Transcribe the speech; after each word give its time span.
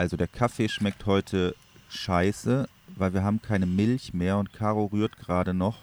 Also 0.00 0.16
der 0.16 0.28
Kaffee 0.28 0.70
schmeckt 0.70 1.04
heute 1.04 1.54
scheiße, 1.90 2.70
weil 2.96 3.12
wir 3.12 3.22
haben 3.22 3.42
keine 3.42 3.66
Milch 3.66 4.14
mehr 4.14 4.38
und 4.38 4.54
Caro 4.54 4.86
rührt 4.86 5.18
gerade 5.18 5.52
noch 5.52 5.76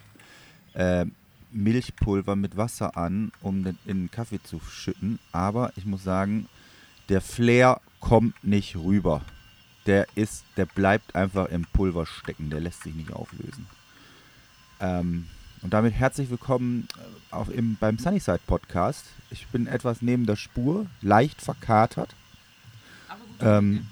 äh, 0.74 1.06
Milchpulver 1.52 2.34
mit 2.34 2.56
Wasser 2.56 2.96
an, 2.96 3.30
um 3.42 3.62
den, 3.62 3.78
in 3.86 4.00
den 4.00 4.10
Kaffee 4.10 4.42
zu 4.42 4.58
schütten. 4.58 5.20
Aber 5.30 5.72
ich 5.76 5.86
muss 5.86 6.02
sagen, 6.02 6.48
der 7.08 7.20
Flair 7.20 7.80
kommt 8.00 8.42
nicht 8.42 8.74
rüber. 8.74 9.20
Der 9.86 10.08
ist, 10.16 10.42
der 10.56 10.66
bleibt 10.66 11.14
einfach 11.14 11.46
im 11.50 11.64
Pulver 11.66 12.04
stecken, 12.04 12.50
der 12.50 12.58
lässt 12.58 12.82
sich 12.82 12.96
nicht 12.96 13.12
auflösen. 13.12 13.68
Ähm, 14.80 15.28
und 15.62 15.72
damit 15.72 15.94
herzlich 15.94 16.28
willkommen 16.28 16.88
äh, 16.96 17.34
auch 17.36 17.50
im, 17.50 17.76
beim 17.76 17.98
Sunnyside 17.98 18.40
Podcast. 18.48 19.04
Ich 19.30 19.46
bin 19.46 19.68
etwas 19.68 20.02
neben 20.02 20.26
der 20.26 20.34
Spur, 20.34 20.86
leicht 21.02 21.40
verkatert. 21.40 22.16
Ähm, 23.40 23.86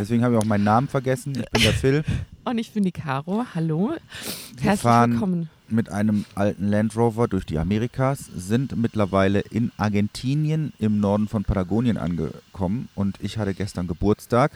deswegen 0.00 0.24
habe 0.24 0.34
ich 0.34 0.40
auch 0.40 0.46
meinen 0.46 0.64
Namen 0.64 0.88
vergessen. 0.88 1.32
Ich 1.36 1.50
bin 1.50 1.62
der 1.62 1.72
Phil. 1.72 2.04
Und 2.44 2.58
ich 2.58 2.72
bin 2.72 2.84
die 2.84 2.92
Caro. 2.92 3.44
Hallo. 3.54 3.90
Wir 4.54 4.62
Herzlich 4.62 4.80
fahren 4.80 5.12
willkommen. 5.12 5.50
mit 5.68 5.90
einem 5.90 6.24
alten 6.34 6.68
Land 6.68 6.96
Rover 6.96 7.28
durch 7.28 7.44
die 7.44 7.58
Amerikas, 7.58 8.24
sind 8.34 8.76
mittlerweile 8.76 9.40
in 9.40 9.70
Argentinien 9.76 10.72
im 10.78 11.00
Norden 11.00 11.28
von 11.28 11.44
Patagonien 11.44 11.98
angekommen 11.98 12.88
und 12.94 13.18
ich 13.20 13.36
hatte 13.36 13.52
gestern 13.54 13.86
Geburtstag. 13.86 14.52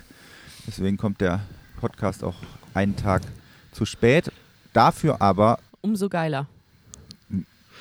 Deswegen 0.66 0.96
kommt 0.96 1.20
der 1.20 1.40
Podcast 1.78 2.24
auch 2.24 2.36
einen 2.72 2.96
Tag 2.96 3.22
zu 3.72 3.84
spät. 3.84 4.32
Dafür 4.72 5.20
aber 5.20 5.58
Umso 5.82 6.08
geiler. 6.08 6.46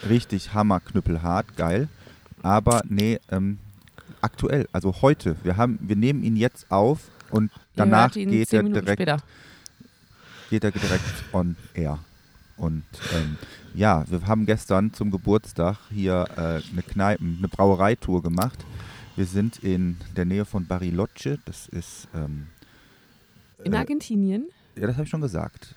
richtig 0.07 0.53
hammerknüppelhart, 0.53 1.55
geil. 1.55 1.87
Aber 2.41 2.83
nee, 2.89 3.19
ähm, 3.31 3.57
aktuell, 4.19 4.67
also 4.73 5.01
heute. 5.01 5.37
Wir, 5.43 5.55
haben, 5.55 5.79
wir 5.81 5.95
nehmen 5.95 6.23
ihn 6.23 6.35
jetzt 6.35 6.69
auf 6.69 6.99
und 7.33 7.51
danach 7.75 8.11
geht 8.11 8.53
er, 8.53 8.63
direkt, 8.63 8.89
später. 8.91 9.17
geht 10.49 10.63
er 10.63 10.71
direkt 10.71 11.23
on 11.33 11.55
air. 11.73 11.99
Und 12.57 12.83
ähm, 13.15 13.37
ja, 13.73 14.05
wir 14.09 14.25
haben 14.27 14.45
gestern 14.45 14.93
zum 14.93 15.11
Geburtstag 15.11 15.77
hier 15.91 16.25
äh, 16.37 16.41
eine 16.71 16.83
Kneipen, 16.87 17.37
eine 17.39 17.47
Brauereitour 17.47 18.21
gemacht. 18.21 18.63
Wir 19.15 19.25
sind 19.25 19.63
in 19.63 19.97
der 20.15 20.25
Nähe 20.25 20.45
von 20.45 20.65
Bariloche, 20.65 21.39
das 21.45 21.67
ist, 21.67 22.07
ähm, 22.15 22.47
In 23.63 23.73
äh, 23.73 23.77
Argentinien 23.77 24.45
ja, 24.75 24.87
das 24.87 24.95
habe 24.95 25.03
ich 25.03 25.09
schon 25.09 25.21
gesagt. 25.21 25.75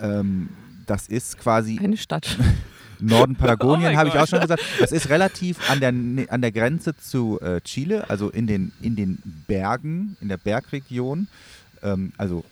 Ähm, 0.00 0.48
das 0.86 1.08
ist 1.08 1.38
quasi 1.38 1.78
eine 1.78 1.96
Stadt. 1.96 2.38
Norden 3.02 3.36
Oh 3.38 3.40
Patagonien, 3.40 3.90
mein 3.90 3.96
habe 3.96 4.08
ich 4.08 4.16
auch 4.16 4.26
schon 4.26 4.40
gesagt. 4.40 4.62
Das 4.80 4.92
ist 4.92 5.08
relativ 5.08 5.70
an 5.70 5.80
der, 5.80 5.88
an 6.32 6.40
der 6.40 6.52
Grenze 6.52 6.96
zu 6.96 7.40
äh, 7.40 7.60
Chile, 7.60 8.08
also 8.08 8.30
in 8.30 8.46
den, 8.46 8.72
in 8.80 8.96
den 8.96 9.18
Bergen, 9.46 10.16
in 10.20 10.28
der 10.28 10.38
Bergregion. 10.38 11.28
Ähm, 11.82 12.12
also 12.16 12.44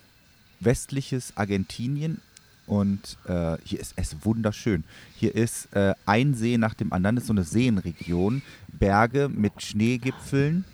westliches 0.60 1.32
Argentinien. 1.36 2.20
Und 2.66 3.18
äh, 3.26 3.56
hier 3.64 3.80
ist 3.80 3.94
es 3.96 4.16
wunderschön. 4.22 4.84
Hier 5.16 5.34
ist 5.34 5.74
äh, 5.74 5.94
ein 6.06 6.34
See 6.34 6.56
nach 6.56 6.74
dem 6.74 6.92
anderen, 6.92 7.16
das 7.16 7.24
ist 7.24 7.28
so 7.28 7.32
eine 7.32 7.42
Seenregion. 7.42 8.42
Berge 8.68 9.28
mit 9.28 9.60
Schneegipfeln, 9.60 10.64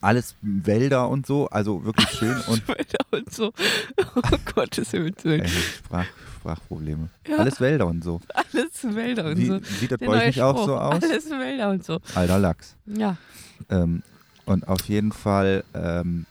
alles 0.00 0.36
Wälder 0.42 1.08
und 1.08 1.26
so, 1.26 1.48
also 1.48 1.84
wirklich 1.84 2.08
schön. 2.10 2.36
Und 2.48 2.62
und 3.10 3.32
so. 3.32 3.52
Oh 4.14 4.20
Gottes 4.54 4.92
Willen. 4.92 5.46
Sprach, 5.48 6.06
Sprachprobleme. 6.38 7.08
Ja. 7.26 7.38
Alles 7.38 7.60
Wälder 7.60 7.86
und 7.86 8.04
so. 8.04 8.20
Alles 8.34 8.94
Wälder 8.94 9.26
und 9.26 9.38
Wie, 9.38 9.46
so. 9.46 9.58
sieht 9.58 9.90
das 9.92 9.98
Der 9.98 10.06
bei 10.06 10.18
euch 10.18 10.26
nicht 10.26 10.42
auch 10.42 10.66
so 10.66 10.76
aus? 10.76 11.02
Alles 11.02 11.30
Wälder 11.30 11.70
und 11.70 11.84
so. 11.84 11.98
Alter 12.14 12.38
Lachs. 12.38 12.76
Ja. 12.86 13.16
Ähm, 13.70 14.02
und 14.44 14.68
auf 14.68 14.82
jeden 14.82 15.12
Fall 15.12 15.64
ähm, 15.74 16.26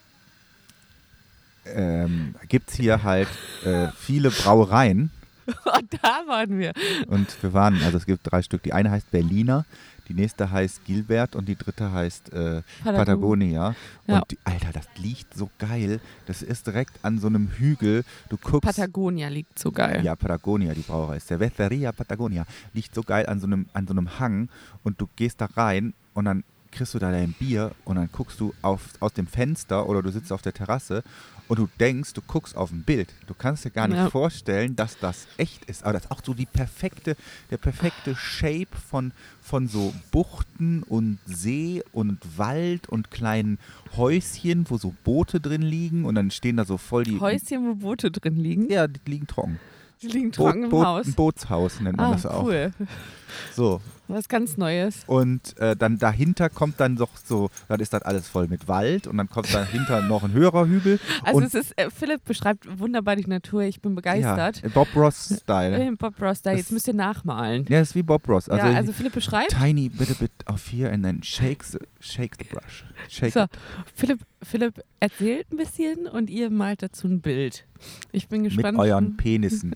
ähm, 1.66 2.34
gibt 2.48 2.70
es 2.70 2.76
hier 2.76 3.02
halt 3.02 3.28
äh, 3.64 3.88
viele 3.98 4.30
Brauereien. 4.30 5.10
Oh, 5.48 5.78
da 6.02 6.22
waren 6.26 6.58
wir. 6.58 6.72
Und 7.06 7.42
wir 7.42 7.52
waren, 7.52 7.82
also 7.82 7.98
es 7.98 8.06
gibt 8.06 8.20
drei 8.30 8.42
Stück. 8.42 8.62
Die 8.62 8.72
eine 8.72 8.90
heißt 8.90 9.10
Berliner, 9.10 9.64
die 10.08 10.14
nächste 10.14 10.50
heißt 10.50 10.84
Gilbert 10.84 11.34
und 11.34 11.48
die 11.48 11.56
dritte 11.56 11.92
heißt 11.92 12.32
äh, 12.32 12.62
Patagonia. 12.82 13.74
Ja. 14.06 14.18
Und 14.18 14.30
die, 14.30 14.38
Alter, 14.44 14.72
das 14.72 14.86
liegt 14.96 15.34
so 15.34 15.50
geil. 15.58 16.00
Das 16.26 16.42
ist 16.42 16.66
direkt 16.66 16.98
an 17.02 17.18
so 17.18 17.26
einem 17.26 17.48
Hügel. 17.48 18.04
Du 18.28 18.36
guckst. 18.36 18.62
Patagonia 18.62 19.28
liegt 19.28 19.58
so 19.58 19.72
geil. 19.72 20.04
Ja, 20.04 20.14
Patagonia, 20.14 20.74
die 20.74 20.82
Brauerei. 20.82 21.18
Cerveceria 21.18 21.92
Patagonia. 21.92 22.46
Liegt 22.72 22.94
so 22.94 23.02
geil 23.02 23.26
an 23.26 23.40
so, 23.40 23.46
einem, 23.46 23.66
an 23.72 23.86
so 23.86 23.92
einem 23.92 24.18
Hang 24.18 24.48
und 24.84 25.00
du 25.00 25.08
gehst 25.16 25.40
da 25.40 25.46
rein 25.46 25.94
und 26.14 26.26
dann 26.26 26.44
kriegst 26.70 26.94
du 26.94 26.98
da 26.98 27.10
dein 27.10 27.32
Bier 27.32 27.72
und 27.84 27.96
dann 27.96 28.08
guckst 28.12 28.38
du 28.38 28.52
auf, 28.62 28.90
aus 29.00 29.12
dem 29.14 29.26
Fenster 29.26 29.88
oder 29.88 30.02
du 30.02 30.10
sitzt 30.10 30.32
auf 30.32 30.42
der 30.42 30.52
Terrasse 30.52 31.02
und 31.48 31.58
du 31.58 31.68
denkst, 31.78 32.12
du 32.14 32.20
guckst 32.22 32.56
auf 32.56 32.72
ein 32.72 32.82
Bild. 32.82 33.12
Du 33.26 33.34
kannst 33.34 33.64
dir 33.64 33.70
gar 33.70 33.86
nicht 33.88 33.96
Ja. 33.98 34.10
vorstellen, 34.10 34.74
dass 34.76 34.98
das 34.98 35.26
echt 35.36 35.64
ist. 35.66 35.84
Aber 35.84 35.92
das 35.92 36.04
ist 36.06 36.10
auch 36.10 36.20
so 36.24 36.34
die 36.34 36.46
perfekte, 36.46 37.16
der 37.50 37.56
perfekte 37.58 38.14
Shape 38.16 38.68
von, 38.90 39.12
von 39.40 39.68
so 39.68 39.94
Buchten 40.10 40.82
und 40.82 41.18
See 41.26 41.82
und 41.92 42.18
Wald 42.36 42.88
und 42.88 43.10
kleinen 43.10 43.58
Häuschen, 43.96 44.66
wo 44.68 44.76
so 44.78 44.94
Boote 45.04 45.40
drin 45.40 45.62
liegen 45.62 46.04
und 46.04 46.14
dann 46.16 46.30
stehen 46.30 46.56
da 46.56 46.64
so 46.64 46.76
voll 46.78 47.04
die... 47.04 47.20
Häuschen, 47.20 47.66
wo 47.68 47.74
Boote 47.74 48.10
drin 48.10 48.36
liegen. 48.36 48.70
Ja, 48.70 48.86
die 48.88 49.00
liegen 49.06 49.26
trocken. 49.26 49.58
Die 50.02 50.08
liegen 50.08 50.30
Boot- 50.30 50.34
trocken 50.34 50.64
im 50.64 50.70
Boot- 50.70 50.84
Haus. 50.86 51.06
Ein 51.06 51.14
Bootshaus 51.14 51.80
nennt 51.80 51.96
man 51.96 52.06
Ah, 52.06 52.12
das 52.12 52.26
auch. 52.26 52.44
cool. 52.44 52.70
So. 53.54 53.80
Was 54.08 54.28
ganz 54.28 54.56
Neues. 54.56 55.02
Und 55.06 55.58
äh, 55.58 55.74
dann 55.76 55.98
dahinter 55.98 56.48
kommt 56.48 56.78
dann 56.80 56.96
doch 56.96 57.10
so, 57.24 57.50
dann 57.68 57.80
ist 57.80 57.92
das 57.92 58.02
alles 58.02 58.28
voll 58.28 58.46
mit 58.48 58.68
Wald 58.68 59.06
und 59.06 59.16
dann 59.16 59.28
kommt 59.28 59.52
dahinter 59.52 60.02
noch 60.02 60.22
ein 60.22 60.32
höherer 60.32 60.66
Hügel. 60.66 61.00
Also 61.24 61.40
es 61.40 61.54
ist, 61.54 61.72
äh, 61.78 61.90
Philipp 61.90 62.24
beschreibt 62.24 62.66
wunderbar 62.78 63.16
die 63.16 63.26
Natur. 63.26 63.62
Ich 63.62 63.80
bin 63.80 63.94
begeistert. 63.94 64.62
Ja, 64.62 64.68
Bob 64.68 64.88
Ross-Style. 64.94 65.96
Bob 65.98 66.20
Ross, 66.20 66.42
da, 66.42 66.50
Das- 66.50 66.60
jetzt 66.60 66.72
müsst 66.72 66.86
ihr 66.88 66.94
nachmalen. 66.94 67.64
Ja, 67.68 67.80
das 67.80 67.90
ist 67.90 67.94
wie 67.94 68.02
Bob 68.02 68.28
Ross. 68.28 68.48
Also, 68.48 68.66
ja, 68.66 68.74
also 68.74 68.92
Philipp 68.92 69.12
beschreibt. 69.14 69.50
tiny 69.50 69.88
bit 69.88 70.10
a 70.10 70.14
bit 70.18 70.30
of 70.46 70.64
here 70.70 70.90
and 70.92 71.02
then 71.04 71.22
shakes 71.22 71.72
the, 71.72 71.78
shake 72.00 72.36
the 72.38 72.44
brush. 72.44 72.84
Shake 73.08 73.32
So, 73.32 73.46
Philipp, 73.94 74.20
Philipp 74.42 74.82
erzählt 75.00 75.46
ein 75.52 75.56
bisschen 75.56 76.06
und 76.06 76.30
ihr 76.30 76.50
malt 76.50 76.82
dazu 76.82 77.06
ein 77.08 77.20
Bild. 77.20 77.64
Ich 78.12 78.28
bin 78.28 78.42
mit 78.42 78.52
gespannt. 78.52 78.78
euren 78.78 79.16
Penissen. 79.16 79.74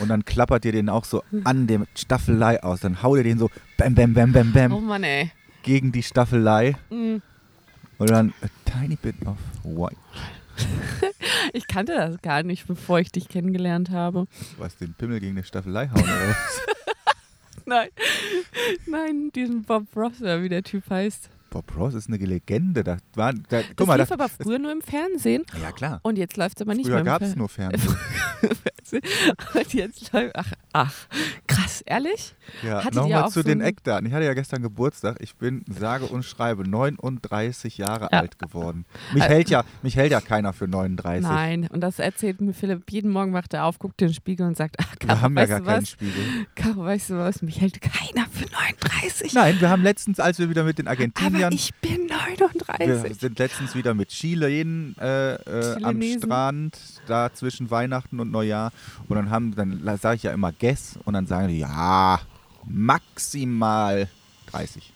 Und 0.00 0.08
dann 0.08 0.24
klappert 0.24 0.64
ihr 0.64 0.72
den 0.72 0.88
auch 0.88 1.04
so 1.04 1.22
an 1.44 1.66
der 1.66 1.86
Staffelei 1.94 2.62
aus. 2.62 2.80
Dann 2.80 3.02
haut 3.02 3.18
ihr 3.18 3.24
den 3.24 3.38
so 3.38 3.50
bam, 3.76 3.94
bam, 3.94 4.14
bam, 4.14 4.32
bam, 4.32 4.52
bam 4.52 4.72
oh 4.72 4.80
Mann, 4.80 5.02
ey. 5.04 5.30
gegen 5.62 5.92
die 5.92 6.02
Staffelei. 6.02 6.76
Mm. 6.90 7.16
Und 7.98 8.10
dann 8.10 8.32
a 8.42 8.46
tiny 8.70 8.96
bit 8.96 9.14
of 9.26 9.36
white. 9.64 9.96
Ich 11.52 11.66
kannte 11.66 11.94
das 11.94 12.20
gar 12.22 12.42
nicht, 12.42 12.66
bevor 12.66 13.00
ich 13.00 13.10
dich 13.10 13.28
kennengelernt 13.28 13.90
habe. 13.90 14.26
Was, 14.58 14.76
den 14.76 14.94
Pimmel 14.94 15.18
gegen 15.20 15.36
die 15.36 15.42
Staffelei 15.42 15.88
hauen 15.88 16.02
oder 16.02 16.28
was? 16.28 16.60
Nein, 17.66 17.88
nein, 18.86 19.30
diesen 19.34 19.62
Bob 19.62 19.84
Ross, 19.94 20.20
oder 20.20 20.42
wie 20.42 20.48
der 20.48 20.62
Typ 20.64 20.90
heißt. 20.90 21.30
Bob 21.50 21.76
Ross 21.76 21.94
ist 21.94 22.08
eine 22.08 22.16
Legende. 22.18 22.84
Da 22.84 22.98
war, 23.14 23.32
da, 23.32 23.62
guck 23.62 23.76
Das 23.76 23.86
mal, 23.86 23.96
lief 23.96 24.08
das, 24.08 24.12
aber 24.12 24.28
früher 24.28 24.58
nur 24.58 24.72
im 24.72 24.80
Fernsehen 24.80 25.44
ja 25.60 25.72
klar. 25.72 26.00
und 26.02 26.16
jetzt 26.16 26.36
läuft 26.36 26.58
es 26.58 26.62
aber 26.62 26.74
nicht 26.74 26.86
Früher 26.86 26.96
mehr 26.96 27.04
gab 27.04 27.22
im 27.22 27.28
es 27.28 27.36
nur 27.36 27.48
Fernsehen. 27.48 27.96
Und 29.54 29.74
jetzt 29.74 30.12
läuft, 30.12 30.34
ach, 30.36 30.52
ach, 30.72 30.94
krass, 31.46 31.82
ehrlich? 31.86 32.34
Ja, 32.62 32.82
Nochmal 32.92 33.28
zu 33.28 33.40
so 33.40 33.42
den 33.42 33.60
Eckdaten. 33.60 34.06
Ich 34.06 34.12
hatte 34.12 34.24
ja 34.24 34.34
gestern 34.34 34.62
Geburtstag. 34.62 35.16
Ich 35.20 35.36
bin, 35.36 35.64
sage 35.68 36.06
und 36.06 36.24
schreibe, 36.24 36.68
39 36.68 37.78
Jahre 37.78 38.08
Ja. 38.12 38.20
alt 38.20 38.38
geworden. 38.38 38.84
Mich, 39.12 39.22
Äh, 39.22 39.28
hält 39.28 39.50
ja, 39.50 39.64
mich 39.82 39.96
hält 39.96 40.12
ja 40.12 40.20
keiner 40.20 40.52
für 40.52 40.66
39. 40.68 41.22
Nein, 41.28 41.68
und 41.72 41.80
das 41.80 41.98
erzählt 41.98 42.40
mir 42.40 42.52
Philipp. 42.52 42.90
Jeden 42.90 43.10
Morgen 43.10 43.32
wacht 43.32 43.54
er 43.54 43.64
auf, 43.64 43.78
guckt 43.78 44.00
in 44.02 44.08
den 44.08 44.14
Spiegel 44.14 44.46
und 44.46 44.56
sagt, 44.56 44.76
ach, 44.80 44.94
Wir 44.98 45.08
Caro, 45.08 45.20
haben 45.20 45.36
ja 45.36 45.46
gar 45.46 45.60
keinen 45.60 45.82
was? 45.82 45.90
Spiegel. 45.90 46.24
Caro, 46.54 46.84
weißt 46.84 47.10
du 47.10 47.18
was? 47.18 47.42
Mich 47.42 47.60
hält 47.60 47.80
keiner 47.80 48.26
für 48.30 48.44
39. 48.50 49.32
Nein, 49.34 49.60
wir 49.60 49.70
haben 49.70 49.82
letztens, 49.82 50.18
als 50.20 50.38
wir 50.38 50.48
wieder 50.50 50.64
mit 50.64 50.78
den 50.78 50.86
aber 50.86 50.92
Argentiniern, 50.98 51.52
ich 51.52 51.72
bin 51.80 52.08
wir 52.08 52.16
39. 52.38 53.18
sind 53.18 53.38
letztens 53.38 53.74
wieder 53.74 53.94
mit 53.94 54.08
Chilen 54.08 54.96
äh, 55.00 55.34
äh, 55.34 55.82
am. 55.84 56.00
Strand, 56.00 56.78
da 57.06 57.32
zwischen 57.32 57.70
Weihnachten 57.70 58.20
und 58.20 58.30
Neujahr. 58.30 58.72
Und 59.08 59.16
dann 59.16 59.30
haben, 59.30 59.54
dann 59.54 59.80
sage 59.98 60.16
ich 60.16 60.22
ja 60.24 60.32
immer 60.32 60.52
Guess 60.60 60.98
und 61.04 61.14
dann 61.14 61.26
sagen 61.26 61.48
die, 61.48 61.58
ja, 61.58 62.20
maximal 62.64 64.08
30. 64.46 64.92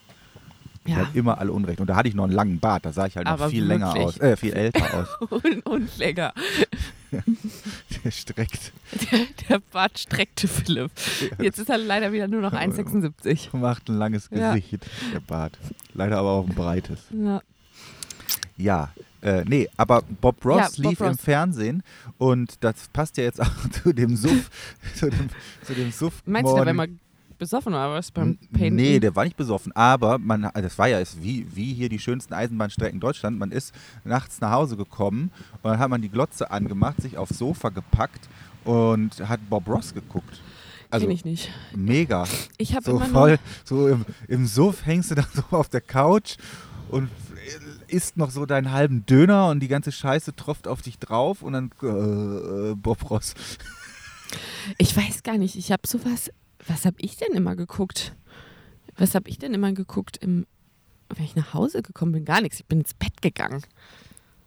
Ich 0.87 0.91
Ja, 0.91 0.97
hab 0.99 1.15
immer 1.15 1.39
alle 1.39 1.51
Unrecht. 1.51 1.81
Und 1.81 1.87
da 1.87 1.95
hatte 1.95 2.07
ich 2.09 2.13
noch 2.15 2.25
einen 2.25 2.33
langen 2.33 2.59
Bart, 2.59 2.85
da 2.85 2.93
sah 2.93 3.07
ich 3.07 3.15
halt 3.17 3.25
noch 3.25 3.33
Aber 3.33 3.49
viel 3.49 3.63
länger 3.65 3.87
wirklich. 3.87 4.05
aus, 4.05 4.19
äh, 4.19 4.37
viel 4.37 4.53
älter 4.53 4.93
aus. 4.93 5.07
und, 5.31 5.65
und 5.65 5.97
länger. 5.97 6.31
Der 8.03 8.11
streckt. 8.11 8.71
Der, 9.11 9.19
der 9.49 9.59
Bart 9.71 9.97
streckte 9.97 10.47
Philipp. 10.47 10.91
Jetzt 11.39 11.59
ist 11.59 11.69
er 11.69 11.77
leider 11.77 12.11
wieder 12.11 12.27
nur 12.27 12.41
noch 12.41 12.53
1,76. 12.53 13.55
Macht 13.57 13.89
ein 13.89 13.97
langes 13.97 14.29
Ja. 14.31 14.53
Gesicht, 14.53 14.85
der 15.13 15.19
Bart. 15.21 15.57
Leider 15.93 16.17
aber 16.19 16.31
auch 16.31 16.47
ein 16.47 16.53
breites. 16.53 16.99
Ja. 17.11 17.41
Ja, 18.57 18.89
äh, 19.21 19.43
nee, 19.45 19.67
aber 19.75 20.01
Bob 20.21 20.43
Ross 20.45 20.77
Ja, 20.77 20.83
Bob 20.83 20.91
lief 20.91 20.99
im 21.01 21.07
Ross. 21.07 21.21
Fernsehen 21.21 21.83
und 22.17 22.55
das 22.63 22.87
passt 22.93 23.17
ja 23.17 23.23
jetzt 23.25 23.41
auch 23.41 23.51
zu 23.83 23.91
dem 23.93 24.15
Suff, 24.15 24.49
zu 24.95 25.09
dem, 25.09 25.29
zu 25.63 25.73
dem 25.73 25.91
Suff 25.91 26.21
Meinst 26.25 26.51
du, 26.51 26.55
wäre 26.55 26.65
morgen. 26.73 26.77
mal 26.77 26.89
besoffen 27.37 27.73
oder 27.73 27.91
was 27.91 28.11
beim 28.11 28.37
Painten? 28.53 28.75
Nee, 28.77 28.99
der 29.01 29.13
war 29.13 29.25
nicht 29.25 29.35
besoffen, 29.35 29.73
aber 29.75 30.17
man, 30.19 30.49
das 30.53 30.77
war 30.77 30.87
ja 30.87 30.99
ist 30.99 31.21
wie, 31.21 31.45
wie 31.53 31.73
hier 31.73 31.89
die 31.89 31.99
schönsten 31.99 32.33
Eisenbahnstrecken 32.33 33.01
Deutschland. 33.01 33.37
Man 33.37 33.51
ist 33.51 33.75
nachts 34.05 34.39
nach 34.39 34.51
Hause 34.51 34.77
gekommen 34.77 35.31
und 35.61 35.69
dann 35.71 35.79
hat 35.79 35.89
man 35.89 36.01
die 36.01 36.07
Glotze 36.09 36.49
angemacht, 36.49 37.01
sich 37.01 37.17
aufs 37.17 37.37
Sofa 37.37 37.69
gepackt 37.69 38.29
und 38.63 39.19
hat 39.27 39.41
Bob 39.49 39.67
Ross 39.67 39.93
geguckt. 39.93 40.41
Also 40.91 41.07
Kenn 41.07 41.15
ich 41.15 41.25
nicht. 41.25 41.51
mega. 41.75 42.25
Ich 42.57 42.73
habe 42.73 42.85
So 42.85 42.91
immer 42.95 43.05
voll, 43.07 43.29
nur, 43.31 43.39
so 43.65 43.87
im, 43.89 44.05
im 44.29 44.45
Suff 44.47 44.85
hängst 44.85 45.11
du 45.11 45.15
da 45.15 45.25
so 45.33 45.43
auf 45.57 45.67
der 45.67 45.81
Couch 45.81 46.37
und 46.89 47.09
isst 47.95 48.17
noch 48.17 48.29
so 48.29 48.45
deinen 48.45 48.71
halben 48.71 49.05
Döner 49.05 49.47
und 49.47 49.61
die 49.61 49.69
ganze 49.69 49.91
Scheiße 49.91 50.35
tropft 50.35 50.67
auf 50.67 50.81
dich 50.81 50.99
drauf 50.99 51.41
und 51.41 51.53
dann 51.53 51.71
äh, 51.81 51.87
äh, 51.87 52.75
Bob 52.75 53.09
Ross. 53.09 53.33
ich 54.77 54.95
weiß 54.95 55.23
gar 55.23 55.37
nicht, 55.37 55.55
ich 55.55 55.71
habe 55.71 55.87
sowas, 55.87 56.29
was 56.67 56.85
habe 56.85 56.97
ich 56.99 57.15
denn 57.15 57.33
immer 57.33 57.55
geguckt? 57.55 58.13
Was 58.97 59.15
habe 59.15 59.29
ich 59.29 59.39
denn 59.39 59.53
immer 59.53 59.71
geguckt, 59.71 60.17
im, 60.17 60.45
wenn 61.09 61.23
ich 61.23 61.35
nach 61.35 61.53
Hause 61.53 61.81
gekommen 61.81 62.11
bin? 62.11 62.25
Gar 62.25 62.41
nichts, 62.41 62.59
ich 62.59 62.65
bin 62.65 62.79
ins 62.79 62.93
Bett 62.93 63.21
gegangen. 63.21 63.63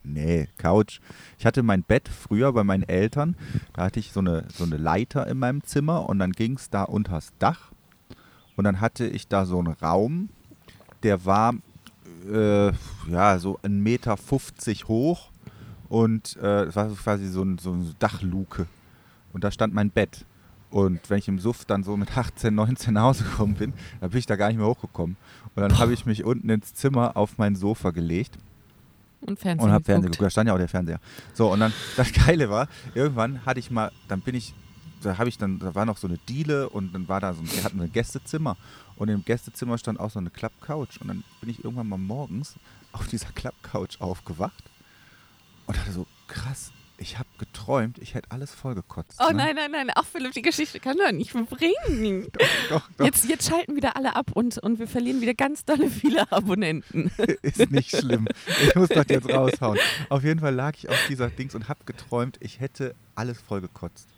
Nee, 0.04 0.48
Couch. 0.58 1.00
Ich 1.38 1.46
hatte 1.46 1.62
mein 1.62 1.82
Bett 1.82 2.08
früher 2.08 2.52
bei 2.52 2.64
meinen 2.64 2.84
Eltern. 2.84 3.34
Da 3.72 3.84
hatte 3.84 4.00
ich 4.00 4.12
so 4.12 4.20
eine, 4.20 4.46
so 4.54 4.64
eine 4.64 4.76
Leiter 4.76 5.26
in 5.26 5.38
meinem 5.38 5.64
Zimmer 5.64 6.08
und 6.08 6.18
dann 6.18 6.32
ging 6.32 6.54
es 6.54 6.70
da 6.70 6.84
unters 6.84 7.32
Dach. 7.38 7.72
Und 8.56 8.64
dann 8.64 8.80
hatte 8.80 9.06
ich 9.06 9.28
da 9.28 9.44
so 9.44 9.58
einen 9.58 9.72
Raum, 9.72 10.30
der 11.02 11.24
war 11.24 11.54
äh, 12.30 12.72
ja 13.10 13.38
so 13.38 13.58
1,50 13.60 13.68
Meter 13.70 14.16
hoch 14.88 15.30
und 15.88 16.36
äh, 16.42 16.64
es 16.64 16.76
war 16.76 16.88
so 16.90 16.96
quasi 16.96 17.28
so, 17.28 17.42
ein, 17.42 17.58
so 17.58 17.72
eine 17.72 17.94
Dachluke. 17.98 18.66
Und 19.32 19.44
da 19.44 19.50
stand 19.50 19.74
mein 19.74 19.90
Bett. 19.90 20.24
Und 20.70 21.00
wenn 21.08 21.18
ich 21.18 21.28
im 21.28 21.38
Suff 21.38 21.64
dann 21.64 21.82
so 21.82 21.96
mit 21.96 22.16
18, 22.16 22.54
19 22.54 22.94
nach 22.94 23.02
Hause 23.02 23.24
gekommen 23.24 23.54
bin, 23.54 23.72
dann 24.00 24.10
bin 24.10 24.18
ich 24.18 24.26
da 24.26 24.36
gar 24.36 24.48
nicht 24.48 24.58
mehr 24.58 24.66
hochgekommen. 24.66 25.16
Und 25.54 25.62
dann 25.62 25.78
habe 25.78 25.94
ich 25.94 26.04
mich 26.04 26.24
unten 26.24 26.50
ins 26.50 26.74
Zimmer 26.74 27.16
auf 27.16 27.38
mein 27.38 27.56
Sofa 27.56 27.90
gelegt 27.90 28.36
Und 29.22 29.38
Fernsehen 29.38 29.66
und 29.66 29.72
habe 29.72 29.84
Fernsehen 29.84 30.02
geguckt. 30.02 30.18
geguckt. 30.18 30.26
Da 30.26 30.30
stand 30.30 30.48
ja 30.48 30.54
auch 30.54 30.58
der 30.58 30.68
Fernseher. 30.68 31.00
So, 31.32 31.50
und 31.50 31.60
dann, 31.60 31.72
das 31.96 32.12
Geile 32.12 32.50
war, 32.50 32.68
irgendwann 32.94 33.46
hatte 33.46 33.60
ich 33.60 33.70
mal, 33.70 33.90
dann 34.08 34.20
bin 34.20 34.34
ich, 34.34 34.52
da 35.02 35.16
habe 35.16 35.30
ich 35.30 35.38
dann, 35.38 35.58
da 35.58 35.74
war 35.74 35.86
noch 35.86 35.96
so 35.96 36.06
eine 36.06 36.18
Diele 36.28 36.68
und 36.68 36.94
dann 36.94 37.08
war 37.08 37.20
da 37.20 37.32
so, 37.32 37.40
wir 37.42 37.64
hatten 37.64 37.80
ein 37.80 37.90
Gästezimmer. 37.92 38.56
Und 38.98 39.08
im 39.08 39.24
Gästezimmer 39.24 39.78
stand 39.78 40.00
auch 40.00 40.10
so 40.10 40.18
eine 40.18 40.30
Klappcouch. 40.30 41.00
Und 41.00 41.08
dann 41.08 41.24
bin 41.40 41.50
ich 41.50 41.64
irgendwann 41.64 41.88
mal 41.88 41.98
morgens 41.98 42.56
auf 42.92 43.06
dieser 43.06 43.30
Klappcouch 43.30 44.00
aufgewacht 44.00 44.64
und 45.66 45.76
dachte 45.76 45.92
so, 45.92 46.06
krass, 46.26 46.72
ich 47.00 47.16
habe 47.16 47.28
geträumt, 47.38 47.98
ich 47.98 48.14
hätte 48.14 48.30
alles 48.32 48.52
vollgekotzt. 48.52 49.20
Oh 49.20 49.28
ne? 49.28 49.34
nein, 49.34 49.54
nein, 49.54 49.70
nein, 49.70 49.90
auch 49.90 50.04
Philipp, 50.04 50.32
die 50.32 50.42
Geschichte 50.42 50.80
kann 50.80 50.98
er 50.98 51.12
nicht 51.12 51.32
bringen. 51.32 52.26
Doch, 52.68 52.82
doch, 52.96 53.04
Jetzt, 53.04 53.28
jetzt 53.28 53.48
schalten 53.48 53.76
wieder 53.76 53.96
alle 53.96 54.16
ab 54.16 54.32
und, 54.34 54.58
und 54.58 54.80
wir 54.80 54.88
verlieren 54.88 55.20
wieder 55.20 55.34
ganz 55.34 55.64
dolle 55.64 55.88
viele 55.90 56.30
Abonnenten. 56.32 57.10
ist 57.42 57.70
nicht 57.70 57.96
schlimm. 57.96 58.26
Ich 58.62 58.74
muss 58.74 58.88
das 58.88 59.06
jetzt 59.08 59.32
raushauen. 59.32 59.78
Auf 60.08 60.24
jeden 60.24 60.40
Fall 60.40 60.54
lag 60.54 60.74
ich 60.76 60.88
auf 60.88 60.98
dieser 61.08 61.30
Dings 61.30 61.54
und 61.54 61.68
habe 61.68 61.84
geträumt, 61.84 62.36
ich 62.40 62.58
hätte 62.58 62.96
alles 63.14 63.40
vollgekotzt. 63.40 64.08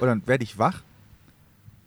Und 0.00 0.08
dann 0.08 0.26
werde 0.26 0.42
ich 0.42 0.58
wach 0.58 0.82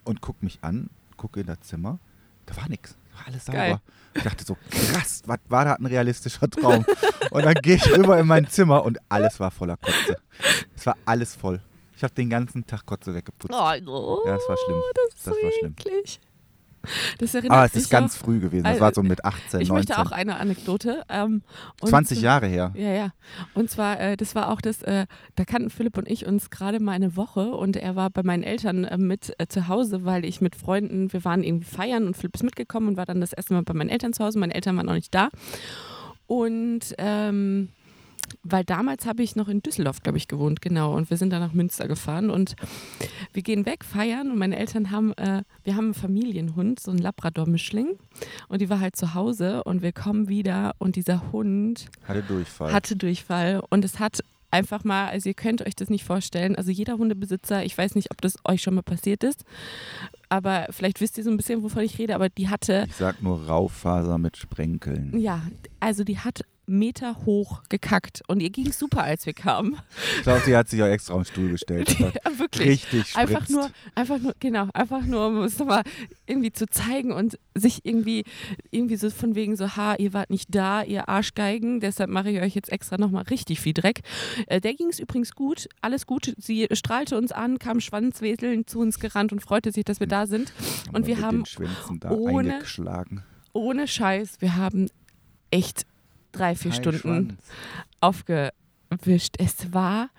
und 0.06 0.22
gucke 0.22 0.44
mich 0.46 0.60
an, 0.62 0.90
gucke 1.18 1.42
in 1.42 1.48
das 1.48 1.60
Zimmer. 1.62 2.00
Da 2.46 2.58
war 2.58 2.70
nichts. 2.70 2.96
War 3.16 3.28
alles 3.28 3.46
sauber. 3.46 3.58
Geil. 3.58 3.80
Ich 4.16 4.24
dachte 4.24 4.44
so, 4.46 4.58
krass, 4.70 5.24
was 5.26 5.40
war 5.50 5.66
da 5.66 5.74
ein 5.74 5.86
realistischer 5.88 6.48
Traum? 6.50 6.86
Und 7.32 7.46
dann 7.46 7.56
gehe 7.56 7.76
ich 7.78 7.98
rüber 7.98 8.20
in 8.20 8.28
mein 8.28 8.48
Zimmer 8.48 8.84
und 8.86 9.00
alles 9.10 9.40
war 9.40 9.50
voller 9.50 9.78
Kotze. 9.78 10.18
Es 10.76 10.86
war 10.86 10.96
alles 11.06 11.36
voll. 11.36 11.62
Ich 11.96 12.04
habe 12.04 12.14
den 12.14 12.30
ganzen 12.30 12.66
Tag 12.68 12.86
Kotze 12.86 13.14
weggeputzt. 13.16 13.54
Oh, 13.54 13.72
no. 13.82 14.22
Ja, 14.26 14.34
das 14.36 14.48
war 14.48 14.58
schlimm. 14.58 14.82
Das 14.96 15.24
Das 15.24 15.36
war 15.42 15.52
schlimm. 15.60 15.76
Das 17.18 17.34
erinnert 17.34 17.58
Aber 17.58 17.66
es 17.66 17.74
mich 17.74 17.84
ist 17.84 17.90
ganz 17.90 18.16
früh 18.18 18.40
gewesen. 18.40 18.64
Das 18.66 18.80
war 18.80 18.94
so 18.94 19.04
mit 19.04 19.24
18, 19.24 19.62
Ich 19.62 19.70
19. 19.70 19.74
möchte 19.76 19.98
auch 20.00 20.12
eine 20.12 20.38
Anekdote. 20.38 21.04
Ähm, 21.10 21.42
und 21.82 21.90
20 21.90 22.20
zwar- 22.20 22.24
Jahre 22.26 22.48
her. 22.48 22.72
Ja, 22.76 22.90
ja. 22.92 23.12
Und 23.54 23.70
zwar, 23.70 24.00
äh, 24.00 24.18
das 24.18 24.36
war 24.36 24.50
auch 24.52 24.60
das, 24.62 24.82
äh, 24.84 25.06
da 25.36 25.46
kannten 25.46 25.70
Philipp 25.70 25.98
und 25.98 26.10
ich 26.10 26.26
uns 26.26 26.50
gerade 26.50 26.80
mal 26.80 26.92
eine 26.92 27.16
Woche 27.16 27.52
und 27.52 27.78
er 27.78 27.96
war 27.96 28.10
bei 28.10 28.24
meinen 28.24 28.44
Eltern 28.44 28.84
äh, 28.84 28.98
mit 28.98 29.34
äh, 29.38 29.48
zu 29.48 29.68
Hause, 29.68 30.04
weil 30.06 30.26
ich 30.26 30.42
mit 30.42 30.56
Freunden, 30.56 31.14
wir 31.14 31.24
waren 31.24 31.44
irgendwie 31.44 31.66
feiern 31.68 32.06
und 32.08 32.18
Philipp 32.18 32.36
ist 32.36 32.44
mitgekommen 32.44 32.90
und 32.90 32.98
war 32.98 33.06
dann 33.06 33.22
das 33.22 33.34
erste 33.34 33.54
Mal 33.54 33.64
bei 33.64 33.74
meinen 33.74 33.90
Eltern 33.90 34.14
zu 34.14 34.24
Hause. 34.24 34.38
Meine 34.40 34.54
Eltern 34.54 34.76
waren 34.78 34.86
noch 34.86 34.94
nicht 34.94 35.14
da. 35.16 35.30
Und 36.28 36.82
ähm, 36.98 37.70
weil 38.44 38.64
damals 38.66 39.06
habe 39.06 39.24
ich 39.24 39.36
noch 39.36 39.48
in 39.48 39.62
Düsseldorf, 39.62 40.02
glaube 40.02 40.18
ich, 40.18 40.28
gewohnt, 40.28 40.62
genau. 40.62 40.94
Und 40.96 41.10
wir 41.10 41.18
sind 41.18 41.32
dann 41.32 41.40
nach 41.42 41.54
Münster 41.54 41.88
gefahren 41.88 42.30
und 42.30 42.56
wir 43.32 43.42
gehen 43.42 43.66
weg, 43.66 43.86
feiern 43.86 44.30
und 44.32 44.38
meine 44.38 44.58
Eltern 44.58 44.92
haben, 44.92 45.14
äh, 45.14 45.44
wir 45.64 45.76
haben 45.76 45.86
einen 45.86 45.94
Familienhund, 45.94 46.80
so 46.80 46.92
einen 46.92 47.00
Labrador-Mischling 47.00 47.98
und 48.50 48.62
die 48.62 48.70
war 48.70 48.80
halt 48.80 48.96
zu 48.96 49.14
Hause 49.14 49.64
und 49.64 49.82
wir 49.82 49.92
kommen 49.94 50.28
wieder 50.28 50.74
und 50.78 50.96
dieser 50.98 51.32
Hund 51.32 51.86
Hatte 52.06 52.22
Durchfall. 52.24 52.74
hatte 52.74 52.96
Durchfall 52.96 53.62
und 53.70 53.86
es 53.86 54.00
hat 54.00 54.20
einfach 54.52 54.84
mal, 54.84 55.08
also 55.08 55.30
ihr 55.30 55.34
könnt 55.36 55.66
euch 55.66 55.76
das 55.76 55.90
nicht 55.90 56.04
vorstellen, 56.04 56.56
also 56.56 56.70
jeder 56.70 56.98
Hundebesitzer, 57.00 57.64
ich 57.66 57.76
weiß 57.78 57.96
nicht, 57.96 58.12
ob 58.12 58.22
das 58.22 58.36
euch 58.46 58.62
schon 58.62 58.76
mal 58.76 58.84
passiert 58.84 59.24
ist, 59.24 59.46
aber 60.30 60.68
vielleicht 60.70 61.02
wisst 61.02 61.18
ihr 61.18 61.24
so 61.24 61.32
ein 61.32 61.38
bisschen, 61.38 61.64
wovon 61.64 61.82
ich 61.84 61.98
rede, 61.98 62.14
aber 62.14 62.30
die 62.30 62.50
hatte, 62.50 62.86
Ich 62.88 62.96
sag 62.96 63.22
nur 63.24 63.46
Raufaser 63.48 64.18
mit 64.18 64.38
Sprenkeln. 64.38 65.18
ja, 65.18 65.42
also 65.80 66.04
die 66.04 66.20
hat 66.20 66.42
Meter 66.66 67.18
hoch 67.26 67.64
gekackt 67.70 68.22
und 68.28 68.40
ihr 68.42 68.50
ging 68.50 68.72
super, 68.72 69.04
als 69.04 69.26
wir 69.26 69.34
kamen. 69.34 69.78
Ich 70.18 70.24
glaube, 70.24 70.42
sie 70.46 70.56
hat 70.56 70.70
sich 70.70 70.82
auch 70.82 70.88
extra 70.88 71.14
auf 71.16 71.24
den 71.24 71.32
Stuhl 71.32 71.50
gestellt. 71.50 71.96
Ja, 72.00 72.40
wirklich. 72.40 72.68
Richtig 72.68 73.02
spritzt. 73.08 73.18
Einfach 73.18 73.50
nur, 73.50 73.70
einfach 73.96 74.20
nur, 74.20 74.34
genau, 74.40 74.68
einfach 74.74 75.02
nur, 75.04 75.28
um 75.28 75.42
es 75.44 75.58
nochmal 75.60 75.84
irgendwie 76.26 76.52
zu 76.52 76.68
zeigen 76.68 77.12
und 77.12 77.38
sich 77.56 77.82
irgendwie, 77.84 78.24
irgendwie 78.72 78.96
so 78.96 79.10
von 79.10 79.36
wegen 79.36 79.56
so, 79.56 79.76
ha, 79.76 79.96
ihr 79.96 80.14
wart 80.14 80.30
nicht 80.30 80.54
da, 80.56 80.84
ihr 80.84 81.10
Arschgeigen, 81.10 81.80
deshalb 81.80 82.10
mache 82.10 82.30
ich 82.30 82.40
euch 82.42 82.56
jetzt 82.56 82.72
extra 82.72 82.98
nochmal 82.98 83.24
richtig 83.24 83.60
viel 83.60 83.74
Dreck. 83.74 84.02
Äh, 84.48 84.62
der 84.62 84.74
ging 84.74 84.88
es 84.88 85.00
übrigens 85.00 85.34
gut, 85.34 85.68
alles 85.82 86.06
gut. 86.06 86.34
Sie 86.38 86.68
strahlte 86.72 87.18
uns 87.18 87.32
an, 87.32 87.60
kam 87.60 87.80
schwanzweselnd 87.82 88.70
zu 88.70 88.80
uns 88.80 89.00
gerannt 89.00 89.32
und 89.34 89.42
freute 89.42 89.72
sich, 89.72 89.84
dass 89.86 90.00
wir 90.00 90.08
da 90.08 90.28
sind. 90.28 90.54
Aber 90.88 90.98
Und 91.00 91.08
wir 91.08 91.20
haben 91.22 91.44
ohne- 92.10 92.60
ohne 93.54 93.88
Scheiß, 93.88 94.38
wir 94.40 94.56
haben 94.56 94.88
echt 95.52 95.86
drei, 96.34 96.56
vier 96.56 96.72
Kein 96.72 96.80
Stunden 96.82 97.00
Schwanz. 97.00 97.34
aufgewischt. 98.02 99.36
Es 99.40 99.74
war 99.74 100.10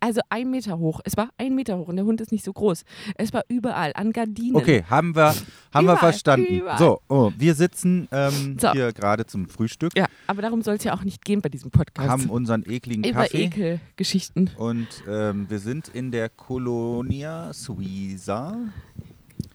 also 0.00 0.20
ein 0.28 0.50
Meter 0.50 0.78
hoch. 0.78 1.00
Es 1.04 1.16
war 1.16 1.30
ein 1.38 1.54
Meter 1.54 1.78
hoch 1.78 1.88
und 1.88 1.96
der 1.96 2.04
Hund 2.04 2.20
ist 2.20 2.30
nicht 2.30 2.44
so 2.44 2.52
groß. 2.52 2.84
Es 3.14 3.32
war 3.32 3.42
überall 3.48 3.92
an 3.94 4.12
Gardinen. 4.12 4.56
Okay, 4.56 4.84
haben 4.90 5.14
wir, 5.16 5.28
haben 5.28 5.38
wir 5.72 5.80
Überall, 5.80 5.96
verstanden. 5.98 6.46
überall. 6.56 6.78
So, 6.78 7.00
oh, 7.08 7.32
wir 7.38 7.54
sitzen 7.54 8.06
ähm, 8.12 8.58
So. 8.60 8.72
hier 8.72 8.92
gerade 8.92 9.24
zum 9.24 9.48
Frühstück, 9.48 9.96
Ja, 9.96 10.06
aber 10.26 10.42
darum 10.42 10.60
soll 10.60 10.74
es 10.74 10.84
ja 10.84 10.94
auch 10.94 11.04
nicht 11.04 11.24
gehen 11.24 11.40
bei 11.40 11.48
diesem 11.48 11.70
Podcast. 11.70 12.06
haben 12.08 12.28
unseren 12.28 12.64
ekligen 12.68 13.02
Über 13.04 13.22
Kaffee 13.22 13.44
Ekelgeschichten. 13.44 14.50
und 14.58 14.88
ähm, 15.08 15.48
wir 15.48 15.58
sind 15.58 15.88
in 15.88 16.10
der 16.10 16.28
Colonia 16.28 17.52
Suiza. 17.54 18.58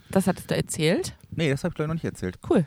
Das 0.09 0.25
hattest 0.25 0.49
du 0.49 0.55
erzählt. 0.55 1.15
Nee, 1.35 1.49
das 1.51 1.63
habe 1.63 1.71
ich 1.71 1.75
glaube 1.75 1.85
ich 1.85 1.89
noch 1.89 1.93
nicht 1.95 2.05
erzählt. 2.05 2.39
Cool. 2.49 2.65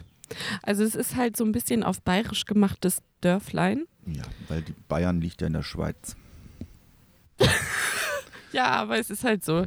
Also 0.63 0.83
es 0.85 0.95
ist 0.95 1.17
halt 1.17 1.37
so 1.37 1.45
ein 1.45 1.53
bisschen 1.53 1.83
auf 1.83 2.01
bayerisch 2.03 2.45
gemachtes 2.47 3.03
Dörflein. 3.21 3.85
Ja, 4.07 4.23
weil 4.49 4.63
die 4.63 4.75
Bayern 4.89 5.21
liegt 5.21 5.41
ja 5.41 5.47
in 5.47 5.53
der 5.55 5.63
Schweiz. 5.63 6.17
Ja, 8.53 8.71
aber 8.71 8.99
es 8.99 9.11
ist 9.11 9.23
halt 9.25 9.45
so. 9.45 9.67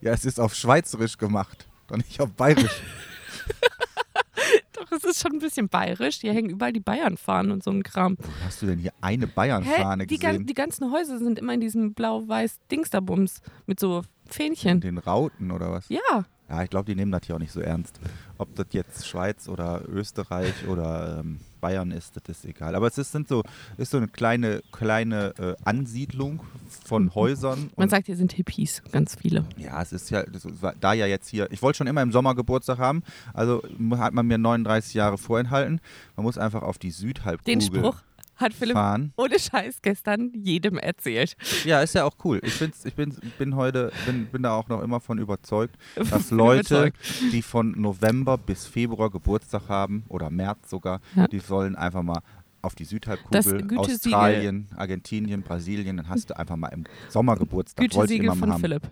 Ja, 0.00 0.12
es 0.12 0.24
ist 0.24 0.40
auf 0.40 0.54
Schweizerisch 0.54 1.18
gemacht, 1.18 1.68
doch 1.86 1.96
nicht 1.96 2.20
auf 2.20 2.32
Bayerisch. 2.32 2.80
Doch, 4.72 4.90
es 4.92 5.04
ist 5.04 5.20
schon 5.22 5.32
ein 5.32 5.38
bisschen 5.38 5.68
bayerisch. 5.68 6.16
Hier 6.20 6.32
hängen 6.32 6.50
überall 6.50 6.72
die 6.72 6.80
Bayern-Fahnen 6.80 7.50
und 7.52 7.62
so 7.64 7.70
ein 7.70 7.82
Kram. 7.82 8.16
Wo 8.18 8.28
hast 8.44 8.60
du 8.60 8.66
denn 8.66 8.78
hier 8.78 8.92
eine? 9.00 9.26
Bayern-Fahne 9.26 10.06
Die, 10.06 10.18
gan 10.18 10.32
gesehen? 10.32 10.46
die 10.46 10.54
ganzen 10.54 10.90
Häuser 10.92 11.18
sind 11.18 11.38
immer 11.38 11.54
in 11.54 11.60
diesem 11.60 11.94
blau-weiß-Dingsterbums 11.94 13.40
mit 13.66 13.80
so 13.80 13.98
In 14.00 14.30
Fähnchen. 14.32 14.80
den 14.80 14.98
Rauten 14.98 15.50
oder 15.50 15.70
was? 15.72 15.88
Ja, 15.88 16.24
Ja, 16.48 16.62
ich 16.62 16.70
glaube, 16.70 16.86
die 16.86 16.94
nehmen 16.94 17.10
das 17.10 17.22
hier 17.26 17.34
auch 17.34 17.40
nicht 17.40 17.52
so 17.52 17.60
ernst. 17.60 17.98
Ob 18.38 18.54
das 18.54 18.66
jetzt 18.70 19.06
Schweiz 19.06 19.48
oder 19.48 19.82
Österreich 19.88 20.54
oder 20.68 21.18
ähm, 21.20 21.40
Bayern 21.60 21.90
ist, 21.90 22.16
das 22.16 22.38
ist 22.38 22.44
egal. 22.44 22.74
Aber 22.74 22.86
es 22.86 22.98
ist, 22.98 23.10
sind 23.12 23.28
so, 23.28 23.42
ist 23.76 23.90
so 23.90 23.96
eine 23.96 24.06
kleine, 24.08 24.62
kleine 24.70 25.34
äh, 25.38 25.54
Ansiedlung 25.64 26.40
von 26.84 27.14
Häusern. 27.14 27.60
Mhm. 27.60 27.70
man 27.76 27.84
Und, 27.84 27.90
sagt, 27.90 28.06
hier 28.06 28.16
sind 28.16 28.32
Hippies, 28.32 28.82
ganz 28.92 29.16
viele. 29.16 29.44
ja, 29.56 29.82
es 29.82 29.92
ist 29.92 30.10
ja, 30.10 30.22
das 30.22 30.46
da 30.80 30.92
ja 30.92 31.06
jetzt 31.06 31.28
hier, 31.28 31.50
ich 31.50 31.62
wollte 31.62 31.78
schon 31.78 31.86
immer 31.88 32.02
im 32.02 32.12
Sommer 32.12 32.34
Geburtstag 32.34 32.78
haben, 32.78 33.02
also 33.34 33.62
hat 33.96 34.14
man 34.14 34.26
mir 34.26 34.38
39 34.38 34.94
Jahre 34.94 35.18
vorenthalten. 35.18 35.80
Man 36.14 36.24
muss 36.24 36.38
einfach 36.38 36.62
auf 36.62 36.78
die 36.78 36.90
Südhalbkugel 36.90 37.54
Den 37.54 37.60
Spruch 37.60 38.02
hat 38.36 38.52
Philipp 38.54 38.74
fahren. 38.74 39.12
ohne 39.16 39.38
Scheiß 39.38 39.82
gestern 39.82 40.30
jedem 40.34 40.78
erzählt. 40.78 41.36
Ja, 41.64 41.80
ist 41.80 41.94
ja 41.94 42.04
auch 42.04 42.16
cool. 42.24 42.40
Ich, 42.42 42.52
find's, 42.54 42.84
ich 42.84 42.94
bin, 42.94 43.14
bin 43.38 43.56
heute, 43.56 43.92
bin, 44.06 44.26
bin 44.26 44.42
da 44.42 44.52
auch 44.54 44.68
noch 44.68 44.82
immer 44.82 45.00
von 45.00 45.18
überzeugt, 45.18 45.76
dass 45.96 46.30
Leute, 46.30 46.74
überzeugt. 46.74 46.98
die 47.32 47.42
von 47.42 47.72
November 47.80 48.36
bis 48.38 48.66
Februar 48.66 49.10
Geburtstag 49.10 49.68
haben 49.68 50.04
oder 50.08 50.30
März 50.30 50.70
sogar, 50.70 51.00
Ja. 51.14 51.26
die 51.28 51.38
sollen 51.40 51.74
einfach 51.76 52.02
mal 52.02 52.20
auf 52.62 52.74
die 52.74 52.84
Südhalbkugel, 52.84 53.78
Australien, 53.78 54.66
Argentinien, 54.76 55.42
Brasilien, 55.42 55.98
dann 55.98 56.08
hast 56.08 56.30
du 56.30 56.36
einfach 56.36 56.56
mal 56.56 56.68
im 56.68 56.84
Sommer 57.08 57.36
Geburtstag. 57.36 57.84
Gütesiegel 57.88 58.34
von 58.34 58.52
haben. 58.52 58.60
Philipp. 58.60 58.82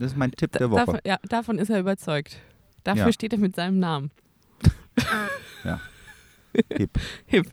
Das 0.00 0.10
ist 0.12 0.16
mein 0.16 0.32
Tipp 0.32 0.50
der 0.52 0.68
Woche. 0.70 0.80
davon, 0.84 1.00
ja, 1.04 1.18
davon 1.28 1.58
ist 1.58 1.70
er 1.70 1.78
überzeugt. 1.80 2.38
Dafür 2.82 3.06
Ja. 3.06 3.12
steht 3.12 3.32
er 3.32 3.38
mit 3.38 3.54
seinem 3.54 3.78
Namen. 3.78 4.10
Hip. 6.76 6.90
Hip. 7.26 7.46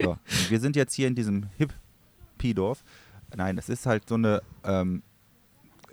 So. 0.00 0.16
Wir 0.48 0.60
sind 0.60 0.76
jetzt 0.76 0.94
hier 0.94 1.08
in 1.08 1.14
diesem 1.14 1.46
Hip-Piedorf. 1.58 2.84
Nein, 3.36 3.58
es 3.58 3.68
ist 3.68 3.86
halt 3.86 4.08
so 4.08 4.16
eine. 4.16 4.42
Ähm, 4.64 5.02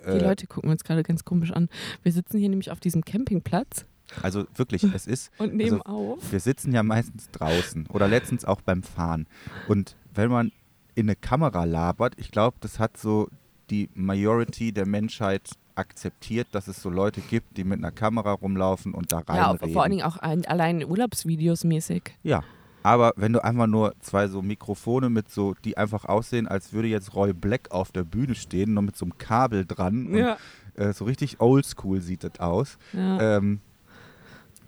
Die 0.04 0.10
äh, 0.10 0.22
Leute 0.22 0.46
gucken 0.46 0.70
uns 0.70 0.84
gerade 0.84 1.02
ganz 1.02 1.24
komisch 1.24 1.52
an. 1.52 1.68
Wir 2.02 2.12
sitzen 2.12 2.38
hier 2.38 2.48
nämlich 2.48 2.70
auf 2.70 2.80
diesem 2.80 3.04
Campingplatz 3.04 3.86
Also 4.22 4.46
wirklich, 4.56 4.82
es 4.82 5.06
ist. 5.06 5.30
und 5.38 5.54
nehmen 5.54 5.80
Also, 5.82 5.84
auf. 5.84 6.32
Wir 6.32 6.40
sitzen 6.40 6.72
ja 6.72 6.82
meistens 6.82 7.30
draußen 7.30 7.86
oder 7.86 8.08
letztens 8.08 8.44
auch 8.44 8.60
beim 8.60 8.82
Fahren. 8.82 9.26
Und 9.68 9.96
wenn 10.14 10.30
man 10.30 10.52
in 10.94 11.06
eine 11.06 11.16
Kamera 11.16 11.64
labert, 11.64 12.14
ich 12.18 12.30
glaube, 12.30 12.56
das 12.60 12.78
hat 12.78 12.96
so 12.96 13.28
die 13.70 13.88
Majority 13.94 14.72
der 14.72 14.86
Menschheit 14.86 15.50
akzeptiert, 15.80 16.48
dass 16.52 16.68
es 16.68 16.80
so 16.80 16.90
Leute 16.90 17.20
gibt, 17.20 17.56
die 17.56 17.64
mit 17.64 17.78
einer 17.78 17.90
Kamera 17.90 18.32
rumlaufen 18.32 18.94
und 18.94 19.10
da 19.12 19.22
Ja, 19.28 19.46
reinreden. 19.50 19.72
vor 19.72 19.82
allen 19.82 19.90
Dingen 19.92 20.04
auch 20.04 20.18
ein, 20.18 20.44
allein 20.46 20.84
Urlaubsvideos 20.84 21.64
mäßig. 21.64 22.14
Ja, 22.22 22.42
aber 22.82 23.12
wenn 23.16 23.32
du 23.32 23.42
einfach 23.44 23.66
nur 23.66 23.94
zwei 24.00 24.28
so 24.28 24.40
Mikrofone 24.42 25.10
mit 25.10 25.30
so, 25.30 25.54
die 25.64 25.76
einfach 25.76 26.04
aussehen, 26.04 26.46
als 26.46 26.72
würde 26.72 26.88
jetzt 26.88 27.14
Roy 27.14 27.32
Black 27.32 27.70
auf 27.72 27.92
der 27.92 28.04
Bühne 28.04 28.34
stehen, 28.34 28.74
nur 28.74 28.82
mit 28.84 28.96
so 28.96 29.04
einem 29.06 29.18
Kabel 29.18 29.66
dran. 29.66 30.06
Und, 30.06 30.14
Ja. 30.18 30.36
äh, 30.76 30.92
so 30.92 31.04
richtig 31.04 31.40
oldschool 31.40 32.00
sieht 32.00 32.24
das 32.24 32.38
aus. 32.40 32.78
ja. 32.92 33.36
Ähm, 33.38 33.60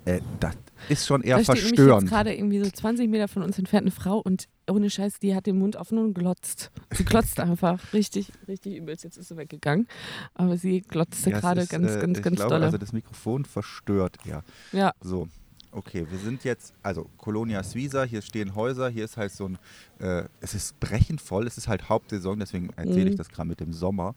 äh, 0.05 0.21
das 0.41 0.55
ist 0.89 1.07
schon 1.07 1.23
eher 1.23 1.37
da 1.39 1.45
steht 1.45 1.55
nämlich 1.57 1.71
jetzt 1.71 1.77
verstörend. 1.77 2.09
gerade 2.09 2.35
irgendwie 2.35 2.59
so 2.65 2.71
20 2.71 3.09
Meter 3.09 3.29
von 3.29 3.43
uns 3.43 3.59
entfernt 3.59 3.85
eine 3.85 3.91
Frau 3.93 4.19
und 4.19 4.49
ohne 4.69 4.91
Scheiß, 4.91 5.19
die 5.21 5.35
hat 5.35 5.47
den 5.47 5.59
Mund 5.59 5.77
offen 5.77 5.99
und 5.99 6.15
glotzt. 6.15 6.71
Sie 6.93 7.05
glotzt 7.05 7.39
einfach. 7.41 7.81
Richtig, 7.93 8.33
richtig 8.49 8.77
übelst. 8.77 9.05
Jetzt 9.05 9.17
ist 9.17 9.29
sie 9.29 9.37
weggegangen. 9.37 9.87
Aber 10.35 10.57
sie 10.57 10.81
glotzte 10.81 11.31
Ja, 11.31 11.41
gerade 11.41 11.67
ganz, 11.67 11.91
äh, 11.93 12.01
ganz, 12.01 12.19
ich 12.19 12.25
ganz 12.25 12.37
glaube, 12.37 12.51
dolle. 12.55 12.67
Also 12.67 12.79
das 12.79 12.93
Mikrofon 12.93 13.45
verstört 13.45 14.19
eher. 14.27 14.43
ja. 14.73 14.93
So, 15.01 15.29
okay, 15.71 16.07
wir 16.11 16.19
sind 16.19 16.43
jetzt, 16.45 16.75
also 16.83 17.09
Colonia 17.17 17.63
Suiza, 17.63 18.05
hier 18.05 18.23
stehen 18.23 18.55
Häuser, 18.55 18.89
hier 18.91 19.05
ist 19.05 19.17
halt 19.17 19.33
so 19.33 19.49
ein, 19.49 19.59
äh, 20.01 20.25
es 20.41 20.55
ist 20.55 20.79
brechend 20.81 21.21
voll, 21.21 21.47
es 21.47 21.57
ist 21.59 21.69
halt 21.69 21.89
Hauptsaison, 21.89 22.39
deswegen 22.41 22.71
erzähle 22.77 23.07
ich 23.11 23.13
Mhm. 23.15 23.19
das 23.19 23.29
gerade 23.29 23.49
mit 23.49 23.61
dem 23.61 23.73
Sommer. 23.73 24.15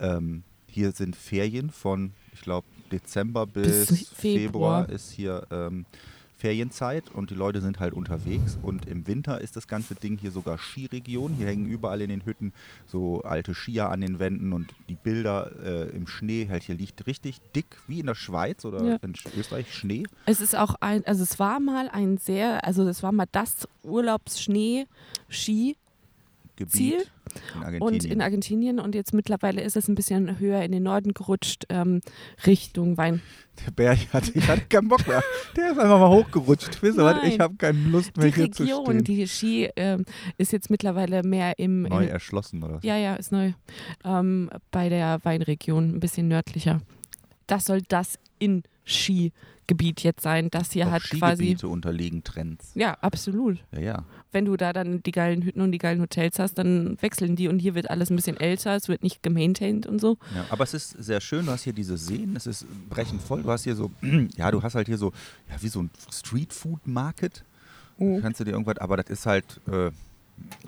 Ähm, 0.00 0.42
hier 0.66 0.92
sind 0.92 1.14
Ferien 1.16 1.70
von, 1.70 2.12
ich 2.32 2.40
glaube, 2.42 2.66
Dezember 2.92 3.46
bis, 3.46 3.86
Bis 3.88 4.08
Februar. 4.08 4.82
Februar. 4.84 4.88
ist 4.88 5.10
hier 5.12 5.46
ähm, 5.50 5.84
Ferienzeit 6.38 7.04
und 7.14 7.30
die 7.30 7.34
Leute 7.34 7.62
sind 7.62 7.80
halt 7.80 7.94
unterwegs 7.94 8.58
und 8.60 8.84
im 8.86 9.06
Winter 9.06 9.40
ist 9.40 9.56
das 9.56 9.66
ganze 9.68 9.94
Ding 9.94 10.18
hier 10.18 10.30
sogar 10.30 10.58
Skiregion. 10.58 11.32
Hier 11.32 11.46
hängen 11.46 11.64
überall 11.66 12.02
in 12.02 12.10
den 12.10 12.26
Hütten 12.26 12.52
so 12.86 13.22
alte 13.22 13.54
Skier 13.54 13.88
an 13.88 14.02
den 14.02 14.18
Wänden 14.18 14.52
und 14.52 14.74
die 14.90 14.96
Bilder 14.96 15.50
äh, 15.64 15.88
im 15.96 16.06
Schnee, 16.06 16.46
halt 16.50 16.62
hier 16.62 16.74
liegt 16.74 17.06
richtig 17.06 17.40
dick, 17.54 17.78
wie 17.88 18.00
in 18.00 18.06
der 18.06 18.14
Schweiz 18.14 18.66
oder 18.66 18.84
Ja. 18.84 18.96
in 19.00 19.14
Österreich, 19.38 19.72
Schnee. 19.74 20.04
Es 20.26 20.42
ist 20.42 20.54
auch 20.54 20.74
ein, 20.80 21.06
also 21.06 21.22
es 21.22 21.38
war 21.38 21.58
mal 21.58 21.88
ein 21.88 22.18
sehr, 22.18 22.64
also 22.66 22.86
es 22.86 23.02
war 23.02 23.12
mal 23.12 23.26
das 23.32 23.66
Urlaubsschnee-Ski 23.82 25.76
Gebiet 26.56 26.72
Ziel 26.72 27.04
in 27.54 27.62
Argentinien. 27.62 27.82
und 27.82 28.04
in 28.04 28.22
Argentinien 28.22 28.78
und 28.80 28.94
jetzt 28.94 29.12
mittlerweile 29.14 29.62
ist 29.62 29.76
es 29.76 29.88
ein 29.88 29.94
bisschen 29.94 30.38
höher 30.38 30.62
in 30.62 30.72
den 30.72 30.82
Norden 30.82 31.12
gerutscht, 31.14 31.64
ähm, 31.68 32.00
Richtung 32.46 32.96
Wein. 32.96 33.20
der 33.64 33.70
Berg 33.72 33.98
hatte, 34.12 34.32
ich 34.34 34.48
hatte 34.48 34.62
keinen 34.68 34.88
Bock 34.88 35.06
mehr. 35.06 35.22
Der 35.56 35.72
ist 35.72 35.78
einfach 35.78 35.98
mal 35.98 36.08
hochgerutscht. 36.10 36.82
Wisst 36.82 36.98
ihr 36.98 37.04
was? 37.04 37.22
Ich 37.24 37.38
habe 37.40 37.54
keine 37.56 37.78
Lust 37.88 38.16
mehr 38.16 38.26
Die 38.26 38.34
hier 38.34 38.52
zu 38.52 38.62
Region, 38.62 38.84
stehen. 38.86 39.04
die 39.04 39.26
Ski 39.28 39.70
ähm, 39.76 40.04
ist 40.38 40.52
jetzt 40.52 40.70
mittlerweile 40.70 41.22
mehr 41.22 41.58
im, 41.58 41.82
Neu 41.82 42.04
im 42.04 42.08
erschlossen 42.10 42.62
oder? 42.62 42.78
Ja, 42.82 42.96
ja, 42.96 43.14
ist 43.16 43.32
neu. 43.32 43.52
Ähm, 44.04 44.50
bei 44.70 44.88
der 44.88 45.20
Weinregion, 45.24 45.94
ein 45.96 46.00
bisschen 46.00 46.28
nördlicher. 46.28 46.80
Das 47.46 47.64
soll 47.66 47.82
das 47.82 48.18
In-Ski-Gebiet 48.38 50.02
jetzt 50.02 50.22
sein. 50.22 50.48
Das 50.50 50.72
hier 50.72 50.88
Auch 50.88 50.92
hat 50.92 51.02
quasi. 51.04 51.44
Skigebiete 51.44 51.68
unterliegen 51.68 52.24
Trends. 52.24 52.72
Ja, 52.74 52.94
absolut. 53.00 53.58
Ja, 53.72 53.80
ja. 53.80 54.04
Wenn 54.36 54.44
du 54.44 54.58
da 54.58 54.74
dann 54.74 55.02
die 55.02 55.12
geilen 55.12 55.40
Hütten 55.40 55.62
und 55.62 55.72
die 55.72 55.78
geilen 55.78 55.98
Hotels 55.98 56.38
hast, 56.38 56.58
dann 56.58 57.00
wechseln 57.00 57.36
die 57.36 57.48
und 57.48 57.58
hier 57.58 57.74
wird 57.74 57.88
alles 57.88 58.10
ein 58.10 58.16
bisschen 58.16 58.36
älter, 58.38 58.76
es 58.76 58.86
wird 58.86 59.02
nicht 59.02 59.22
gemaintained 59.22 59.86
und 59.86 59.98
so. 59.98 60.18
Ja, 60.34 60.44
aber 60.50 60.62
es 60.64 60.74
ist 60.74 60.90
sehr 61.02 61.22
schön, 61.22 61.46
du 61.46 61.52
hast 61.52 61.62
hier 61.64 61.72
diese 61.72 61.96
Seen, 61.96 62.36
es 62.36 62.46
ist 62.46 62.66
brechend 62.90 63.22
voll, 63.22 63.42
du 63.42 63.50
hast 63.50 63.64
hier 63.64 63.74
so, 63.74 63.90
ja, 64.36 64.50
du 64.50 64.62
hast 64.62 64.74
halt 64.74 64.88
hier 64.88 64.98
so, 64.98 65.12
ja, 65.48 65.56
wie 65.62 65.68
so 65.68 65.80
ein 65.84 65.90
Street-Food-Market, 66.12 67.44
Mhm. 67.98 68.20
kannst 68.20 68.40
du 68.40 68.44
dir 68.44 68.50
irgendwas, 68.50 68.76
aber 68.76 68.98
das 68.98 69.06
ist 69.08 69.24
halt, 69.24 69.58
äh, 69.68 69.90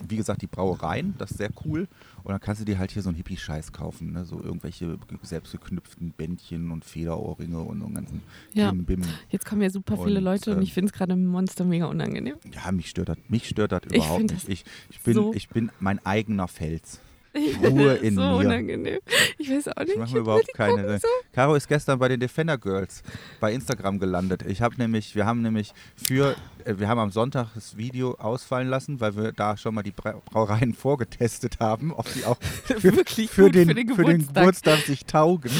wie 0.08 0.16
gesagt, 0.16 0.42
die 0.42 0.46
Brauereien, 0.46 1.14
das 1.18 1.30
ist 1.32 1.38
sehr 1.38 1.50
cool 1.64 1.88
und 2.25 2.30
dann 2.32 2.40
kannst 2.40 2.60
du 2.60 2.64
dir 2.64 2.78
halt 2.78 2.90
hier 2.90 3.02
so 3.02 3.10
einen 3.10 3.16
Hippie-Scheiß 3.16 3.72
kaufen, 3.72 4.12
ne? 4.12 4.25
so 4.25 4.42
irgendwelche 4.42 4.96
ge- 4.98 5.18
selbstgeknüpften 5.22 6.12
Bändchen 6.16 6.70
und 6.70 6.84
Federohrringe 6.84 7.58
und 7.60 7.78
so 7.80 7.87
einen 7.87 7.94
ganzen 7.94 8.22
Ja. 8.54 8.72
Bim. 8.72 9.02
Jetzt 9.30 9.44
kommen 9.46 9.62
ja 9.62 9.70
super 9.70 9.96
viele 9.96 10.18
Und, 10.18 10.25
Leute 10.25 10.50
und 10.52 10.56
ähm, 10.58 10.62
ich 10.62 10.72
finde 10.72 10.90
es 10.90 10.92
gerade 10.96 11.12
im 11.12 11.26
Monster 11.26 11.64
mega 11.64 11.87
unangenehm. 11.87 12.37
Ja, 12.54 12.72
mich 12.72 12.88
stört 12.90 13.10
das, 13.10 13.18
mich 13.28 13.48
stört 13.48 13.72
das 13.72 13.82
überhaupt 13.92 14.32
nicht. 14.32 14.48
Ich, 14.48 14.64
ich, 14.90 15.00
bin, 15.00 15.14
so- 15.14 15.32
ich 15.34 15.48
bin 15.48 15.70
mein 15.80 16.04
eigener 16.04 16.48
Fels. 16.48 17.00
Ruhe 17.35 17.94
in 17.97 18.14
so 18.14 18.20
mir. 18.23 18.37
unangenehm. 18.37 18.99
Ich 19.38 19.50
weiß 19.50 19.68
auch 19.68 19.76
nicht. 19.82 19.90
Ich 19.90 19.99
mache 19.99 20.12
mir 20.14 20.20
überhaupt 20.20 20.52
keine. 20.54 20.99
So. 20.99 21.06
Caro 21.32 21.54
ist 21.54 21.68
gestern 21.68 21.99
bei 21.99 22.08
den 22.08 22.18
Defender 22.20 22.56
Girls 22.58 23.02
bei 23.38 23.52
Instagram 23.52 23.99
gelandet. 23.99 24.42
Ich 24.47 24.62
habe 24.62 24.75
nämlich, 24.76 25.14
wir 25.14 25.26
haben 25.26 25.42
nämlich 25.42 25.73
für, 25.94 26.35
äh, 26.64 26.75
wir 26.78 26.88
haben 26.88 26.99
am 26.99 27.11
Sonntag 27.11 27.49
das 27.54 27.76
Video 27.76 28.14
ausfallen 28.14 28.68
lassen, 28.68 29.00
weil 29.00 29.14
wir 29.16 29.32
da 29.32 29.56
schon 29.56 29.75
mal 29.75 29.82
die 29.82 29.90
Bra- 29.92 30.20
Brauereien 30.25 30.75
vorgetestet 30.75 31.61
haben, 31.61 31.92
ob 31.92 32.12
die 32.14 32.25
auch 32.25 32.38
für, 32.64 32.82
Wirklich 32.82 33.30
für, 33.30 33.44
gut 33.44 33.54
den, 33.54 33.68
für 33.68 33.75
den 33.75 33.94
für 33.94 34.04
den 34.04 34.26
Geburtstag. 34.26 34.78
Sich 34.80 35.04
taugen. 35.04 35.52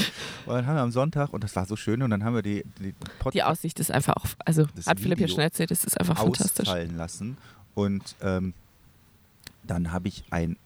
Und 0.47 0.55
dann 0.55 0.67
haben 0.67 0.77
wir 0.77 0.83
am 0.83 0.91
Sonntag, 0.93 1.33
und 1.33 1.45
das 1.45 1.55
war 1.55 1.67
so 1.67 1.77
schön, 1.77 2.03
und 2.03 2.11
dann 2.11 2.25
haben 2.25 2.35
wir 2.35 2.43
die, 2.43 2.65
die 2.81 2.95
Pod 3.19 3.35
Die 3.35 3.43
Aussicht 3.43 3.79
ist 3.79 3.91
einfach 3.91 4.17
auch, 4.17 4.27
also 4.45 4.67
Das 4.75 4.87
hat 4.87 4.99
Philipp 5.01 5.21
ja 5.21 5.29
schon 5.29 5.41
erzählt, 5.41 5.71
es 5.71 5.85
ist 5.85 5.99
einfach 6.01 6.17
fantastisch. 6.19 6.67
ausfallen 6.67 6.97
lassen. 6.97 7.37
Und 7.75 8.17
ähm, 8.23 8.55
dann 9.65 9.93
habe 9.93 10.09
ich 10.09 10.25
ein 10.31 10.57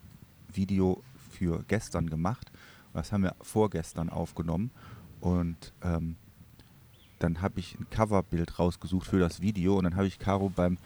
Video 0.55 1.01
für 1.31 1.63
gestern 1.67 2.09
gemacht. 2.09 2.51
Das 2.93 3.11
haben 3.11 3.23
wir 3.23 3.35
vorgestern 3.41 4.09
aufgenommen. 4.09 4.71
Und 5.19 5.73
ähm, 5.83 6.15
dann 7.19 7.41
habe 7.41 7.59
ich 7.59 7.79
ein 7.79 7.87
Coverbild 7.89 8.59
rausgesucht 8.59 9.07
für 9.07 9.19
das 9.19 9.41
Video. 9.41 9.77
Und 9.77 9.85
dann 9.85 9.95
habe 9.95 10.07
ich 10.07 10.19
Caro 10.19 10.49
beim 10.49 10.77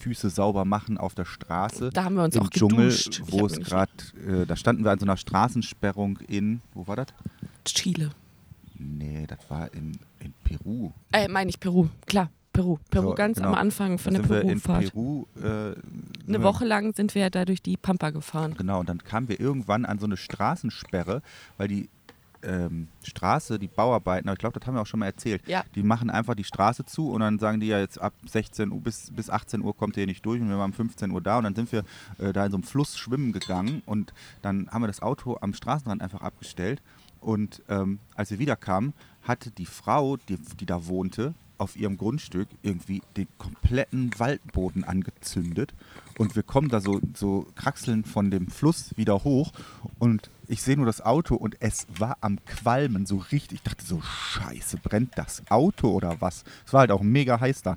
Füße 0.00 0.30
sauber 0.30 0.64
machen 0.64 0.98
auf 0.98 1.14
der 1.14 1.24
Straße 1.24 1.90
Da 1.90 2.04
haben 2.04 2.16
wir 2.16 2.24
uns 2.24 2.36
im 2.36 2.42
auch 2.42 2.50
Dschungel, 2.50 2.88
geduscht. 2.88 3.22
Wo 3.26 3.46
es 3.46 3.58
gerade, 3.58 3.92
äh, 4.26 4.46
da 4.46 4.56
standen 4.56 4.84
wir 4.84 4.90
an 4.90 4.98
so 4.98 5.06
einer 5.06 5.16
Straßensperrung 5.16 6.18
in, 6.28 6.60
wo 6.74 6.86
war 6.86 6.96
das? 6.96 7.06
Chile. 7.64 8.10
Nee, 8.78 9.26
das 9.26 9.38
war 9.48 9.72
in, 9.74 9.98
in 10.20 10.32
Peru. 10.44 10.92
Äh, 11.12 11.28
meine 11.28 11.50
ich 11.50 11.58
Peru, 11.58 11.88
klar. 12.06 12.30
Peru. 12.62 12.78
Peru 12.90 13.08
So, 13.10 13.14
ganz 13.14 13.36
genau. 13.38 13.48
am 13.50 13.54
Anfang 13.54 13.98
von 13.98 14.14
da 14.14 14.20
der 14.20 14.28
Peru-Fahrt. 14.40 14.92
Peru. 14.92 15.26
Äh, 15.42 15.74
Eine 16.26 16.42
Woche 16.42 16.64
lang 16.64 16.94
sind 16.94 17.14
wir 17.14 17.30
da 17.30 17.44
durch 17.44 17.62
die 17.62 17.76
Pampa 17.76 18.10
gefahren. 18.10 18.54
Genau, 18.58 18.80
und 18.80 18.88
dann 18.88 18.98
kamen 18.98 19.28
wir 19.28 19.38
irgendwann 19.40 19.84
an 19.84 19.98
so 19.98 20.06
eine 20.06 20.16
Straßensperre, 20.16 21.22
weil 21.56 21.68
die 21.68 21.88
ähm, 22.42 22.86
Straße, 23.02 23.58
die 23.58 23.66
Bauarbeiten, 23.66 24.28
aber 24.28 24.34
ich 24.34 24.38
glaube, 24.38 24.58
das 24.60 24.66
haben 24.66 24.74
wir 24.76 24.80
auch 24.82 24.86
schon 24.86 25.00
mal 25.00 25.06
erzählt, 25.06 25.42
Ja. 25.48 25.64
die 25.74 25.82
machen 25.82 26.08
einfach 26.08 26.36
die 26.36 26.44
Straße 26.44 26.84
zu 26.84 27.10
und 27.10 27.20
dann 27.20 27.38
sagen 27.40 27.58
die 27.58 27.66
ja 27.66 27.80
jetzt 27.80 28.00
ab 28.00 28.12
16 28.28 28.70
Uhr 28.70 28.80
bis, 28.80 29.10
bis 29.10 29.28
18 29.28 29.60
Uhr 29.62 29.76
kommt 29.76 29.96
ihr 29.96 30.02
hier 30.02 30.06
nicht 30.06 30.24
durch 30.24 30.40
und 30.40 30.48
wir 30.48 30.56
waren 30.56 30.70
um 30.70 30.72
15 30.72 31.10
Uhr 31.10 31.20
da 31.20 31.38
und 31.38 31.44
dann 31.44 31.56
sind 31.56 31.72
wir 31.72 31.82
äh, 32.18 32.32
da 32.32 32.44
in 32.44 32.52
so 32.52 32.56
einem 32.56 32.62
Fluss 32.62 32.96
schwimmen 32.96 33.32
gegangen 33.32 33.82
und 33.86 34.12
dann 34.42 34.68
haben 34.70 34.82
wir 34.82 34.86
das 34.86 35.02
Auto 35.02 35.36
am 35.40 35.52
Straßenrand 35.52 36.00
einfach 36.00 36.20
abgestellt 36.22 36.80
und 37.20 37.60
ähm, 37.68 37.98
als 38.14 38.30
wir 38.30 38.38
wiederkamen, 38.38 38.92
hatte 39.22 39.50
die 39.50 39.66
Frau, 39.66 40.16
die, 40.16 40.36
die 40.60 40.66
da 40.66 40.86
wohnte, 40.86 41.34
auf 41.58 41.76
ihrem 41.76 41.98
Grundstück 41.98 42.48
irgendwie 42.62 43.02
den 43.16 43.28
kompletten 43.36 44.10
Waldboden 44.18 44.84
angezündet 44.84 45.74
und 46.16 46.36
wir 46.36 46.42
kommen 46.42 46.68
da 46.68 46.80
so, 46.80 47.00
so 47.14 47.46
kraxeln 47.54 48.04
von 48.04 48.30
dem 48.30 48.48
Fluss 48.48 48.96
wieder 48.96 49.24
hoch 49.24 49.52
und 49.98 50.30
ich 50.48 50.62
sehe 50.62 50.76
nur 50.76 50.86
das 50.86 51.00
Auto 51.00 51.34
und 51.34 51.56
es 51.60 51.86
war 51.98 52.16
am 52.22 52.38
Qualmen 52.46 53.04
so 53.04 53.18
richtig. 53.18 53.58
Ich 53.58 53.62
dachte 53.62 53.84
so, 53.84 54.00
scheiße, 54.00 54.78
brennt 54.78 55.16
das 55.16 55.42
Auto 55.50 55.90
oder 55.90 56.20
was? 56.20 56.44
Es 56.66 56.72
war 56.72 56.80
halt 56.80 56.90
auch 56.90 57.02
mega 57.02 57.38
heiß 57.38 57.62
da. 57.62 57.76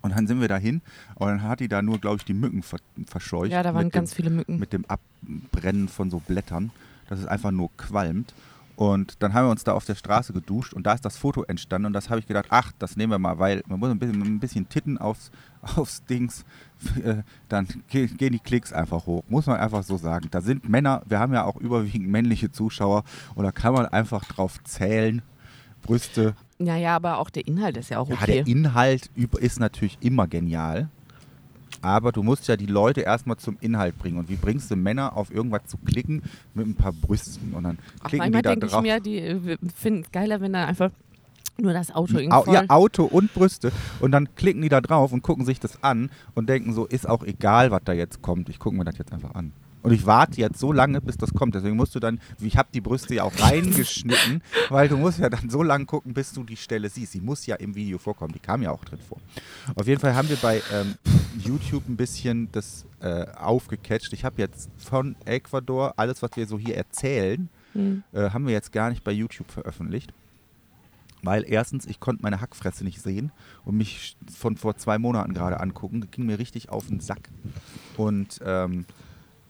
Und 0.00 0.16
dann 0.16 0.26
sind 0.26 0.40
wir 0.40 0.48
dahin 0.48 0.80
und 1.14 1.28
dann 1.28 1.42
hat 1.42 1.60
die 1.60 1.68
da 1.68 1.80
nur, 1.80 1.98
glaube 1.98 2.16
ich, 2.16 2.24
die 2.24 2.34
Mücken 2.34 2.62
ver 2.62 2.78
verscheucht. 3.06 3.52
Ja, 3.52 3.62
da 3.62 3.74
waren 3.74 3.90
ganz 3.90 4.10
dem, 4.10 4.16
viele 4.16 4.30
Mücken. 4.30 4.58
Mit 4.58 4.72
dem 4.72 4.84
Abbrennen 4.86 5.88
von 5.88 6.10
so 6.10 6.18
Blättern, 6.18 6.72
dass 7.08 7.20
es 7.20 7.26
einfach 7.26 7.52
nur 7.52 7.70
qualmt. 7.76 8.34
Und 8.74 9.22
dann 9.22 9.34
haben 9.34 9.46
wir 9.46 9.50
uns 9.50 9.64
da 9.64 9.72
auf 9.72 9.84
der 9.84 9.94
Straße 9.94 10.32
geduscht 10.32 10.72
und 10.72 10.86
da 10.86 10.94
ist 10.94 11.04
das 11.04 11.16
Foto 11.16 11.42
entstanden 11.44 11.86
und 11.86 11.92
das 11.92 12.08
habe 12.08 12.20
ich 12.20 12.26
gedacht, 12.26 12.46
ach, 12.48 12.72
das 12.78 12.96
nehmen 12.96 13.12
wir 13.12 13.18
mal, 13.18 13.38
weil 13.38 13.62
man 13.66 13.78
muss 13.78 13.90
ein 13.90 13.98
bisschen, 13.98 14.22
ein 14.22 14.40
bisschen 14.40 14.68
Titten 14.68 14.96
aufs, 14.98 15.30
aufs 15.76 16.04
Dings, 16.04 16.44
äh, 17.04 17.16
dann 17.48 17.68
ge- 17.88 18.06
gehen 18.06 18.32
die 18.32 18.38
Klicks 18.38 18.72
einfach 18.72 19.06
hoch, 19.06 19.22
muss 19.28 19.46
man 19.46 19.58
einfach 19.60 19.82
so 19.82 19.96
sagen. 19.98 20.28
Da 20.30 20.40
sind 20.40 20.68
Männer, 20.68 21.02
wir 21.06 21.18
haben 21.20 21.32
ja 21.34 21.44
auch 21.44 21.56
überwiegend 21.56 22.08
männliche 22.08 22.50
Zuschauer 22.50 23.04
und 23.34 23.44
da 23.44 23.52
kann 23.52 23.74
man 23.74 23.86
einfach 23.86 24.24
drauf 24.24 24.62
zählen, 24.64 25.22
Brüste. 25.82 26.34
Ja, 26.58 26.76
ja, 26.76 26.94
aber 26.96 27.18
auch 27.18 27.28
der 27.30 27.46
Inhalt 27.46 27.76
ist 27.76 27.90
ja 27.90 27.98
auch 27.98 28.08
Ja, 28.08 28.14
okay. 28.14 28.42
der 28.42 28.46
Inhalt 28.46 29.10
ist 29.16 29.58
natürlich 29.60 29.98
immer 30.00 30.26
genial. 30.28 30.88
Aber 31.82 32.12
du 32.12 32.22
musst 32.22 32.48
ja 32.48 32.56
die 32.56 32.66
Leute 32.66 33.02
erstmal 33.02 33.36
zum 33.36 33.56
Inhalt 33.60 33.98
bringen. 33.98 34.18
Und 34.18 34.28
wie 34.28 34.36
bringst 34.36 34.70
du 34.70 34.76
Männer 34.76 35.16
auf 35.16 35.30
irgendwas 35.32 35.66
zu 35.66 35.76
klicken 35.78 36.22
mit 36.54 36.66
ein 36.66 36.74
paar 36.74 36.92
Brüsten? 36.92 37.52
Und 37.52 37.64
dann 37.64 37.78
Ach, 38.00 38.08
klicken 38.08 38.26
die 38.26 38.30
manchmal 38.30 38.42
da 38.42 38.50
denke 38.50 38.66
ich 38.66 38.72
drauf. 38.72 38.82
mir, 38.82 39.00
die 39.00 39.18
äh, 39.18 39.58
finden 39.76 40.02
es 40.02 40.10
geiler, 40.12 40.40
wenn 40.40 40.52
da 40.52 40.64
einfach 40.66 40.90
Nur 41.58 41.72
das 41.74 41.94
Auto 41.94 42.18
irgendwie 42.18 42.52
ja, 42.54 42.64
Auto 42.68 43.04
und 43.04 43.34
Brüste. 43.34 43.72
Und 44.00 44.12
dann 44.12 44.34
klicken 44.36 44.62
die 44.62 44.68
da 44.70 44.80
drauf 44.80 45.12
und 45.12 45.22
gucken 45.22 45.44
sich 45.44 45.60
das 45.60 45.82
an 45.82 46.10
und 46.34 46.48
denken 46.48 46.72
so, 46.72 46.86
ist 46.86 47.06
auch 47.08 47.24
egal, 47.24 47.70
was 47.70 47.82
da 47.84 47.92
jetzt 47.92 48.22
kommt. 48.22 48.48
Ich 48.48 48.58
gucke 48.58 48.76
mir 48.76 48.84
das 48.84 48.96
jetzt 48.98 49.12
einfach 49.12 49.34
an. 49.34 49.52
Und 49.82 49.92
ich 49.92 50.06
warte 50.06 50.40
jetzt 50.40 50.58
so 50.58 50.72
lange, 50.72 51.00
bis 51.00 51.16
das 51.16 51.34
kommt. 51.34 51.54
Deswegen 51.54 51.76
musst 51.76 51.94
du 51.94 52.00
dann, 52.00 52.20
ich 52.40 52.56
habe 52.56 52.68
die 52.72 52.80
Brüste 52.80 53.14
ja 53.14 53.24
auch 53.24 53.32
reingeschnitten, 53.40 54.42
weil 54.68 54.88
du 54.88 54.96
musst 54.96 55.18
ja 55.18 55.28
dann 55.28 55.50
so 55.50 55.62
lange 55.62 55.86
gucken, 55.86 56.14
bis 56.14 56.32
du 56.32 56.44
die 56.44 56.56
Stelle 56.56 56.88
siehst. 56.88 57.14
Die 57.14 57.20
muss 57.20 57.46
ja 57.46 57.56
im 57.56 57.74
Video 57.74 57.98
vorkommen. 57.98 58.32
Die 58.32 58.38
kam 58.38 58.62
ja 58.62 58.70
auch 58.70 58.84
drin 58.84 59.00
vor. 59.08 59.18
Auf 59.74 59.86
jeden 59.86 60.00
Fall 60.00 60.14
haben 60.14 60.28
wir 60.28 60.36
bei 60.36 60.62
ähm, 60.72 60.94
YouTube 61.38 61.88
ein 61.88 61.96
bisschen 61.96 62.48
das 62.52 62.86
äh, 63.00 63.26
aufgecatcht. 63.36 64.12
Ich 64.12 64.24
habe 64.24 64.40
jetzt 64.40 64.70
von 64.78 65.16
Ecuador 65.24 65.94
alles, 65.96 66.22
was 66.22 66.30
wir 66.36 66.46
so 66.46 66.58
hier 66.58 66.76
erzählen, 66.76 67.48
Hm. 67.72 68.02
äh, 68.12 68.30
haben 68.30 68.46
wir 68.46 68.52
jetzt 68.52 68.72
gar 68.72 68.90
nicht 68.90 69.02
bei 69.02 69.12
YouTube 69.12 69.50
veröffentlicht. 69.50 70.12
Weil 71.22 71.44
erstens, 71.46 71.86
ich 71.86 72.00
konnte 72.00 72.22
meine 72.22 72.40
Hackfresse 72.40 72.84
nicht 72.84 73.00
sehen 73.00 73.30
und 73.64 73.76
mich 73.76 74.16
von 74.34 74.56
vor 74.56 74.76
zwei 74.76 74.98
Monaten 74.98 75.34
gerade 75.34 75.60
angucken. 75.60 76.00
Das 76.00 76.10
ging 76.10 76.26
mir 76.26 76.38
richtig 76.38 76.68
auf 76.68 76.88
den 76.88 77.00
Sack. 77.00 77.30
Und 77.96 78.40
ähm, 78.44 78.84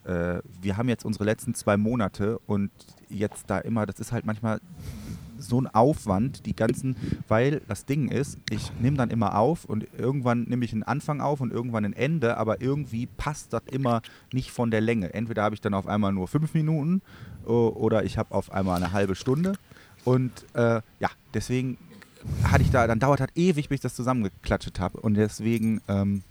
äh, 0.04 0.40
wir 0.60 0.76
haben 0.76 0.88
jetzt 0.88 1.04
unsere 1.04 1.24
letzten 1.24 1.54
zwei 1.54 1.76
Monate 1.76 2.38
und 2.46 2.70
jetzt 3.08 3.44
da 3.48 3.58
immer, 3.58 3.86
das 3.86 4.00
ist 4.00 4.12
halt 4.12 4.24
manchmal 4.24 4.60
so 5.38 5.60
ein 5.60 5.66
Aufwand, 5.66 6.46
die 6.46 6.54
ganzen, 6.54 6.96
weil 7.28 7.60
das 7.68 7.84
Ding 7.84 8.08
ist, 8.08 8.38
ich 8.50 8.72
nehme 8.80 8.96
dann 8.96 9.10
immer 9.10 9.36
auf 9.36 9.64
und 9.64 9.86
irgendwann 9.98 10.44
nehme 10.44 10.64
ich 10.64 10.72
einen 10.72 10.84
Anfang 10.84 11.20
auf 11.20 11.40
und 11.40 11.52
irgendwann 11.52 11.84
ein 11.84 11.92
Ende, 11.92 12.36
aber 12.36 12.60
irgendwie 12.60 13.06
passt 13.06 13.52
das 13.52 13.62
immer 13.70 14.02
nicht 14.32 14.52
von 14.52 14.70
der 14.70 14.80
Länge. 14.80 15.12
Entweder 15.12 15.42
habe 15.42 15.54
ich 15.54 15.60
dann 15.60 15.74
auf 15.74 15.86
einmal 15.86 16.12
nur 16.12 16.28
fünf 16.28 16.54
Minuten 16.54 17.02
o- 17.44 17.68
oder 17.74 18.04
ich 18.04 18.18
habe 18.18 18.34
auf 18.34 18.52
einmal 18.52 18.76
eine 18.76 18.92
halbe 18.92 19.14
Stunde 19.14 19.54
und 20.04 20.30
äh, 20.54 20.80
ja, 21.00 21.10
deswegen 21.34 21.76
hatte 22.44 22.62
ich 22.62 22.70
da, 22.70 22.86
dann 22.86 23.00
dauert 23.00 23.20
das 23.20 23.30
ewig, 23.34 23.68
bis 23.68 23.76
ich 23.76 23.82
das 23.82 23.94
zusammengeklatscht 23.96 24.78
habe 24.78 25.00
und 25.00 25.14
deswegen 25.14 25.80
ähm, 25.88 26.22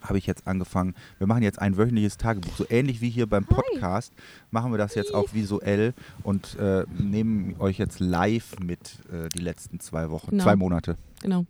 habe 0.00 0.18
ich 0.18 0.26
jetzt 0.26 0.46
angefangen, 0.46 0.94
wir 1.18 1.26
machen 1.26 1.42
jetzt 1.42 1.58
ein 1.60 1.76
wöchentliches 1.76 2.16
Tagebuch, 2.16 2.56
so 2.56 2.64
ähnlich 2.70 3.00
wie 3.00 3.10
hier 3.10 3.26
beim 3.26 3.44
Podcast, 3.44 4.12
machen 4.50 4.72
wir 4.72 4.78
das 4.78 4.94
jetzt 4.94 5.12
auch 5.14 5.32
visuell 5.34 5.94
und 6.22 6.56
äh, 6.58 6.84
nehmen 6.98 7.56
euch 7.58 7.78
jetzt 7.78 8.00
live 8.00 8.58
mit 8.60 8.98
äh, 9.12 9.28
die 9.30 9.40
letzten 9.42 9.80
zwei 9.80 10.10
Wochen, 10.10 10.30
Genau. 10.30 10.44
zwei 10.44 10.56
Monate. 10.56 10.96
Genau. 11.22 11.44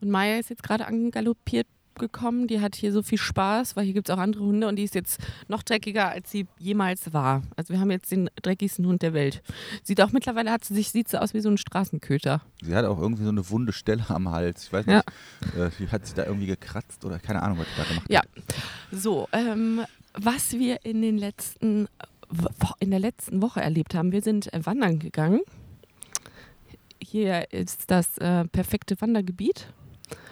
Und 0.00 0.10
Maya 0.10 0.38
ist 0.38 0.50
jetzt 0.50 0.62
gerade 0.62 0.86
angaloppiert 0.86 1.66
gekommen. 1.98 2.46
Die 2.46 2.60
hat 2.60 2.74
hier 2.76 2.92
so 2.92 3.02
viel 3.02 3.18
Spaß, 3.18 3.76
weil 3.76 3.84
hier 3.84 3.94
gibt 3.94 4.08
es 4.08 4.14
auch 4.14 4.18
andere 4.20 4.44
Hunde 4.44 4.66
und 4.68 4.76
die 4.76 4.84
ist 4.84 4.94
jetzt 4.94 5.20
noch 5.48 5.62
dreckiger, 5.62 6.08
als 6.08 6.30
sie 6.30 6.46
jemals 6.58 7.12
war. 7.12 7.42
Also 7.56 7.72
wir 7.74 7.80
haben 7.80 7.90
jetzt 7.90 8.10
den 8.10 8.30
dreckigsten 8.42 8.86
Hund 8.86 9.02
der 9.02 9.12
Welt. 9.14 9.42
Sieht 9.82 10.00
auch 10.00 10.12
mittlerweile, 10.12 10.50
hat 10.50 10.64
sie 10.64 10.74
sich, 10.74 10.90
sieht 10.90 11.08
sie 11.08 11.20
aus 11.20 11.34
wie 11.34 11.40
so 11.40 11.48
ein 11.50 11.58
Straßenköter. 11.58 12.40
Sie 12.62 12.74
hat 12.74 12.84
auch 12.84 12.98
irgendwie 12.98 13.24
so 13.24 13.30
eine 13.30 13.48
wunde 13.50 13.72
Stelle 13.72 14.04
am 14.08 14.30
Hals. 14.30 14.64
Ich 14.64 14.72
weiß 14.72 14.86
Ja. 14.86 14.96
nicht, 14.96 15.54
äh, 15.56 15.70
die 15.78 15.88
hat 15.88 16.06
sich 16.06 16.14
da 16.14 16.24
irgendwie 16.24 16.46
gekratzt 16.46 17.04
oder 17.04 17.18
keine 17.18 17.42
Ahnung, 17.42 17.58
was 17.58 17.66
sie 17.66 17.82
da 17.82 17.88
gemacht 17.88 18.10
Ja. 18.10 18.20
hat. 18.20 18.28
So, 18.92 19.28
ähm, 19.32 19.82
was 20.14 20.52
wir 20.52 20.84
in 20.84 21.02
den 21.02 21.18
letzten 21.18 21.88
in 22.80 22.90
der 22.90 23.00
letzten 23.00 23.40
Woche 23.40 23.62
erlebt 23.62 23.94
haben, 23.94 24.12
wir 24.12 24.20
sind 24.20 24.52
äh, 24.52 24.66
wandern 24.66 24.98
gegangen. 24.98 25.40
Hier 27.02 27.52
ist 27.52 27.90
das 27.90 28.18
äh, 28.18 28.44
perfekte 28.46 29.00
Wandergebiet. 29.00 29.72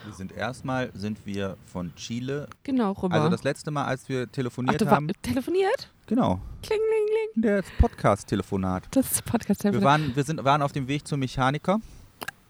Wir 0.05 0.15
sind 0.15 0.33
erstmal 0.33 0.91
sind 0.95 1.25
wir 1.27 1.57
von 1.67 1.95
Chile. 1.97 2.49
Genau, 2.63 2.93
rüber. 2.93 3.15
Also 3.15 3.29
das 3.29 3.43
letzte 3.45 3.71
Mal, 3.71 3.85
als 3.85 4.09
wir 4.09 4.27
Ach, 4.29 4.33
telefoniert 4.33 4.81
du 4.81 4.91
haben, 4.91 5.11
telefoniert? 5.23 5.91
genau, 6.07 6.41
Kling, 6.63 6.79
kling, 6.79 7.33
kling. 7.33 7.43
der 7.43 7.65
Podcast-Telefonat. 7.79 8.85
Das 8.93 9.13
ist 9.13 9.25
podcast 9.25 9.65
Wir 9.65 9.83
waren, 9.83 10.15
wir 10.15 10.25
sind, 10.25 10.45
waren 10.45 10.63
auf 10.63 10.73
dem 10.73 10.89
Weg 10.89 11.07
zum 11.07 11.21
Mechaniker. 11.21 11.81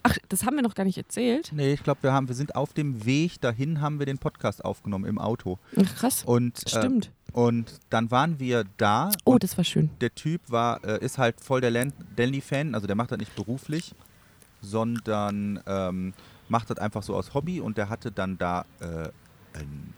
Ach, 0.03 0.15
das 0.29 0.45
haben 0.45 0.55
wir 0.55 0.63
noch 0.63 0.75
gar 0.75 0.85
nicht 0.85 0.97
erzählt. 0.97 1.51
Nee, 1.53 1.73
ich 1.73 1.83
glaube, 1.83 2.03
wir 2.03 2.13
haben, 2.13 2.29
wir 2.29 2.35
sind 2.35 2.55
auf 2.55 2.71
dem 2.73 3.05
Weg 3.05 3.41
dahin, 3.41 3.81
haben 3.81 3.99
wir 3.99 4.05
den 4.05 4.17
Podcast 4.19 4.63
aufgenommen 4.63 5.03
im 5.05 5.19
Auto. 5.19 5.59
Ach, 5.75 5.95
krass. 5.95 6.23
Und, 6.23 6.65
äh, 6.65 6.69
Stimmt. 6.69 7.11
und 7.33 7.73
dann 7.89 8.09
waren 8.09 8.39
wir 8.39 8.63
da 8.77 9.09
Oh, 9.25 9.37
das 9.37 9.57
war 9.57 9.65
schön. 9.65 9.89
der 9.99 10.15
Typ 10.15 10.41
war, 10.47 10.81
äh, 10.85 11.03
ist 11.03 11.17
halt 11.17 11.41
voll 11.41 11.59
der 11.59 11.71
Dandy-Fan, 12.15 12.73
also 12.73 12.87
der 12.87 12.95
macht 12.95 13.11
das 13.11 13.17
nicht 13.17 13.35
beruflich, 13.35 13.93
sondern 14.61 15.59
ähm, 15.67 16.13
macht 16.49 16.69
das 16.69 16.77
einfach 16.77 17.03
so 17.03 17.15
aus 17.15 17.33
Hobby 17.33 17.59
und 17.61 17.77
der 17.77 17.89
hatte 17.89 18.11
dann 18.11 18.37
da 18.37 18.65
äh, 18.79 19.09
ein 19.57 19.93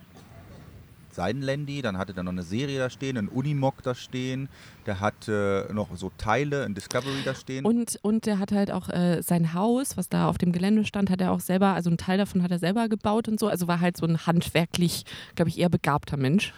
sein 1.11 1.41
Landy, 1.41 1.81
dann 1.81 1.97
hatte 1.97 2.13
er 2.15 2.23
noch 2.23 2.31
eine 2.31 2.43
Serie 2.43 2.77
da 2.79 2.89
stehen, 2.89 3.17
ein 3.17 3.27
Unimog 3.27 3.81
da 3.81 3.95
stehen, 3.95 4.47
der 4.85 4.99
hatte 4.99 5.67
noch 5.73 5.89
so 5.97 6.11
Teile, 6.17 6.63
ein 6.65 6.75
Discovery 6.75 7.23
da 7.25 7.33
stehen. 7.33 7.65
Und, 7.65 7.97
und 8.03 8.25
der 8.27 8.37
hat 8.39 8.51
halt 8.51 8.71
auch 8.71 8.89
äh, 8.89 9.21
sein 9.21 9.53
Haus, 9.53 9.97
was 9.97 10.07
da 10.07 10.29
auf 10.29 10.37
dem 10.37 10.51
Gelände 10.51 10.85
stand, 10.85 11.09
hat 11.09 11.19
er 11.19 11.31
auch 11.31 11.39
selber, 11.39 11.73
also 11.73 11.89
ein 11.89 11.97
Teil 11.97 12.19
davon 12.19 12.43
hat 12.43 12.51
er 12.51 12.59
selber 12.59 12.87
gebaut 12.87 13.27
und 13.27 13.39
so. 13.39 13.47
Also 13.47 13.67
war 13.67 13.81
halt 13.81 13.97
so 13.97 14.05
ein 14.05 14.27
handwerklich, 14.27 15.03
glaube 15.35 15.49
ich, 15.49 15.57
eher 15.57 15.69
begabter 15.69 16.15
Mensch. 16.15 16.53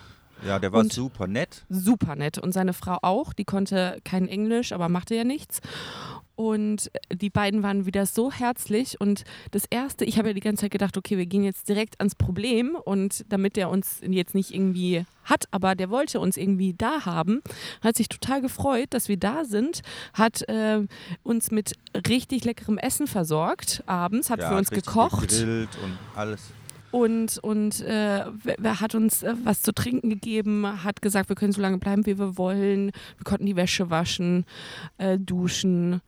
ja, 0.45 0.59
der 0.59 0.73
war 0.73 0.81
und- 0.81 0.91
super 0.93 1.27
nett. 1.27 1.63
Super 1.69 2.15
nett. 2.17 2.37
Und 2.37 2.51
seine 2.51 2.73
Frau 2.73 2.97
auch, 3.01 3.31
die 3.33 3.45
konnte 3.45 3.99
kein 4.03 4.27
Englisch, 4.27 4.73
aber 4.73 4.89
machte 4.89 5.15
ja 5.15 5.23
nichts. 5.23 5.61
Und 6.41 6.89
die 7.13 7.29
beiden 7.29 7.61
waren 7.61 7.85
wieder 7.85 8.07
so 8.07 8.31
herzlich. 8.31 8.99
Und 8.99 9.23
das 9.51 9.65
Erste, 9.69 10.05
ich 10.05 10.17
habe 10.17 10.29
ja 10.29 10.33
die 10.33 10.39
ganze 10.41 10.61
Zeit 10.61 10.71
gedacht, 10.71 10.97
okay, 10.97 11.15
wir 11.17 11.27
gehen 11.27 11.43
jetzt 11.43 11.69
direkt 11.69 11.99
ans 11.99 12.15
Problem. 12.15 12.75
Und 12.75 13.23
damit 13.29 13.55
der 13.57 13.69
uns 13.69 13.99
jetzt 14.01 14.33
nicht 14.33 14.51
irgendwie 14.53 15.05
hat, 15.25 15.45
aber 15.51 15.75
der 15.75 15.91
wollte 15.91 16.19
uns 16.19 16.35
irgendwie 16.35 16.73
da 16.75 17.05
haben, 17.05 17.41
hat 17.83 17.95
sich 17.95 18.09
total 18.09 18.41
gefreut, 18.41 18.87
dass 18.89 19.07
wir 19.07 19.17
da 19.17 19.45
sind, 19.45 19.81
hat 20.13 20.41
äh, 20.49 20.81
uns 21.21 21.51
mit 21.51 21.73
richtig 22.07 22.43
leckerem 22.43 22.79
Essen 22.79 23.05
versorgt 23.05 23.83
abends, 23.85 24.31
hat 24.31 24.39
ja, 24.39 24.49
für 24.49 24.57
uns 24.57 24.71
gekocht 24.71 25.29
gegrillt 25.29 25.69
und 25.83 25.91
alles. 26.15 26.41
und, 26.89 27.37
und 27.43 27.81
äh, 27.81 28.25
wer- 28.43 28.55
wer 28.57 28.79
hat 28.81 28.95
uns 28.95 29.21
äh, 29.21 29.35
was 29.43 29.61
zu 29.61 29.73
trinken 29.73 30.09
gegeben, 30.09 30.83
hat 30.83 31.03
gesagt, 31.03 31.29
wir 31.29 31.35
können 31.35 31.53
so 31.53 31.61
lange 31.61 31.77
bleiben, 31.77 32.05
wie 32.07 32.17
wir 32.17 32.37
wollen. 32.37 32.87
Wir 33.17 33.23
konnten 33.23 33.45
die 33.45 33.55
Wäsche 33.55 33.91
waschen, 33.91 34.45
äh, 34.97 35.19
duschen. 35.19 36.01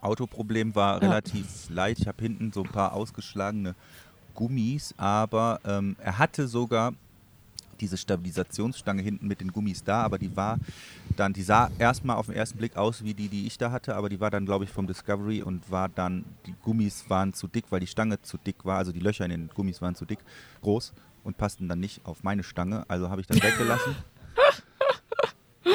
Autoproblem 0.00 0.74
war 0.74 0.94
Ja. 0.94 0.98
relativ 1.08 1.68
leicht. 1.68 2.00
Ich 2.00 2.06
habe 2.08 2.22
hinten 2.22 2.52
so 2.52 2.62
ein 2.62 2.68
paar 2.68 2.92
ausgeschlagene 2.92 3.74
Gummis, 4.34 4.94
aber 4.96 5.60
ähm, 5.64 5.96
er 5.98 6.18
hatte 6.18 6.46
sogar 6.48 6.92
diese 7.80 7.96
Stabilisationsstange 7.96 9.02
hinten 9.02 9.26
mit 9.28 9.40
den 9.40 9.52
Gummis 9.52 9.84
da, 9.84 10.02
aber 10.02 10.18
die 10.18 10.34
war 10.36 10.58
dann, 11.16 11.32
die 11.32 11.42
sah 11.42 11.70
erstmal 11.78 12.16
auf 12.16 12.26
den 12.26 12.34
ersten 12.36 12.58
Blick 12.58 12.76
aus 12.76 13.02
wie 13.04 13.14
die, 13.14 13.28
die 13.28 13.46
ich 13.46 13.58
da 13.58 13.70
hatte, 13.72 13.96
aber 13.96 14.08
die 14.08 14.20
war 14.20 14.30
dann, 14.30 14.46
glaube 14.46 14.64
ich, 14.64 14.70
vom 14.70 14.86
Discovery 14.86 15.42
und 15.42 15.70
war 15.70 15.88
dann, 15.88 16.24
die 16.46 16.54
Gummis 16.62 17.04
waren 17.08 17.32
zu 17.32 17.46
dick, 17.48 17.66
weil 17.70 17.80
die 17.80 17.86
Stange 17.88 18.20
zu 18.22 18.36
dick 18.38 18.64
war, 18.64 18.78
also 18.78 18.92
die 18.92 19.00
Löcher 19.00 19.24
in 19.24 19.30
den 19.30 19.48
Gummis 19.48 19.80
waren 19.82 19.94
zu 19.96 20.06
dick, 20.06 20.20
groß 20.60 20.92
und 21.24 21.36
passten 21.36 21.68
dann 21.68 21.80
nicht 21.80 22.04
auf 22.04 22.22
meine 22.22 22.42
Stange, 22.44 22.84
also 22.88 23.10
habe 23.10 23.20
ich 23.20 23.26
dann 23.26 23.42
weggelassen. 23.42 23.96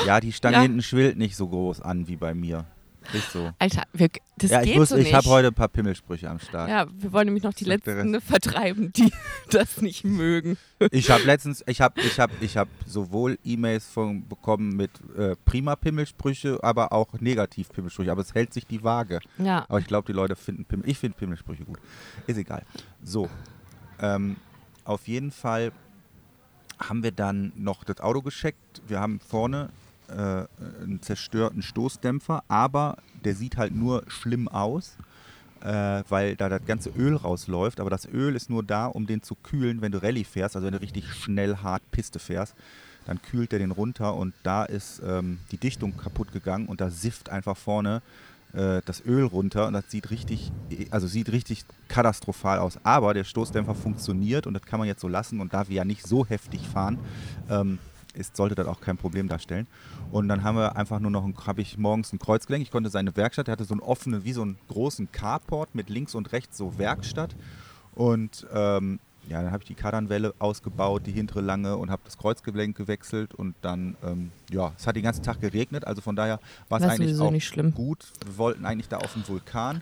Ja, 0.06 0.20
die 0.20 0.34
Stange 0.34 0.58
Ja. 0.58 0.62
hinten 0.64 0.82
schwillt 0.82 1.18
nicht 1.18 1.36
so 1.38 1.48
groß 1.48 1.80
an 1.82 2.08
wie 2.08 2.18
bei 2.18 2.34
mir. 2.34 2.66
Ist 3.12 3.32
so. 3.32 3.52
Alter, 3.60 3.84
wir, 3.94 4.10
das 4.38 4.52
Ja, 4.52 4.62
ich, 4.62 4.68
geht 4.68 4.78
muss, 4.78 4.90
so 4.90 4.96
ich 4.96 5.06
nicht. 5.06 5.14
habe 5.14 5.28
heute 5.28 5.48
ein 5.50 5.54
paar 5.54 5.68
Pimmelsprüche 5.68 6.30
am 6.30 6.40
Start. 6.40 6.70
ja, 6.70 6.86
wir 6.94 7.12
wollen 7.12 7.26
nämlich 7.26 7.44
noch 7.44 7.54
die 7.54 7.66
letzten 7.66 8.22
vertreiben, 8.22 8.94
die 8.94 9.12
das 9.50 9.82
nicht 9.82 10.04
mögen. 10.06 10.58
Ich 10.92 11.10
habe 11.12 11.24
letztens, 11.24 11.64
ich 11.68 11.82
habe 11.82 12.00
ich 12.02 12.20
hab, 12.20 12.32
ich 12.42 12.58
hab 12.58 12.68
sowohl 12.86 13.38
E-Mails 13.44 13.90
bekommen 14.30 14.76
mit 14.76 14.92
äh, 15.18 15.36
prima 15.46 15.76
Pimmelsprüche, 15.76 16.60
aber 16.64 16.94
auch 16.94 17.14
negativ 17.20 17.70
Pimmelsprüche. 17.70 18.12
Aber 18.12 18.22
es 18.22 18.34
hält 18.34 18.54
sich 18.54 18.66
die 18.66 18.84
Waage. 18.84 19.20
Ja, 19.38 19.66
Aber 19.68 19.80
ich 19.80 19.88
glaube, 19.88 20.06
die 20.08 20.14
Leute 20.14 20.36
finden 20.36 20.66
Pimmel. 20.66 20.88
Ich 20.90 20.98
finde 20.98 21.18
Pimmelsprüche 21.18 21.66
gut. 21.66 21.80
Ist 22.28 22.38
egal. 22.38 22.64
So. 23.04 23.30
Ähm, 24.00 24.38
auf 24.86 25.08
jeden 25.08 25.32
Fall 25.32 25.72
haben 26.80 27.04
wir 27.04 27.12
dann 27.12 27.54
noch 27.56 27.84
das 27.84 28.00
Auto 28.02 28.22
gescheckt. 28.22 28.82
Wir 28.88 29.00
haben 29.00 29.20
vorne 29.20 29.70
äh, 30.10 30.46
einen 30.84 31.02
zerstörten 31.02 31.62
Stoßdämpfer, 31.62 32.44
aber 32.48 32.98
der 33.24 33.36
sieht 33.36 33.58
halt 33.58 33.76
nur 33.76 34.04
schlimm 34.08 34.48
aus, 34.48 34.98
äh, 35.62 36.04
weil 36.10 36.36
da 36.36 36.50
das 36.50 36.66
ganze 36.66 36.90
Öl 36.90 37.16
rausläuft. 37.16 37.80
Aber 37.80 37.90
das 37.90 38.06
Öl 38.06 38.36
ist 38.36 38.50
nur 38.50 38.64
da, 38.64 38.88
um 38.88 39.08
den 39.08 39.22
zu 39.22 39.36
kühlen, 39.36 39.82
wenn 39.82 39.92
du 39.92 40.02
Rallye 40.02 40.24
fährst, 40.24 40.56
also 40.56 40.66
wenn 40.66 40.74
du 40.74 40.82
richtig 40.82 41.14
schnell 41.14 41.58
hart 41.58 41.84
Piste 41.92 42.20
fährst. 42.20 42.56
Dann 43.06 43.22
kühlt 43.22 43.52
er 43.52 43.60
den 43.60 43.72
runter 43.72 44.16
und 44.16 44.34
da 44.44 44.64
ist 44.64 45.02
ähm, 45.06 45.40
die 45.52 45.58
Dichtung 45.58 45.98
kaputt 45.98 46.32
gegangen 46.32 46.68
und 46.68 46.80
da 46.80 46.90
sifft 46.90 47.30
einfach 47.30 47.58
vorne 47.58 48.02
äh, 48.54 48.82
das 48.86 49.04
Öl 49.06 49.26
runter 49.26 49.68
und 49.68 49.74
das 49.74 49.90
sieht 49.90 50.10
richtig, 50.10 50.52
also 50.90 51.08
sieht 51.08 51.32
richtig 51.32 51.66
katastrophal 51.88 52.60
aus. 52.60 52.80
Aber 52.84 53.14
der 53.14 53.24
Stoßdämpfer 53.24 53.76
funktioniert 53.76 54.48
und 54.48 54.54
das 54.54 54.64
kann 54.64 54.80
man 54.80 54.88
jetzt 54.88 55.02
so 55.02 55.08
lassen 55.08 55.42
und 55.42 55.54
da 55.54 55.68
wir 55.68 55.76
ja 55.76 55.86
nicht 55.86 56.08
so 56.08 56.26
heftig 56.26 56.68
fahren, 56.68 57.00
ähm, 57.50 57.80
ist, 58.14 58.36
sollte 58.36 58.56
das 58.56 58.68
auch 58.68 58.82
kein 58.82 58.98
Problem 58.98 59.28
darstellen. 59.28 59.68
Und 60.12 60.28
dann 60.28 60.44
haben 60.44 60.58
wir 60.58 60.76
einfach 60.76 61.00
nur 61.00 61.12
noch, 61.12 61.28
habe 61.48 61.62
ich 61.62 61.78
morgens 61.78 62.14
ein 62.14 62.20
Kreuzgelenk. 62.20 62.64
Ich 62.64 62.72
konnte 62.72 62.90
seine 62.90 63.16
Werkstatt, 63.16 63.48
der 63.48 63.54
hatte 63.54 63.66
so 63.66 63.74
einen 63.74 63.82
offenen, 63.82 64.24
wie 64.24 64.34
so 64.34 64.42
einen 64.42 64.58
großen 64.68 65.12
Carport 65.12 65.76
mit 65.76 65.90
links 65.90 66.16
und 66.16 66.32
rechts 66.32 66.58
so 66.58 66.78
Werkstatt. 66.78 67.36
Und 67.96 68.48
ähm, 68.54 69.00
ja, 69.30 69.42
dann 69.42 69.52
habe 69.52 69.64
ich 69.64 69.68
die 69.68 69.76
Kardanwelle 69.76 70.34
ausgebaut, 70.40 71.04
die 71.06 71.12
hintere 71.12 71.42
lange 71.42 71.78
und 71.78 71.90
habe 71.90 72.02
das 72.06 72.18
Kreuzgelenk 72.18 72.76
gewechselt 72.76 73.34
und 73.34 73.56
dann, 73.62 73.96
ähm, 74.04 74.32
ja, 74.52 74.74
es 74.78 74.86
hat 74.86 74.96
den 74.96 75.04
ganzen 75.04 75.24
Tag 75.24 75.40
geregnet, 75.40 75.86
also 75.86 76.02
von 76.02 76.16
daher 76.16 76.40
war 76.68 76.82
es 76.82 76.88
eigentlich 76.88 77.18
auch 77.20 77.32
nicht 77.32 77.48
schlimm. 77.48 77.74
gut. 77.74 78.12
Wir 78.26 78.38
wollten 78.38 78.66
eigentlich 78.66 78.90
da 78.90 78.98
auf 78.98 79.14
den 79.14 79.26
Vulkan 79.28 79.82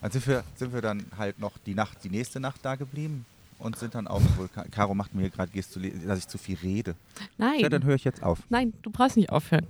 Dann 0.00 0.10
sind 0.12 0.26
wir, 0.26 0.44
sind 0.54 0.72
wir 0.72 0.82
dann 0.82 1.04
halt 1.18 1.40
noch 1.40 1.58
die 1.58 1.74
Nacht, 1.74 2.04
die 2.04 2.10
nächste 2.10 2.38
Nacht 2.38 2.60
da 2.62 2.76
geblieben 2.76 3.26
und 3.60 3.76
sind 3.76 3.94
dann 3.94 4.06
auf 4.08 4.22
dem 4.22 4.36
Vulkan. 4.36 4.70
Caro 4.70 4.94
macht 4.94 5.14
mir 5.14 5.30
gerade 5.30 5.52
gestuliert, 5.52 5.94
dass 6.06 6.18
ich 6.18 6.28
zu 6.28 6.38
viel 6.38 6.56
rede. 6.62 6.94
Nein. 7.38 7.60
Ja, 7.60 7.68
dann 7.68 7.84
höre 7.84 7.94
ich 7.94 8.04
jetzt 8.04 8.22
auf. 8.22 8.40
Nein, 8.48 8.72
du 8.82 8.90
brauchst 8.90 9.16
nicht 9.16 9.30
aufhören. 9.30 9.66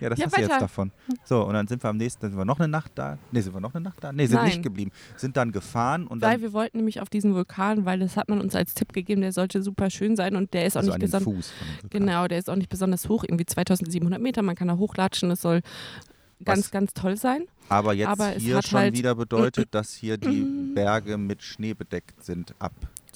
Ja, 0.00 0.08
das 0.08 0.18
Ja, 0.18 0.26
hast 0.26 0.36
du 0.36 0.40
jetzt 0.40 0.50
weiter. 0.50 0.60
davon. 0.60 0.90
So, 1.24 1.44
und 1.44 1.52
dann 1.52 1.66
sind 1.68 1.82
wir 1.84 1.90
am 1.90 1.98
nächsten, 1.98 2.22
dann 2.22 2.30
sind 2.30 2.38
wir 2.38 2.46
noch 2.46 2.58
eine 2.58 2.68
Nacht 2.68 2.92
da. 2.94 3.18
Ne, 3.32 3.42
sind 3.42 3.52
wir 3.52 3.60
noch 3.60 3.74
eine 3.74 3.84
Nacht 3.84 4.02
da? 4.02 4.10
Ne, 4.12 4.26
sind 4.26 4.36
Nein. 4.36 4.46
nicht 4.46 4.62
geblieben. 4.62 4.90
Sind 5.16 5.36
dann 5.36 5.52
gefahren 5.52 6.06
und 6.06 6.22
Weil 6.22 6.32
dann 6.32 6.40
wir 6.40 6.52
wollten 6.54 6.78
nämlich 6.78 7.02
auf 7.02 7.10
diesen 7.10 7.34
Vulkan, 7.34 7.84
weil 7.84 7.98
das 7.98 8.16
hat 8.16 8.30
man 8.30 8.40
uns 8.40 8.54
als 8.54 8.72
Tipp 8.72 8.94
gegeben, 8.94 9.20
der 9.20 9.32
sollte 9.32 9.62
super 9.62 9.90
schön 9.90 10.16
sein 10.16 10.36
und 10.36 10.54
der 10.54 10.64
ist 10.64 10.76
auch 10.76 10.80
also 10.80 10.92
nicht 10.92 11.00
besonders. 11.00 11.52
Genau, 11.90 12.26
der 12.28 12.38
ist 12.38 12.48
auch 12.48 12.56
nicht 12.56 12.70
besonders 12.70 13.10
hoch, 13.10 13.24
irgendwie 13.24 13.44
2700 13.44 14.20
Meter. 14.22 14.40
Man 14.40 14.56
kann 14.56 14.68
da 14.68 14.78
hochlatschen, 14.78 15.28
das 15.28 15.42
soll 15.42 15.60
ganz, 16.44 16.64
Was- 16.64 16.70
ganz 16.70 16.94
toll 16.94 17.16
sein. 17.16 17.46
Aber 17.68 17.92
jetzt 17.94 18.08
Aber 18.08 18.30
hier 18.30 18.62
schon 18.62 18.78
halt- 18.80 18.96
wieder 18.96 19.14
bedeutet, 19.14 19.68
dass 19.74 19.92
hier 19.94 20.16
die 20.18 20.42
Berge 20.74 21.16
mit 21.18 21.42
Schnee 21.42 21.74
bedeckt 21.74 22.24
sind 22.24 22.54
ab 22.58 22.72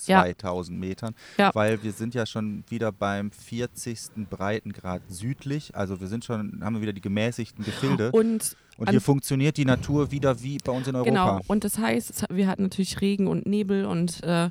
Ja. 0.06 0.22
2000 0.22 0.78
Metern. 0.78 1.14
Ja. 1.38 1.50
Weil 1.54 1.82
wir 1.82 1.92
sind 1.92 2.14
ja 2.14 2.26
schon 2.26 2.64
wieder 2.68 2.92
beim 2.92 3.30
40. 3.30 4.26
Breitengrad 4.30 5.02
südlich. 5.08 5.74
Also 5.74 6.00
wir 6.00 6.08
sind 6.08 6.24
schon, 6.24 6.60
haben 6.62 6.74
wir 6.76 6.82
wieder 6.82 6.92
die 6.92 7.00
gemäßigten 7.00 7.64
Gefilde. 7.64 8.10
Und 8.12 8.56
Und 8.76 8.90
hier 8.90 9.00
funktioniert 9.00 9.56
die 9.56 9.64
Natur 9.64 10.10
wieder 10.10 10.42
wie 10.42 10.58
bei 10.58 10.72
uns 10.72 10.86
in 10.88 10.94
Europa. 10.96 11.10
Genau, 11.10 11.40
und 11.46 11.64
das 11.64 11.78
heißt, 11.78 12.24
wir 12.30 12.46
hatten 12.48 12.64
natürlich 12.64 13.00
Regen 13.00 13.26
und 13.28 13.46
Nebel 13.46 13.84
und 13.86 14.22
äh, 14.24 14.50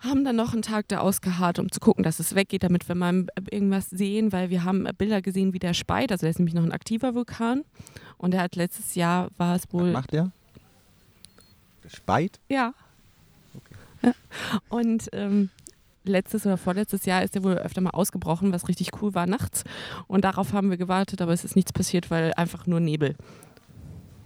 haben 0.00 0.24
dann 0.24 0.36
noch 0.36 0.52
einen 0.52 0.62
Tag 0.62 0.88
da 0.88 0.98
ausgeharrt, 0.98 1.58
um 1.58 1.70
zu 1.70 1.78
gucken, 1.80 2.02
dass 2.04 2.20
es 2.20 2.34
weggeht, 2.34 2.62
damit 2.62 2.88
wir 2.88 2.94
mal 2.94 3.26
irgendwas 3.50 3.90
sehen, 3.90 4.32
weil 4.32 4.50
wir 4.50 4.64
haben 4.64 4.88
Bilder 4.96 5.20
gesehen, 5.22 5.52
wie 5.52 5.58
der 5.58 5.74
speit. 5.74 6.10
Also 6.10 6.22
der 6.22 6.30
ist 6.30 6.38
nämlich 6.38 6.54
noch 6.54 6.62
ein 6.64 6.72
aktiver 6.72 7.14
Vulkan. 7.14 7.64
Und 8.16 8.34
er 8.34 8.42
hat 8.42 8.56
letztes 8.56 8.94
Jahr, 8.94 9.28
war 9.36 9.56
es 9.56 9.64
Was 9.64 9.72
wohl. 9.72 9.92
macht 9.92 10.12
der? 10.12 10.30
Der 11.84 11.88
speit? 11.90 12.40
Ja. 12.48 12.72
Okay. 13.54 13.74
Ja. 14.02 14.12
Und 14.68 15.08
ähm, 15.12 15.50
letztes 16.04 16.46
oder 16.46 16.56
vorletztes 16.56 17.04
Jahr 17.04 17.22
ist 17.22 17.36
er 17.36 17.44
wohl 17.44 17.54
öfter 17.54 17.80
mal 17.80 17.90
ausgebrochen, 17.90 18.52
was 18.52 18.68
richtig 18.68 18.90
cool 19.02 19.14
war 19.14 19.26
nachts. 19.26 19.64
Und 20.06 20.24
darauf 20.24 20.52
haben 20.52 20.70
wir 20.70 20.76
gewartet, 20.76 21.20
aber 21.20 21.32
es 21.32 21.44
ist 21.44 21.56
nichts 21.56 21.72
passiert, 21.72 22.10
weil 22.10 22.32
einfach 22.34 22.66
nur 22.66 22.80
Nebel. 22.80 23.16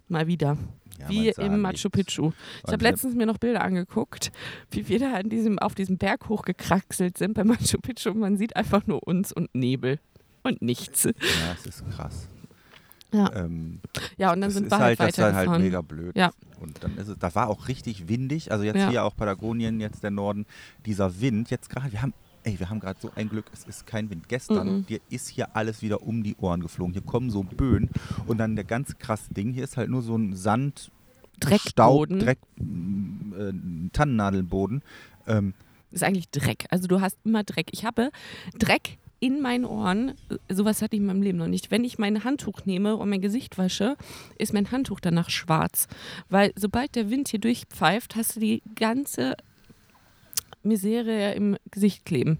Mal 0.08 0.26
wieder. 0.26 0.56
Ja, 0.98 1.08
wie 1.08 1.28
im 1.30 1.60
Machu. 1.60 1.90
Picchu. 1.90 2.32
Ich 2.66 2.72
habe 2.72 2.84
letztens 2.84 3.14
mir 3.14 3.26
noch 3.26 3.38
Bilder 3.38 3.62
angeguckt, 3.62 4.30
wie 4.70 4.88
wir 4.88 4.98
da 4.98 5.22
diesem, 5.22 5.58
auf 5.58 5.74
diesem 5.74 5.98
Berg 5.98 6.28
hochgekraxelt 6.28 7.18
sind 7.18 7.34
bei 7.34 7.44
Machu 7.44 7.78
Picchu. 7.82 8.10
Und 8.10 8.20
man 8.20 8.36
sieht 8.36 8.56
einfach 8.56 8.86
nur 8.86 9.06
uns 9.06 9.32
und 9.32 9.54
Nebel 9.54 9.98
und 10.42 10.62
nichts. 10.62 11.04
Ja, 11.04 11.12
es 11.58 11.66
ist 11.66 11.90
krass. 11.90 12.28
Ja, 13.12 13.30
Ähm, 13.34 13.80
ja 14.16 14.32
und 14.32 14.40
dann 14.40 14.48
das 14.50 14.54
sind 14.54 14.70
wir 14.70 14.78
halt 14.78 14.98
halt, 14.98 15.16
das 15.16 15.28
ist 15.28 15.34
halt 15.34 15.60
mega 15.60 15.80
blöd. 15.82 16.16
Ja. 16.16 16.32
Und 16.60 16.82
dann 16.82 16.96
ist 16.96 17.08
es, 17.08 17.18
da 17.18 17.32
war 17.34 17.48
auch 17.48 17.68
richtig 17.68 18.08
windig. 18.08 18.50
Also 18.50 18.64
jetzt 18.64 18.76
Ja. 18.76 18.90
hier 18.90 19.04
auch 19.04 19.14
Patagonien, 19.16 19.80
jetzt 19.80 20.02
der 20.02 20.10
Norden, 20.10 20.46
dieser 20.84 21.20
Wind. 21.20 21.50
Jetzt 21.50 21.70
gerade, 21.70 21.92
wir 21.92 22.02
haben, 22.02 22.12
ey, 22.44 22.58
wir 22.60 22.70
haben 22.70 22.80
gerade 22.80 22.98
so 23.00 23.10
ein 23.16 23.28
Glück, 23.28 23.46
es 23.52 23.64
ist 23.64 23.86
kein 23.86 24.10
Wind. 24.10 24.28
Gestern, 24.28 24.78
Mhm. 24.78 24.86
dir 24.86 25.00
ist 25.10 25.28
hier 25.28 25.56
alles 25.56 25.82
wieder 25.82 26.02
um 26.02 26.22
die 26.22 26.36
Ohren 26.36 26.60
geflogen. 26.60 26.92
Hier 26.92 27.02
kommen 27.02 27.30
so 27.30 27.42
Böen 27.42 27.90
und 28.26 28.38
dann 28.38 28.54
der 28.56 28.64
ganz 28.64 28.96
krasse 28.98 29.32
Ding. 29.34 29.52
Hier 29.52 29.64
ist 29.64 29.76
halt 29.76 29.90
nur 29.90 30.02
so 30.02 30.16
ein 30.16 30.36
Sand, 30.36 30.90
Staub, 31.42 32.06
Dreckboden. 32.06 32.18
Dreck, 32.20 32.38
m, 32.58 33.34
äh, 33.36 33.90
Tannennadelboden. 33.92 34.82
Ähm, 35.26 35.54
ist 35.90 36.04
eigentlich 36.04 36.28
Dreck. 36.30 36.66
Also 36.70 36.86
du 36.86 37.00
hast 37.00 37.18
immer 37.24 37.44
Dreck. 37.44 37.68
Ich 37.72 37.84
habe 37.84 38.10
Dreck 38.58 38.98
in 39.20 39.40
meinen 39.40 39.64
Ohren. 39.64 40.14
Sowas 40.50 40.82
hatte 40.82 40.96
ich 40.96 41.00
in 41.00 41.06
meinem 41.06 41.22
Leben 41.22 41.38
noch 41.38 41.46
nicht. 41.46 41.70
Wenn 41.70 41.84
ich 41.84 41.98
mein 41.98 42.24
Handtuch 42.24 42.66
nehme 42.66 42.96
und 42.96 43.08
mein 43.08 43.20
Gesicht 43.20 43.58
wasche, 43.58 43.96
ist 44.38 44.52
mein 44.52 44.70
Handtuch 44.70 45.00
danach 45.00 45.30
schwarz. 45.30 45.88
Weil 46.28 46.52
sobald 46.56 46.94
der 46.94 47.10
Wind 47.10 47.28
hier 47.28 47.40
durchpfeift, 47.40 48.16
hast 48.16 48.36
du 48.36 48.40
die 48.40 48.62
ganze 48.74 49.36
Misere 50.64 51.34
im 51.34 51.56
Gesicht 51.70 52.04
kleben. 52.04 52.38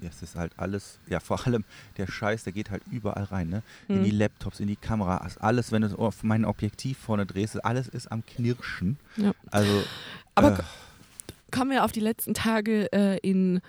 Ja, 0.00 0.08
es 0.08 0.22
ist 0.22 0.34
halt 0.34 0.52
alles, 0.56 0.98
ja 1.10 1.20
vor 1.20 1.46
allem 1.46 1.64
der 1.98 2.06
Scheiß, 2.06 2.44
der 2.44 2.54
geht 2.54 2.70
halt 2.70 2.82
überall 2.90 3.24
rein, 3.24 3.50
ne? 3.50 3.62
In 3.88 3.96
Hm. 3.96 4.04
die 4.04 4.10
Laptops, 4.10 4.60
in 4.60 4.66
die 4.66 4.76
Kameras, 4.76 5.36
alles, 5.38 5.70
wenn 5.72 5.82
du 5.82 5.94
auf 5.98 6.22
mein 6.22 6.44
Objektiv 6.46 6.96
vorne 6.96 7.26
drehst, 7.26 7.62
alles 7.64 7.86
ist 7.88 8.10
am 8.10 8.24
Knirschen. 8.24 8.96
Ja. 9.18 9.32
Also, 9.50 9.82
Aber 10.34 10.58
äh, 10.58 10.62
kommen 11.50 11.70
wir 11.70 11.84
auf 11.84 11.92
die 11.92 12.00
letzten 12.00 12.32
Tage 12.32 12.90
äh, 12.94 13.18
in 13.18 13.60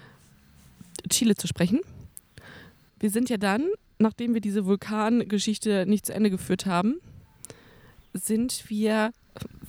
Chile 1.10 1.36
zu 1.36 1.47
sprechen. 1.47 1.82
Wir 2.99 3.10
sind 3.10 3.29
ja 3.29 3.36
dann, 3.36 3.67
nachdem 3.99 4.34
wir 4.34 4.39
diese 4.39 4.65
Vulkangeschichte 4.65 5.86
nicht 5.86 6.06
zu 6.06 6.13
Ende 6.13 6.29
geführt 6.29 6.65
haben, 6.65 6.95
sind 8.13 8.69
wir. 8.69 9.12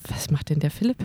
Was 0.08 0.30
macht 0.30 0.50
denn 0.50 0.60
der 0.60 0.70
Philipp? 0.70 0.98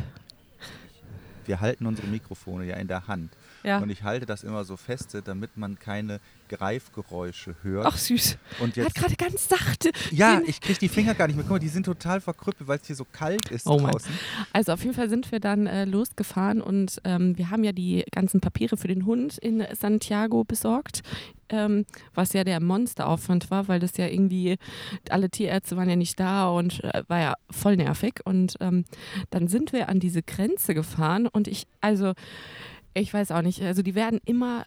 Wir 1.49 1.59
halten 1.59 1.87
unsere 1.87 2.07
Mikrofone 2.07 2.65
ja 2.65 2.75
in 2.77 2.87
der 2.87 3.07
Hand. 3.07 3.31
Ja. 3.63 3.79
Und 3.79 3.89
ich 3.89 4.03
halte 4.03 4.25
das 4.25 4.43
immer 4.43 4.63
so 4.63 4.77
feste, 4.77 5.21
damit 5.21 5.57
man 5.57 5.77
keine 5.79 6.21
Greifgeräusche 6.47 7.55
hört. 7.63 7.85
Ach 7.87 7.97
süß. 7.97 8.37
und 8.59 8.77
Er 8.77 8.85
hat 8.85 8.91
jetzt, 8.95 9.01
gerade 9.01 9.15
ganz 9.15 9.49
sachte. 9.49 9.91
ja, 10.11 10.41
ich 10.45 10.61
kriege 10.61 10.79
die 10.79 10.87
Finger 10.89 11.15
gar 11.15 11.27
nicht 11.27 11.35
mehr. 11.35 11.43
Guck 11.43 11.53
mal, 11.53 11.59
die 11.59 11.67
sind 11.67 11.85
total 11.85 12.21
verkrüppelt, 12.21 12.67
weil 12.67 12.77
es 12.79 12.87
hier 12.87 12.95
so 12.95 13.05
kalt 13.11 13.49
ist 13.49 13.65
Oh 13.67 13.79
Mann. 13.79 13.91
draußen. 13.91 14.11
Also 14.53 14.71
auf 14.73 14.83
jeden 14.83 14.93
Fall 14.95 15.09
sind 15.09 15.31
wir 15.31 15.39
dann 15.39 15.65
äh, 15.67 15.85
losgefahren 15.85 16.61
und 16.61 17.01
ähm, 17.03 17.37
wir 17.37 17.49
haben 17.49 17.63
ja 17.63 17.71
die 17.71 18.05
ganzen 18.11 18.39
Papiere 18.39 18.77
für 18.77 18.87
den 18.87 19.05
Hund 19.05 19.37
in 19.39 19.65
Santiago 19.73 20.43
besorgt, 20.43 21.01
ähm, 21.49 21.85
was 22.13 22.33
ja 22.33 22.43
der 22.43 22.61
Monsteraufwand 22.61 23.51
war, 23.51 23.67
weil 23.67 23.79
das 23.79 23.97
ja 23.97 24.07
irgendwie, 24.07 24.57
alle 25.09 25.29
Tierärzte 25.29 25.77
waren 25.77 25.89
ja 25.89 25.95
nicht 25.95 26.19
da 26.19 26.49
und 26.49 26.83
äh, 26.83 27.03
war 27.07 27.19
ja 27.19 27.33
voll 27.49 27.75
nervig. 27.77 28.21
Und 28.23 28.55
ähm, 28.59 28.85
dann 29.29 29.47
sind 29.47 29.73
wir 29.73 29.89
an 29.89 29.99
diese 29.99 30.23
Grenze 30.23 30.73
gefahren 30.73 31.27
und 31.27 31.47
ich, 31.47 31.65
also 31.81 32.13
ich 32.93 33.13
weiß 33.13 33.31
auch 33.31 33.41
nicht, 33.41 33.61
also 33.61 33.81
die 33.81 33.95
werden 33.95 34.19
immer 34.25 34.65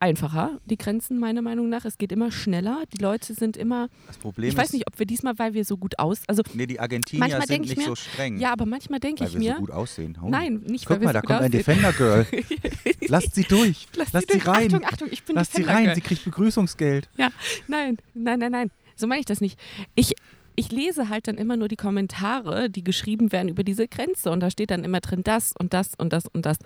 einfacher, 0.00 0.58
die 0.64 0.76
Grenzen 0.76 1.18
meiner 1.18 1.42
Meinung 1.42 1.68
nach. 1.68 1.84
Es 1.84 1.98
geht 1.98 2.10
immer 2.10 2.32
schneller. 2.32 2.82
Die 2.92 3.02
Leute 3.02 3.34
sind 3.34 3.56
immer, 3.56 3.88
Das 4.06 4.18
Problem 4.18 4.48
ich 4.50 4.56
weiß 4.56 4.72
nicht, 4.72 4.86
ob 4.86 4.98
wir 4.98 5.06
diesmal, 5.06 5.38
weil 5.38 5.54
wir 5.54 5.64
so 5.64 5.76
gut 5.76 5.98
aus, 5.98 6.22
also 6.26 6.42
nee, 6.54 6.66
die 6.66 6.80
Argentinier 6.80 7.40
sind 7.42 7.60
nicht 7.60 7.76
mir, 7.76 7.84
so 7.84 7.94
streng. 7.94 8.38
ja, 8.38 8.52
aber 8.52 8.66
manchmal 8.66 8.98
denke 8.98 9.20
weil 9.20 9.28
ich 9.28 9.34
wir 9.34 9.40
mir, 9.40 9.54
so 9.54 9.60
gut 9.60 9.70
aussehen. 9.70 10.18
Oh. 10.22 10.28
Nein, 10.28 10.62
nicht 10.66 10.86
Guck 10.86 10.96
weil 10.96 11.00
wir 11.02 11.04
mal, 11.06 11.12
so 11.14 11.20
da 11.20 11.22
kommt 11.22 11.40
ein 11.40 11.46
aussehen. 11.46 11.52
Defender 11.52 11.92
Girl. 11.92 12.26
Lasst 13.08 13.34
sie 13.34 13.44
durch. 13.44 13.86
Lass 13.94 14.12
Lasst 14.12 14.30
sie 14.32 14.38
durch. 14.38 14.46
rein. 14.48 14.66
Achtung, 14.74 14.84
Achtung, 14.84 15.08
ich 15.10 15.22
bin 15.24 15.36
Lasst 15.36 15.54
sie 15.54 15.62
rein. 15.62 15.84
Girl. 15.84 15.94
Sie 15.94 16.00
kriegt 16.00 16.24
Begrüßungsgeld. 16.24 17.08
Ja, 17.16 17.28
nein, 17.68 17.98
nein, 18.14 18.38
nein, 18.38 18.52
nein. 18.52 18.70
So 18.96 19.06
meine 19.06 19.20
ich 19.20 19.26
das 19.26 19.40
nicht. 19.40 19.58
Ich, 19.94 20.14
ich 20.56 20.72
lese 20.72 21.08
halt 21.08 21.28
dann 21.28 21.36
immer 21.36 21.56
nur 21.56 21.68
die 21.68 21.76
Kommentare, 21.76 22.68
die 22.70 22.84
geschrieben 22.84 23.32
werden 23.32 23.48
über 23.48 23.64
diese 23.64 23.88
Grenze. 23.88 24.30
Und 24.30 24.40
da 24.40 24.50
steht 24.50 24.70
dann 24.70 24.84
immer 24.84 25.00
drin 25.00 25.22
das 25.24 25.54
und 25.58 25.72
das 25.72 25.94
und 25.96 26.12
das 26.12 26.26
und 26.26 26.44
das. 26.46 26.58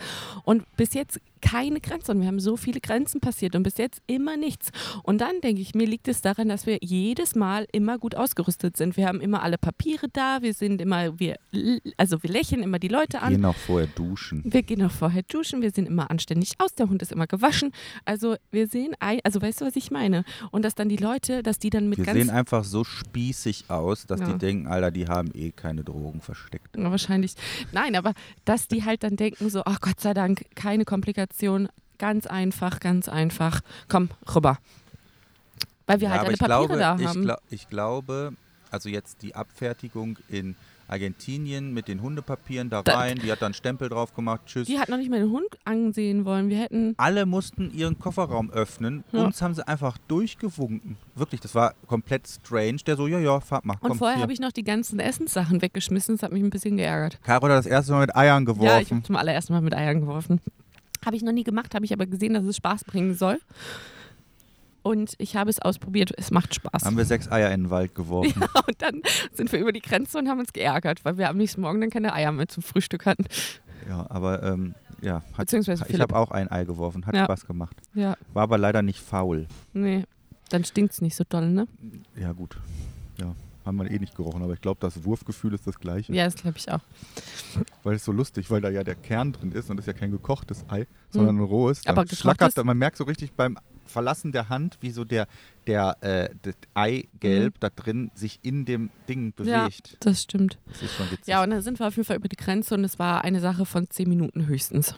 Und 0.45 0.65
bis 0.77 0.95
jetzt 0.95 1.21
keine 1.45 1.81
Grenze. 1.81 2.13
Und 2.13 2.21
wir 2.21 2.27
haben 2.27 2.41
so 2.41 2.57
viele 2.57 2.81
Grenzen 2.81 3.21
passiert 3.21 3.55
und 3.55 3.63
bis 3.65 3.77
jetzt 3.77 4.03
immer 4.07 4.37
nichts. 4.37 4.71
Und 5.03 5.21
dann 5.21 5.41
denke 5.43 5.61
ich, 5.61 5.75
mir 5.75 5.87
liegt 5.87 6.09
es 6.09 6.23
daran, 6.23 6.49
dass 6.49 6.67
wir 6.67 6.79
jedes 6.81 7.35
Mal 7.35 7.67
immer 7.73 7.99
gut 7.99 8.15
ausgerüstet 8.15 8.77
sind. 8.79 8.97
Wir 8.97 9.07
haben 9.07 9.21
immer 9.21 9.43
alle 9.43 9.59
Papiere 9.59 10.09
da, 10.11 10.39
wir 10.41 10.55
sind 10.55 10.81
immer, 10.81 11.19
wir, 11.21 11.37
also 11.99 12.23
wir 12.23 12.31
lächeln 12.31 12.63
immer 12.63 12.79
die 12.79 12.89
Leute 12.89 13.21
an. 13.21 13.33
Gehen 13.33 13.43
noch 13.43 13.57
vorher 13.57 13.89
duschen. 13.89 14.43
Wir 14.45 14.63
gehen 14.63 14.83
auch 14.83 14.91
vorher 14.91 15.23
duschen, 15.23 15.61
wir 15.61 15.71
sehen 15.71 15.87
immer 15.87 16.11
anständig 16.11 16.55
aus, 16.59 16.75
der 16.75 16.89
Hund 16.89 17.03
ist 17.03 17.13
immer 17.13 17.27
gewaschen. 17.27 17.73
Also 18.07 18.37
wir 18.51 18.67
sehen, 18.67 18.95
also 19.01 19.43
weißt 19.43 19.61
du, 19.61 19.67
was 19.67 19.77
ich 19.77 19.91
meine? 19.91 20.25
Und 20.51 20.65
dass 20.65 20.75
dann 20.75 20.89
die 20.89 20.97
Leute, 20.97 21.43
dass 21.43 21.59
die 21.59 21.71
dann 21.71 21.89
mit 21.91 21.99
Wir 21.99 22.07
ganz... 22.07 22.19
sehen 22.19 22.31
einfach 22.31 22.65
so 22.65 22.85
spießig 22.85 23.67
aus, 23.69 24.07
dass 24.07 24.21
Ja. 24.21 24.33
die 24.33 24.39
denken, 24.39 24.67
Alter, 24.67 24.91
die 24.91 25.09
haben 25.09 25.31
eh 25.35 25.51
keine 25.51 25.85
Drogen 25.85 26.23
versteckt. 26.23 26.77
Ja, 26.77 26.91
wahrscheinlich. 26.91 27.35
Nein, 27.73 27.97
aber 27.97 28.15
dass 28.47 28.67
die 28.69 28.85
halt 28.85 29.03
dann 29.03 29.17
denken 29.17 29.51
so, 29.51 29.63
ach 29.67 29.81
Gott 29.81 30.01
sei 30.01 30.15
Dank, 30.15 30.47
keine 30.55 30.85
Komplikation, 31.35 31.69
ganz 31.99 32.27
einfach, 32.27 32.81
ganz 32.81 33.09
einfach. 33.09 33.61
Komm, 33.89 34.11
rüber. 34.35 34.59
Weil 35.87 36.01
wir 36.01 36.09
Ja, 36.09 36.13
halt 36.15 36.21
alle 36.23 36.33
ich 36.35 36.39
Papiere 36.39 36.67
glaube, 36.67 36.79
da 36.79 36.97
ich, 36.99 37.07
haben. 37.07 37.23
gla 37.23 37.39
ich 37.51 37.69
glaube, 37.69 38.33
also 38.71 38.89
jetzt 38.89 39.23
die 39.23 39.35
Abfertigung 39.35 40.19
in 40.29 40.55
Argentinien 40.87 41.73
mit 41.73 41.89
den 41.89 42.03
Hundepapieren 42.03 42.69
da 42.69 42.81
rein, 42.81 43.19
die 43.19 43.33
hat 43.33 43.41
dann 43.41 43.55
Stempel 43.55 43.89
drauf 43.89 44.15
gemacht, 44.15 44.43
tschüss. 44.47 44.67
die 44.67 44.79
hat 44.79 44.91
noch 44.91 44.99
nicht 44.99 45.09
mal 45.11 45.19
den 45.19 45.31
Hund 45.31 45.47
ansehen 45.65 46.27
wollen. 46.27 46.51
Wir 46.51 46.59
hätten, 46.59 46.95
Alle 46.99 47.25
mussten 47.25 47.71
ihren 47.73 47.99
Kofferraum 47.99 48.51
öffnen. 48.51 49.03
Ja. 49.13 49.25
Uns 49.25 49.41
haben 49.41 49.55
sie 49.55 49.67
einfach 49.67 49.97
durchgewunken. 50.09 50.97
Wirklich, 51.15 51.41
das 51.41 51.55
war 51.55 51.73
komplett 51.87 52.29
strange. 52.29 52.77
Der 52.87 52.97
so, 52.97 53.07
ja, 53.07 53.19
ja, 53.19 53.41
fahr 53.41 53.61
mal. 53.65 53.75
und 53.81 53.89
komm, 53.89 53.99
vorher 53.99 54.21
habe 54.21 54.33
ich 54.35 54.41
noch 54.41 54.53
die 54.53 54.63
ganzen 54.65 55.01
Essenssachen 55.01 55.63
weggeschmissen. 55.63 56.17
Das 56.17 56.23
hat 56.23 56.33
mich 56.33 56.43
ein 56.43 56.51
bisschen 56.51 56.77
geärgert. 56.77 57.19
Caro 57.23 57.45
hat 57.45 57.53
das 57.53 57.67
erste 57.67 57.93
Mal 57.93 58.01
mit 58.01 58.15
Eiern 58.15 58.45
Ja, 58.47 58.53
ich 58.53 58.59
geworfen. 58.59 58.97
habe 58.99 59.03
zum 59.07 59.17
allerersten 59.17 59.53
Mal 59.55 59.63
mit 59.63 59.75
Eiern 59.75 60.01
geworfen. 60.01 60.41
Habe 61.05 61.17
ich 61.17 61.23
noch 61.23 61.33
nie 61.33 61.45
gemacht, 61.45 61.75
habe 61.75 61.85
ich 61.85 61.93
aber 61.93 62.07
gesehen, 62.07 62.35
dass 62.35 62.45
es 62.45 62.57
Spaß 62.57 62.85
bringen 62.85 63.15
soll. 63.15 63.39
Und 64.83 65.15
ich 65.19 65.35
habe 65.37 65.49
es 65.49 65.59
ausprobiert. 65.61 66.13
Es 66.19 66.31
macht 66.31 66.55
Spaß. 66.55 66.85
haben 66.85 66.97
wir 66.99 67.07
sechs 67.07 67.31
Eier 67.33 67.51
in 67.53 67.65
den 67.65 67.71
Wald 67.71 67.95
geworfen. 67.95 68.35
Ja, 68.55 68.61
und 68.67 68.83
dann 68.83 69.01
sind 69.33 69.51
wir 69.53 69.59
über 69.59 69.73
die 69.73 69.81
Grenze 69.81 70.19
und 70.19 70.29
haben 70.29 70.41
uns 70.41 70.53
geärgert, 70.53 71.05
weil 71.05 71.17
wir 71.17 71.31
am 71.31 71.39
nächsten 71.39 71.63
Morgen 71.63 71.81
dann 71.81 71.91
keine 71.91 72.13
Eier 72.13 72.33
mehr 72.33 72.49
zum 72.49 72.63
Frühstück 72.63 73.07
hatten. 73.07 73.25
Ja, 73.89 74.07
aber 74.11 74.43
ähm, 74.43 74.75
ja, 75.01 75.17
hat, 75.33 75.39
Beziehungsweise 75.39 75.85
ich 75.89 76.01
habe 76.01 76.15
auch 76.17 76.31
ein 76.31 76.51
Ei 76.51 76.65
geworfen. 76.65 77.07
Hat 77.07 77.15
Ja. 77.15 77.25
Spaß 77.25 77.47
gemacht. 77.47 77.77
Ja, 77.95 78.17
War 78.35 78.43
aber 78.45 78.59
leider 78.59 78.83
nicht 78.83 79.01
faul. 79.01 79.47
nee. 79.73 80.05
Dann 80.51 80.63
stinkt 80.63 80.93
es 80.93 81.01
nicht 81.01 81.17
so 81.17 81.25
doll, 81.27 81.49
ne? 81.51 81.67
Ja, 82.15 82.33
gut. 82.33 82.59
Ja, 83.19 83.35
haben 83.65 83.77
wir 83.79 83.91
eh 83.91 83.99
nicht 83.99 84.15
gerochen, 84.15 84.43
aber 84.43 84.53
ich 84.55 84.61
glaube, 84.61 84.79
das 84.81 85.05
Wurfgefühl 85.05 85.55
ist 85.55 85.67
das 85.67 85.79
gleiche. 85.79 86.13
Ja, 86.13 86.25
das 86.25 86.35
glaube 86.37 86.59
ich 86.59 86.71
auch. 86.71 86.81
Weil 87.83 87.97
es 87.97 88.05
so 88.05 88.13
lustig, 88.13 88.51
weil 88.51 88.61
da 88.61 88.69
ja 88.71 88.85
der 88.85 88.95
Kern 88.95 89.33
drin 89.33 89.53
ist 89.53 89.71
und 89.71 89.77
das 89.77 89.87
ist 89.87 89.93
ja 89.95 89.99
kein 89.99 90.11
gekochtes 90.11 90.65
Ei, 90.69 90.87
sondern 91.11 91.37
ein 91.39 91.43
rohes. 91.45 91.83
Da 91.83 91.93
Hm. 91.93 91.99
Aber 91.99 92.09
schlackert, 92.09 92.57
man 92.65 92.77
merkt 92.79 92.97
so 92.97 93.05
richtig 93.05 93.33
beim 93.33 93.59
Verlassen 93.87 94.33
der 94.33 94.49
Hand, 94.49 94.79
wie 94.81 94.91
so 94.91 95.05
der, 95.05 95.27
der 95.67 95.97
äh, 96.03 96.31
das 96.43 96.55
Mhm. 96.55 96.61
Eigelb 96.75 97.61
da 97.61 97.69
drin 97.69 98.11
sich 98.15 98.41
in 98.43 98.65
dem 98.65 98.91
Ding 99.09 99.35
Ja, 99.43 99.65
bewegt. 99.65 99.97
das 100.01 100.23
stimmt. 100.23 100.59
Das 100.67 100.83
ist 100.83 100.95
schon 100.95 101.11
witzig. 101.11 101.27
Ja, 101.27 101.43
und 101.43 101.51
dann 101.51 101.61
sind 101.61 101.79
wir 101.79 101.87
auf 101.89 101.97
jeden 101.97 102.07
Fall 102.07 102.17
über 102.17 102.29
die 102.29 102.37
Grenze 102.37 102.75
und 102.75 102.85
es 102.85 102.99
war 102.99 103.25
eine 103.25 103.41
Sache 103.41 103.67
von 103.67 103.89
zehn 103.91 104.09
Minuten 104.09 104.47
höchstens. 104.47 104.95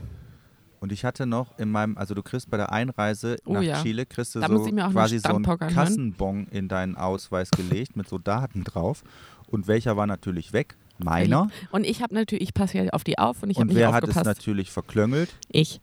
Und 0.86 0.92
ich 0.92 1.04
hatte 1.04 1.26
noch 1.26 1.58
in 1.58 1.72
meinem, 1.72 1.98
also 1.98 2.14
du 2.14 2.22
kriegst 2.22 2.48
bei 2.48 2.56
der 2.56 2.70
Einreise 2.70 3.38
Oh 3.44 3.54
nach 3.54 3.62
ja. 3.62 3.82
Chile, 3.82 4.06
kriegst 4.06 4.36
du 4.36 4.38
Da 4.38 4.46
so 4.46 4.62
quasi 4.70 5.18
so 5.18 5.34
einen. 5.34 5.42
Kassenbon 5.44 6.46
in 6.52 6.68
deinen 6.68 6.94
Ausweis 6.94 7.50
gelegt 7.50 7.96
mit 7.96 8.08
so 8.08 8.18
Daten 8.18 8.62
drauf. 8.62 9.02
Und 9.48 9.66
welcher 9.66 9.96
war 9.96 10.06
natürlich 10.06 10.52
weg? 10.52 10.76
Meiner. 10.98 11.48
Und 11.72 11.84
ich 11.84 12.02
habe 12.02 12.14
natürlich, 12.14 12.44
ich 12.44 12.54
passe 12.54 12.78
ja 12.78 12.90
auf 12.90 13.02
die 13.02 13.18
auf 13.18 13.42
und 13.42 13.50
ich 13.50 13.56
habe 13.56 13.62
Und 13.62 13.68
nicht 13.70 13.78
wer 13.78 13.92
hat 13.92 14.04
es 14.06 14.14
natürlich 14.14 14.70
verklöngelt? 14.70 15.34
ich. 15.50 15.80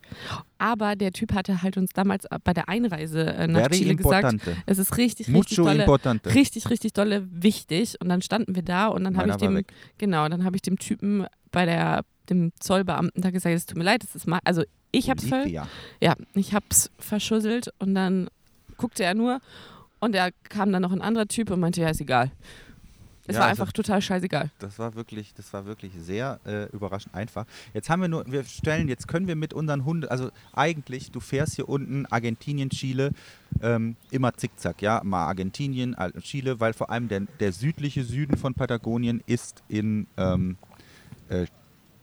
Aber 0.57 0.95
der 0.95 1.11
Typ 1.11 1.33
hatte 1.33 1.61
halt 1.61 1.75
uns 1.75 1.91
damals 1.91 2.25
bei 2.45 2.53
der 2.53 2.69
Einreise 2.69 3.25
äh, 3.25 3.47
nach 3.47 3.59
Very 3.63 3.79
Chile 3.79 3.95
gesagt, 3.97 4.23
importante. 4.31 4.63
es 4.65 4.77
ist 4.79 4.95
richtig, 4.95 5.27
richtig 5.27 5.57
Mucho 5.57 5.67
dolle, 5.69 5.81
importante. 5.81 6.33
richtig, 6.33 6.69
richtig 6.69 6.93
dolle 6.93 7.27
wichtig. 7.29 7.99
Und 7.99 8.07
dann 8.07 8.21
standen 8.21 8.55
wir 8.55 8.63
da 8.63 8.87
und 8.87 9.03
dann 9.03 9.17
habe 9.17 9.31
ich 9.31 9.35
dem, 9.35 9.55
weg. 9.55 9.73
genau, 9.97 10.29
dann 10.29 10.45
habe 10.45 10.55
ich 10.55 10.61
dem 10.61 10.79
Typen 10.79 11.25
bei 11.51 11.65
der, 11.65 12.05
dem 12.29 12.53
Zollbeamten 12.57 13.21
da 13.21 13.31
gesagt, 13.31 13.53
es 13.53 13.65
tut 13.65 13.77
mir 13.77 13.83
leid, 13.83 14.01
es 14.05 14.15
ist 14.15 14.27
mal, 14.27 14.39
also 14.45 14.63
ich 14.93 15.09
habe 15.09 15.19
es 15.21 15.27
ver, 15.27 15.45
ja, 15.47 15.67
ich 16.35 16.53
hab's 16.53 16.89
verschusselt 16.99 17.73
und 17.79 17.93
dann 17.95 18.29
guckte 18.77 19.03
er 19.03 19.13
nur 19.15 19.41
und 19.99 20.13
da 20.15 20.29
kam 20.49 20.71
dann 20.71 20.81
noch 20.81 20.91
ein 20.91 21.01
anderer 21.01 21.27
Typ 21.27 21.49
und 21.51 21.59
meinte, 21.59 21.81
ja, 21.81 21.89
ist 21.89 21.99
egal. 22.01 22.31
Es 23.25 23.35
Ja, 23.35 23.41
war 23.41 23.47
also- 23.47 23.61
einfach 23.63 23.71
total 23.73 24.01
scheißegal. 24.01 24.51
Das 24.59 24.77
war 24.79 24.95
wirklich, 24.95 25.33
das 25.33 25.51
war 25.53 25.65
wirklich 25.65 25.93
sehr 25.97 26.41
äh, 26.45 26.65
überraschend 26.75 27.15
einfach. 27.15 27.45
Jetzt 27.73 27.89
haben 27.89 28.01
wir 28.01 28.09
nur, 28.09 28.25
wir 28.29 28.43
stellen, 28.43 28.89
jetzt 28.89 29.07
können 29.07 29.27
wir 29.29 29.37
mit 29.37 29.53
unseren 29.53 29.85
Hunden, 29.85 30.09
also 30.09 30.29
eigentlich, 30.51 31.09
du 31.11 31.21
fährst 31.21 31.55
hier 31.55 31.69
unten 31.69 32.05
Argentinien, 32.07 32.69
Chile, 32.69 33.11
ähm, 33.61 33.95
immer 34.11 34.33
zickzack, 34.33 34.81
ja, 34.81 35.01
mal 35.05 35.25
Argentinien, 35.25 35.95
Chile, 36.21 36.59
weil 36.59 36.73
vor 36.73 36.89
allem 36.89 37.07
der, 37.07 37.21
der 37.39 37.53
südliche 37.53 38.03
Süden 38.03 38.35
von 38.37 38.53
Patagonien 38.55 39.23
ist 39.25 39.63
in 39.69 40.07
ähm, 40.17 40.57
äh, 41.29 41.45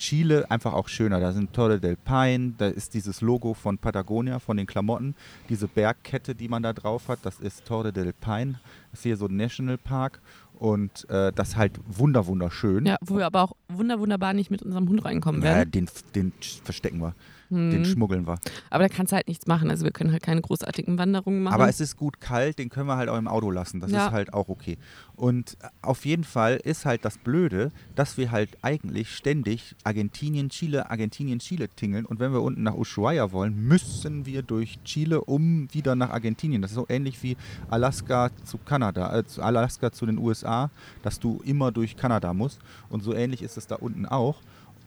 Chile 0.01 0.51
einfach 0.51 0.73
auch 0.73 0.89
schöner. 0.89 1.21
Da 1.21 1.33
sind 1.33 1.53
Torre 1.53 1.79
del 1.79 1.97
Paine, 1.97 2.55
da 2.59 2.67
ist 2.67 2.95
dieses 2.95 3.21
Logo 3.21 3.55
von 3.55 3.79
Patagonia, 3.79 4.39
von 4.39 4.57
den 4.57 4.67
Klamotten, 4.67 5.15
diese 5.49 5.69
Bergkette, 5.69 6.35
die 6.35 6.49
man 6.49 6.63
da 6.63 6.73
drauf 6.73 7.09
hat, 7.09 7.21
das 7.23 7.39
ist 7.39 7.65
Torre 7.67 7.93
del 7.93 8.13
Paine, 8.13 8.59
das 8.91 9.01
ist 9.01 9.03
hier 9.05 9.17
so 9.17 9.27
ein 9.27 9.37
Nationalpark 9.37 10.21
und 10.59 11.09
äh, 11.11 11.33
das 11.33 11.51
ist 11.51 11.57
halt 11.57 11.79
wunder 11.87 12.27
wunderschön. 12.27 12.87
Ja, 12.87 12.97
wo 13.03 13.19
wir 13.19 13.27
aber 13.27 13.43
auch 13.43 13.53
wunder 13.69 14.01
wunderbar 14.01 14.33
nicht 14.33 14.51
mit 14.51 14.63
unserem 14.63 14.89
Hund 14.89 15.05
reinkommen 15.05 15.43
werden. 15.43 15.71
den, 15.71 15.89
den 16.15 16.33
verstecken 16.65 16.99
wir, 17.01 17.15
den 17.51 17.73
Hm. 17.73 17.85
schmuggeln 17.85 18.27
wir. 18.27 18.39
Aber 18.71 18.85
da 18.85 18.89
kannst 18.89 19.13
du 19.13 19.17
halt 19.17 19.29
nichts 19.29 19.47
machen. 19.47 19.71
Also 19.71 19.85
wir 19.85 19.91
können 19.91 20.13
halt 20.13 20.23
keine 20.23 20.41
großartigen 20.41 20.97
Wanderungen 20.99 21.43
machen. 21.43 21.55
Aber 21.55 21.69
es 21.69 21.81
ist 21.81 21.97
gut 21.97 22.21
kalt, 22.21 22.59
den 22.59 22.71
können 22.71 22.87
wir 22.87 22.97
halt 22.97 23.09
auch 23.09 23.19
im 23.19 23.29
Auto 23.29 23.51
lassen. 23.51 23.81
Das 23.81 23.91
Ja. 23.91 24.07
ist 24.07 24.13
halt 24.13 24.33
auch 24.33 24.49
okay. 24.49 24.79
Und 25.17 25.57
auf 25.83 26.07
jeden 26.07 26.25
Fall 26.25 26.57
ist 26.57 26.87
halt 26.87 27.05
das 27.05 27.19
Blöde, 27.19 27.73
dass 27.95 28.17
wir 28.17 28.31
halt 28.31 28.57
eigentlich 28.63 29.15
ständig 29.15 29.75
Argentinien, 29.85 30.49
Chile, 30.49 30.91
Argentinien, 30.91 31.41
Chile 31.41 31.69
tingeln. 31.69 32.07
Und 32.07 32.21
wenn 32.21 32.33
wir 32.33 32.41
unten 32.43 32.63
nach 32.63 32.75
Ushuaia 32.75 33.33
wollen, 33.33 33.55
müssen 33.67 34.25
wir 34.27 34.43
durch 34.43 34.79
Chile, 34.85 35.21
um 35.23 35.69
wieder 35.73 35.95
nach 35.97 36.11
Argentinien. 36.11 36.63
Das 36.63 36.71
ist 36.71 36.77
so 36.77 36.87
ähnlich 36.89 37.23
wie 37.23 37.37
Alaska 37.69 38.31
zu 38.45 38.59
Kanada, 38.59 39.19
äh, 39.19 39.25
Alaska 39.41 39.93
zu 39.93 40.07
den 40.07 40.19
USA, 40.19 40.71
dass 41.03 41.19
du 41.21 41.41
immer 41.45 41.73
durch 41.73 41.97
Kanada 41.97 42.33
musst. 42.33 42.61
Und 42.89 43.03
so 43.03 43.15
ähnlich 43.15 43.43
ist 43.43 43.57
es 43.57 43.67
da 43.67 43.77
unten 43.77 44.07
auch. 44.07 44.37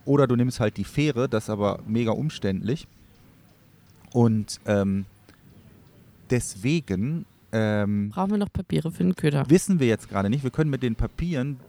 Oder 0.05 0.27
du 0.27 0.35
nimmst 0.35 0.59
halt 0.59 0.77
die 0.77 0.83
Fähre, 0.83 1.29
das 1.29 1.45
ist 1.45 1.49
aber 1.49 1.79
mega 1.87 2.11
umständlich. 2.11 2.87
Und 4.11 4.59
ähm, 4.65 5.05
deswegen 6.29 7.25
ähm, 7.51 8.09
Brauchen 8.09 8.31
wir 8.31 8.37
noch 8.37 8.51
Papiere 8.51 8.91
für 8.91 9.03
den 9.03 9.15
Köder? 9.15 9.45
wissen 9.49 9.79
wir 9.79 9.87
jetzt 9.87 10.09
gerade 10.09 10.29
nicht. 10.29 10.43
Wir 10.43 10.51
können 10.51 10.69
mit 10.69 10.81
den 10.83 10.95
Papieren 10.95 11.59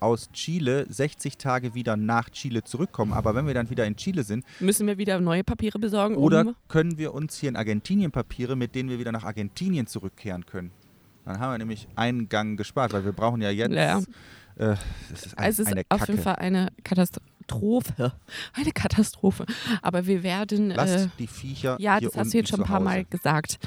aus 0.00 0.30
Chile 0.32 0.86
60 0.88 1.36
Tage 1.36 1.74
wieder 1.74 1.96
nach 1.96 2.30
Chile 2.30 2.64
zurückkommen. 2.64 3.12
Aber 3.12 3.34
wenn 3.34 3.46
wir 3.46 3.52
dann 3.54 3.68
wieder 3.68 3.84
in 3.84 3.96
Chile 3.96 4.22
sind, 4.22 4.44
Müssen 4.60 4.86
wir 4.86 4.96
wieder 4.96 5.20
neue 5.20 5.44
Papiere 5.44 5.78
besorgen? 5.78 6.16
oder 6.16 6.40
um 6.46 6.54
können 6.68 6.96
wir 6.98 7.12
uns 7.12 7.36
hier 7.38 7.48
in 7.50 7.56
Argentinien 7.56 8.10
Papiere, 8.10 8.56
mit 8.56 8.74
denen 8.74 8.88
wir 8.88 8.98
wieder 8.98 9.12
nach 9.12 9.24
Argentinien 9.24 9.86
zurückkehren 9.86 10.46
können. 10.46 10.70
Dann 11.24 11.38
haben 11.38 11.52
wir 11.52 11.58
nämlich 11.58 11.86
einen 11.94 12.28
Gang 12.28 12.56
gespart, 12.56 12.92
weil 12.92 13.04
wir 13.04 13.12
brauchen 13.12 13.42
ja 13.42 13.50
jetzt. 13.50 13.74
Ja. 13.74 13.98
Äh, 14.56 14.76
das 15.10 15.26
ist 15.26 15.38
ein, 15.38 15.50
es 15.50 15.58
ist 15.58 15.66
eine 15.68 15.82
auf 15.88 16.00
Kacke. 16.00 16.12
jeden 16.12 16.22
Fall 16.24 16.36
eine 16.36 16.68
Katastrophe. 16.84 17.26
Eine 18.52 18.72
Katastrophe. 18.72 19.46
Aber 19.82 20.06
wir 20.06 20.22
werden. 20.22 20.70
Lasst 20.70 21.06
Äh, 21.06 21.08
die 21.18 21.26
Viecher. 21.26 21.76
ja, 21.78 22.00
das 22.00 22.16
hast 22.16 22.32
du 22.32 22.38
jetzt 22.38 22.50
schon 22.50 22.60
ein 22.60 22.66
paar 22.66 22.76
Hause. 22.76 22.84
Mal 22.84 23.04
gesagt. 23.04 23.58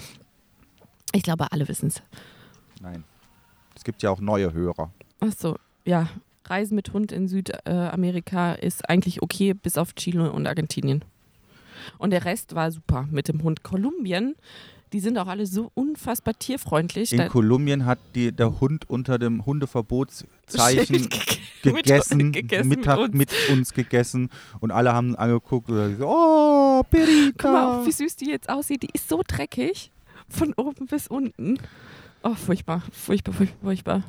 Ich 1.14 1.24
glaube, 1.24 1.52
alle 1.52 1.68
wissen 1.68 1.88
es. 1.88 2.02
Nein. 2.82 3.04
Es 3.76 3.84
gibt 3.84 4.02
ja 4.04 4.10
auch 4.10 4.20
neue 4.20 4.54
Hörer. 4.54 4.92
Achso, 5.20 5.58
ja. 5.86 6.08
Reisen 6.48 6.76
mit 6.76 6.94
Hund 6.94 7.12
in 7.12 7.28
Südamerika 7.28 8.54
ist 8.54 8.88
eigentlich 8.88 9.24
okay, 9.24 9.54
bis 9.56 9.78
auf 9.80 9.96
Chile 9.96 10.32
und 10.32 10.46
Argentinien. 10.46 11.04
Und 11.98 12.12
der 12.12 12.24
Rest 12.26 12.54
war 12.54 12.70
super 12.72 13.08
mit 13.10 13.28
dem 13.28 13.42
Hund. 13.42 13.64
Kolumbien, 13.64 14.36
die 14.96 15.02
sind 15.02 15.18
auch 15.18 15.28
alle 15.28 15.46
so 15.46 15.72
unfassbar 15.74 16.34
tierfreundlich. 16.40 17.12
In 17.12 17.18
Da- 17.18 17.28
Kolumbien 17.28 17.86
hat 17.86 18.00
die, 18.16 18.32
der 18.32 18.62
Hund 18.62 18.90
unter 18.90 19.20
dem 19.20 19.46
Hundeverbotszeichen 19.46 21.02
Mit 21.66 21.76
gegessen, 21.84 22.32
gegessen 22.32 22.70
Mittag 22.70 23.00
mit 23.00 23.14
mit 23.14 23.32
uns. 23.50 23.58
uns. 23.58 23.74
gegessen 23.74 24.30
und 24.62 24.72
alle 24.72 24.94
haben 24.94 25.16
angeguckt 25.18 25.70
und 25.70 25.76
gesagt, 25.76 26.02
oh, 26.02 26.82
Perita. 26.90 27.34
Guck 27.38 27.52
mal, 27.52 27.82
auch, 27.82 27.86
wie 27.86 27.92
süß 27.92 28.16
die 28.16 28.30
jetzt 28.30 28.50
aussieht. 28.50 28.84
Die 28.84 28.90
ist 28.94 29.10
so 29.10 29.22
dreckig. 29.28 29.92
Von 30.30 30.54
oben 30.54 30.86
bis 30.88 31.08
unten. 31.08 31.58
Oh, 32.24 32.36
furchtbar. 32.36 32.82
Furchtbar, 32.94 33.34
furchtbar, 33.34 33.58
furchtbar. 33.64 34.04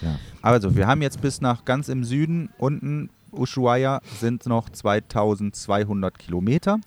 Ja. 0.00 0.18
Also, 0.42 0.76
wir 0.76 0.86
haben 0.86 1.02
jetzt 1.02 1.20
bis 1.20 1.40
nach 1.40 1.64
ganz 1.64 1.88
im 1.88 2.04
Süden, 2.04 2.50
unten 2.58 3.10
Ushuaia, 3.32 4.00
sind 4.20 4.46
noch 4.46 4.68
2200 4.68 6.18
Kilometer. 6.18 6.78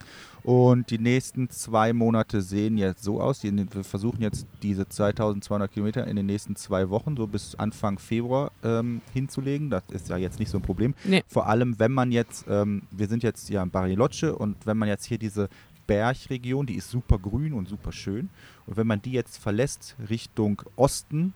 Und 0.44 0.90
die 0.90 0.98
nächsten 0.98 1.50
zwei 1.50 1.94
Monate 1.94 2.42
sehen 2.42 2.78
jetzt 2.78 3.04
so 3.04 3.22
aus. 3.22 3.44
Wir 3.44 3.54
versuchen 3.84 4.22
jetzt 4.22 4.48
diese 4.64 4.88
2200 4.88 5.72
Kilometer 5.72 6.08
in 6.08 6.16
den 6.16 6.26
nächsten 6.26 6.56
zwei 6.56 6.90
Wochen, 6.90 7.16
so 7.16 7.28
bis 7.28 7.56
Anfang 7.56 8.00
Februar, 8.00 8.52
ähm, 8.64 9.02
hinzulegen. 9.14 9.70
Das 9.70 9.84
ist 9.92 10.10
ja 10.10 10.18
jetzt 10.18 10.40
nicht 10.40 10.50
so 10.50 10.58
ein 10.58 10.64
Problem. 10.64 10.96
Nee. 11.04 11.24
Vor 11.28 11.48
allem, 11.48 11.78
wenn 11.80 11.92
man 11.92 12.12
jetzt, 12.12 12.46
ähm, 12.50 12.84
wir 12.92 13.08
sind 13.08 13.24
jetzt 13.24 13.50
ja 13.50 13.62
in 13.62 13.70
Bariloche 13.70 14.36
und 14.36 14.66
wenn 14.66 14.78
man 14.78 14.90
jetzt 14.90 15.06
hier 15.06 15.18
diese 15.18 15.50
Bergregion, 15.86 16.66
die 16.66 16.76
ist 16.76 16.90
super 16.90 17.20
grün 17.20 17.54
und 17.54 17.68
super 17.68 17.92
schön. 17.92 18.30
Und 18.66 18.78
wenn 18.78 18.88
man 18.88 19.02
die 19.02 19.12
jetzt 19.12 19.38
verlässt 19.38 19.96
Richtung 20.10 20.62
Osten, 20.76 21.34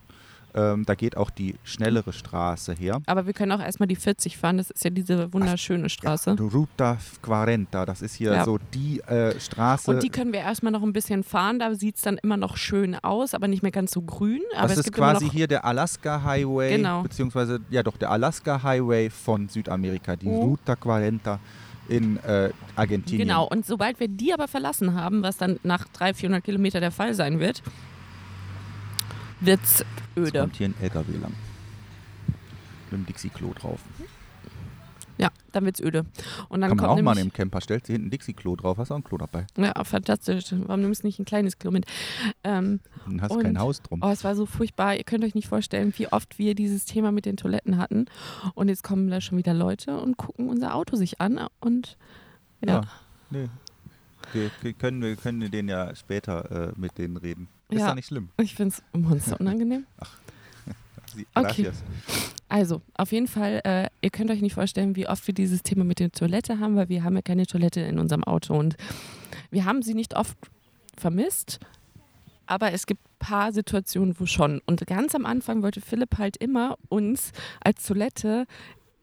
ähm, 0.55 0.85
da 0.85 0.95
geht 0.95 1.17
auch 1.17 1.29
die 1.29 1.55
schnellere 1.63 2.13
Straße 2.13 2.73
her. 2.73 3.01
Aber 3.05 3.25
wir 3.27 3.33
können 3.33 3.51
auch 3.51 3.59
erstmal 3.59 3.87
die 3.87 3.95
40 3.97 4.37
fahren. 4.37 4.57
Das 4.57 4.71
ist 4.71 4.83
ja 4.83 4.89
diese 4.89 5.31
wunderschöne 5.33 5.89
Straße. 5.89 6.35
Ja, 6.39 6.45
Ruta 6.45 6.97
40, 7.21 7.67
das 7.85 8.01
ist 8.01 8.15
hier 8.15 8.33
Ja. 8.33 8.45
so 8.45 8.57
die 8.73 9.01
äh, 9.01 9.39
Straße. 9.39 9.91
Und 9.91 10.01
die 10.01 10.09
können 10.09 10.31
wir 10.33 10.39
erstmal 10.39 10.71
noch 10.71 10.81
ein 10.83 10.93
bisschen 10.93 11.23
fahren. 11.23 11.59
Da 11.59 11.75
sieht 11.75 11.97
es 11.97 12.01
dann 12.03 12.17
immer 12.17 12.37
noch 12.37 12.55
schön 12.57 12.95
aus, 12.95 13.33
aber 13.33 13.47
nicht 13.47 13.63
mehr 13.63 13.71
ganz 13.73 13.91
so 13.91 14.01
grün. 14.01 14.41
Aber 14.55 14.69
das 14.69 14.77
es 14.77 14.85
ist 14.87 14.93
quasi 14.93 15.29
hier 15.29 15.47
der 15.47 15.65
Alaska 15.65 16.23
Highway, 16.23 16.77
Genau. 16.77 17.03
beziehungsweise, 17.03 17.59
ja 17.69 17.83
doch, 17.83 17.97
der 17.97 18.11
Alaska 18.11 18.63
Highway 18.63 19.09
von 19.09 19.49
Südamerika, 19.49 20.15
die 20.15 20.27
Mhm. 20.27 20.35
Ruta 20.35 20.75
40 20.75 21.39
in 21.87 22.17
äh, 22.23 22.49
Argentinien. 22.75 23.27
Genau, 23.27 23.45
und 23.47 23.65
sobald 23.65 23.99
wir 23.99 24.07
die 24.07 24.33
aber 24.33 24.47
verlassen 24.47 24.95
haben, 24.95 25.21
was 25.21 25.37
dann 25.37 25.59
nach 25.63 25.85
300, 25.89 26.17
400 26.17 26.43
Kilometer 26.43 26.79
der 26.79 26.91
Fall 26.91 27.13
sein 27.13 27.39
wird, 27.39 27.61
wird's 29.39 29.79
Jetzt 30.15 30.17
öde. 30.17 30.39
kommt 30.41 30.55
hier 30.55 30.67
ein 30.69 30.75
LKW 30.81 31.17
lang. 31.17 31.33
Mit 32.91 32.99
dem 33.01 33.05
Dixie-Klo 33.05 33.53
drauf. 33.53 33.79
Ja, 35.17 35.29
dann 35.53 35.63
wird's 35.63 35.79
öde. 35.79 35.99
Und 36.49 36.59
dann 36.59 36.69
Kann 36.69 36.77
man 36.77 36.87
kommt 36.87 36.99
auch 36.99 37.03
mal 37.03 37.17
im 37.17 37.31
Camper, 37.31 37.61
stellst 37.61 37.87
du 37.87 37.93
hinten 37.93 38.07
ein 38.07 38.11
Dixie-Klo 38.11 38.57
drauf, 38.57 38.77
hast 38.77 38.91
auch 38.91 38.97
ein 38.97 39.03
Klo 39.03 39.17
dabei. 39.17 39.47
ja, 39.57 39.73
fantastisch. 39.85 40.47
Warum 40.51 40.81
nimmst 40.81 41.03
du 41.03 41.07
nicht 41.07 41.19
ein 41.19 41.25
kleines 41.25 41.57
Klo 41.57 41.71
mit? 41.71 41.85
Ähm, 42.43 42.81
Dann 43.05 43.21
hast 43.21 43.31
Und- 43.31 43.43
kein 43.43 43.57
Haus 43.59 43.81
drum. 43.81 44.01
oh, 44.03 44.09
es 44.09 44.25
war 44.25 44.35
so 44.35 44.45
furchtbar. 44.45 44.95
Ihr 44.97 45.05
könnt 45.05 45.23
euch 45.23 45.33
nicht 45.33 45.47
vorstellen, 45.47 45.93
wie 45.97 46.07
oft 46.11 46.37
wir 46.37 46.53
dieses 46.53 46.83
Thema 46.83 47.13
mit 47.13 47.25
den 47.25 47.37
Toiletten 47.37 47.77
hatten. 47.77 48.07
Und 48.55 48.67
jetzt 48.67 48.83
kommen 48.83 49.09
da 49.09 49.21
schon 49.21 49.37
wieder 49.37 49.53
Leute 49.53 49.97
und 49.99 50.17
gucken 50.17 50.49
unser 50.49 50.75
Auto 50.75 50.97
sich 50.97 51.21
an 51.21 51.47
und 51.61 51.97
ja. 52.61 52.73
Ja. 52.75 52.81
Nee. 53.29 53.49
Wir, 54.33 54.51
wir, 54.61 54.73
können, 54.73 55.01
wir 55.01 55.15
können 55.15 55.49
den 55.49 55.69
ja 55.69 55.95
später 55.95 56.69
äh, 56.69 56.73
mit 56.75 56.97
denen 56.97 57.15
reden. 57.15 57.47
Ist 57.69 57.79
Ja. 57.79 57.95
nicht 57.95 58.07
schlimm. 58.07 58.29
Ich 58.37 58.55
finde 58.55 58.75
es 58.75 58.99
monster 58.99 59.39
unangenehm. 59.39 59.85
Sie- 61.15 61.27
Okay. 61.35 61.71
Also, 62.47 62.81
auf 62.95 63.11
jeden 63.11 63.27
Fall, 63.27 63.61
äh, 63.63 63.87
ihr 64.01 64.11
könnt 64.11 64.29
euch 64.29 64.41
nicht 64.41 64.53
vorstellen, 64.53 64.95
wie 64.95 65.07
oft 65.07 65.25
wir 65.27 65.33
dieses 65.33 65.63
Thema 65.63 65.83
mit 65.83 65.99
der 65.99 66.11
Toilette 66.11 66.59
haben, 66.59 66.75
weil 66.75 66.89
wir 66.89 67.03
haben 67.03 67.15
ja 67.15 67.21
keine 67.21 67.45
Toilette 67.47 67.81
in 67.81 67.97
unserem 67.99 68.23
Auto 68.23 68.53
und 68.55 68.75
wir 69.49 69.65
haben 69.65 69.81
sie 69.81 69.93
nicht 69.95 70.15
oft 70.15 70.37
vermisst, 70.95 71.59
aber 72.45 72.71
es 72.71 72.85
gibt 72.85 73.01
ein 73.03 73.19
paar 73.19 73.51
Situationen, 73.51 74.15
wo 74.19 74.25
schon. 74.27 74.61
Und 74.67 74.85
ganz 74.85 75.15
am 75.15 75.25
Anfang 75.25 75.63
wollte 75.63 75.81
Philipp 75.81 76.17
halt 76.19 76.37
immer 76.37 76.77
uns 76.89 77.31
als 77.63 77.83
Toilette 77.83 78.45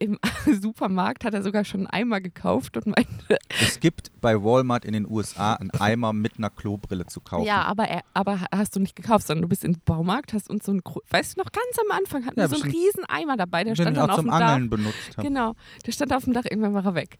im 0.02 0.18
Supermarkt 0.60 1.24
hat 1.24 1.34
er 1.34 1.42
sogar 1.42 1.64
schon 1.64 1.80
einen 1.86 1.86
Eimer 1.88 2.20
gekauft 2.20 2.76
und 2.76 2.86
meinte. 2.86 3.38
Es 3.60 3.80
gibt 3.80 4.10
bei 4.20 4.42
Walmart 4.42 4.84
in 4.84 4.92
den 4.92 5.08
USA 5.08 5.54
einen 5.54 5.70
Eimer 5.72 6.12
mit 6.12 6.38
einer 6.38 6.50
Klobrille 6.50 7.06
zu 7.06 7.20
kaufen. 7.20 7.46
Ja, 7.46 7.62
aber, 7.62 7.84
er, 7.84 8.02
aber 8.14 8.40
hast 8.54 8.74
du 8.76 8.80
nicht 8.80 8.96
gekauft, 8.96 9.26
sondern 9.26 9.42
du 9.42 9.48
bist 9.48 9.64
im 9.64 9.76
Baumarkt, 9.84 10.32
hast 10.32 10.50
uns 10.50 10.64
so 10.66 10.72
ein, 10.72 10.82
weißt 11.10 11.36
du 11.36 11.40
noch, 11.42 11.50
ganz 11.52 11.78
am 11.88 11.96
Anfang 11.96 12.26
hatten 12.26 12.40
Ja, 12.40 12.50
wir 12.50 12.56
so 12.56 12.62
einen 12.62 12.72
riesen 12.72 13.04
Eimer 13.06 13.36
dabei, 13.36 13.64
der 13.64 13.74
stand 13.74 13.96
dann 13.96 14.10
auch 14.10 14.14
auf 14.14 14.16
zum 14.16 14.26
dem 14.26 14.34
Angeln 14.34 14.70
Dach. 14.70 14.76
benutzt 14.76 15.16
habe. 15.16 15.26
Genau, 15.28 15.54
der 15.86 15.92
stand 15.92 16.12
auf 16.12 16.24
dem 16.24 16.32
Dach, 16.32 16.44
irgendwann 16.44 16.74
war 16.74 16.84
er 16.84 16.94
weg. 16.94 17.18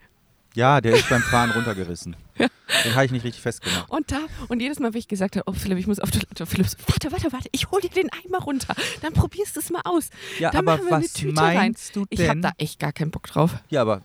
Ja, 0.55 0.81
der 0.81 0.95
ist 0.95 1.09
beim 1.09 1.23
Fahren 1.23 1.51
runtergerissen. 1.51 2.17
Den 2.39 2.95
habe 2.95 3.05
ich 3.07 3.13
nicht 3.13 3.25
richtig 3.25 3.43
festgemacht. 3.43 3.89
Und 3.91 4.11
da, 4.11 4.19
und 4.49 4.61
jedes 4.61 4.79
Mal, 4.81 4.93
wenn 4.93 4.99
ich 4.99 5.09
gesagt 5.09 5.37
habe, 5.37 5.45
oh 5.47 5.53
Philipp, 5.53 5.79
ich 5.79 5.87
muss 5.87 5.99
auf 6.01 6.11
Toilette, 6.11 6.47
Philipp, 6.47 6.67
so, 6.69 6.77
warte, 6.87 7.13
warte, 7.13 7.33
warte, 7.33 7.49
ich 7.53 7.71
hol 7.71 7.81
dir 7.81 7.91
den 7.91 8.09
Eimer 8.25 8.39
runter, 8.43 8.75
dann 9.03 9.13
probierst 9.13 9.57
du 9.57 9.61
es 9.61 9.71
mal 9.71 9.83
aus. 9.85 10.09
Ja, 10.39 10.51
Dann 10.51 10.67
aber 10.67 10.77
machen 10.79 10.87
wir 10.89 10.97
eine 10.97 11.05
was 11.05 11.13
Tüte 11.13 11.41
rein. 11.41 11.57
meinst 11.57 11.97
du 11.97 12.05
Ich 12.11 12.21
habe 12.21 12.31
denn? 12.31 12.43
da 12.43 12.53
echt 12.59 12.79
gar 12.79 12.93
keinen 12.93 13.11
Bock 13.11 13.25
drauf. 13.27 13.57
Ja, 13.69 13.83
aber 13.83 14.03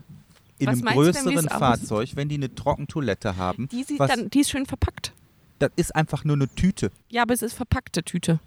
in 0.60 0.68
Was 0.68 0.74
einem 0.76 0.86
denn, 0.86 0.94
größeren? 0.96 1.50
Fahrzeug, 1.50 2.10
wenn 2.16 2.30
die 2.30 2.36
eine 2.36 2.54
Trockentoilette 2.54 3.38
haben, 3.38 3.68
Die, 3.70 3.84
sieht 3.84 4.00
was, 4.00 4.12
dann, 4.12 4.30
die 4.30 4.40
ist 4.42 4.50
schön 4.50 4.66
verpackt. 4.66 5.14
das 5.60 5.70
ist 5.76 5.96
einfach 5.96 6.24
nur 6.24 6.36
eine 6.36 6.48
Tüte. 6.54 6.92
Ja, 7.10 7.22
aber 7.24 7.34
es 7.34 7.42
ist 7.42 7.54
verpackte 7.54 8.04
Tüte. 8.04 8.40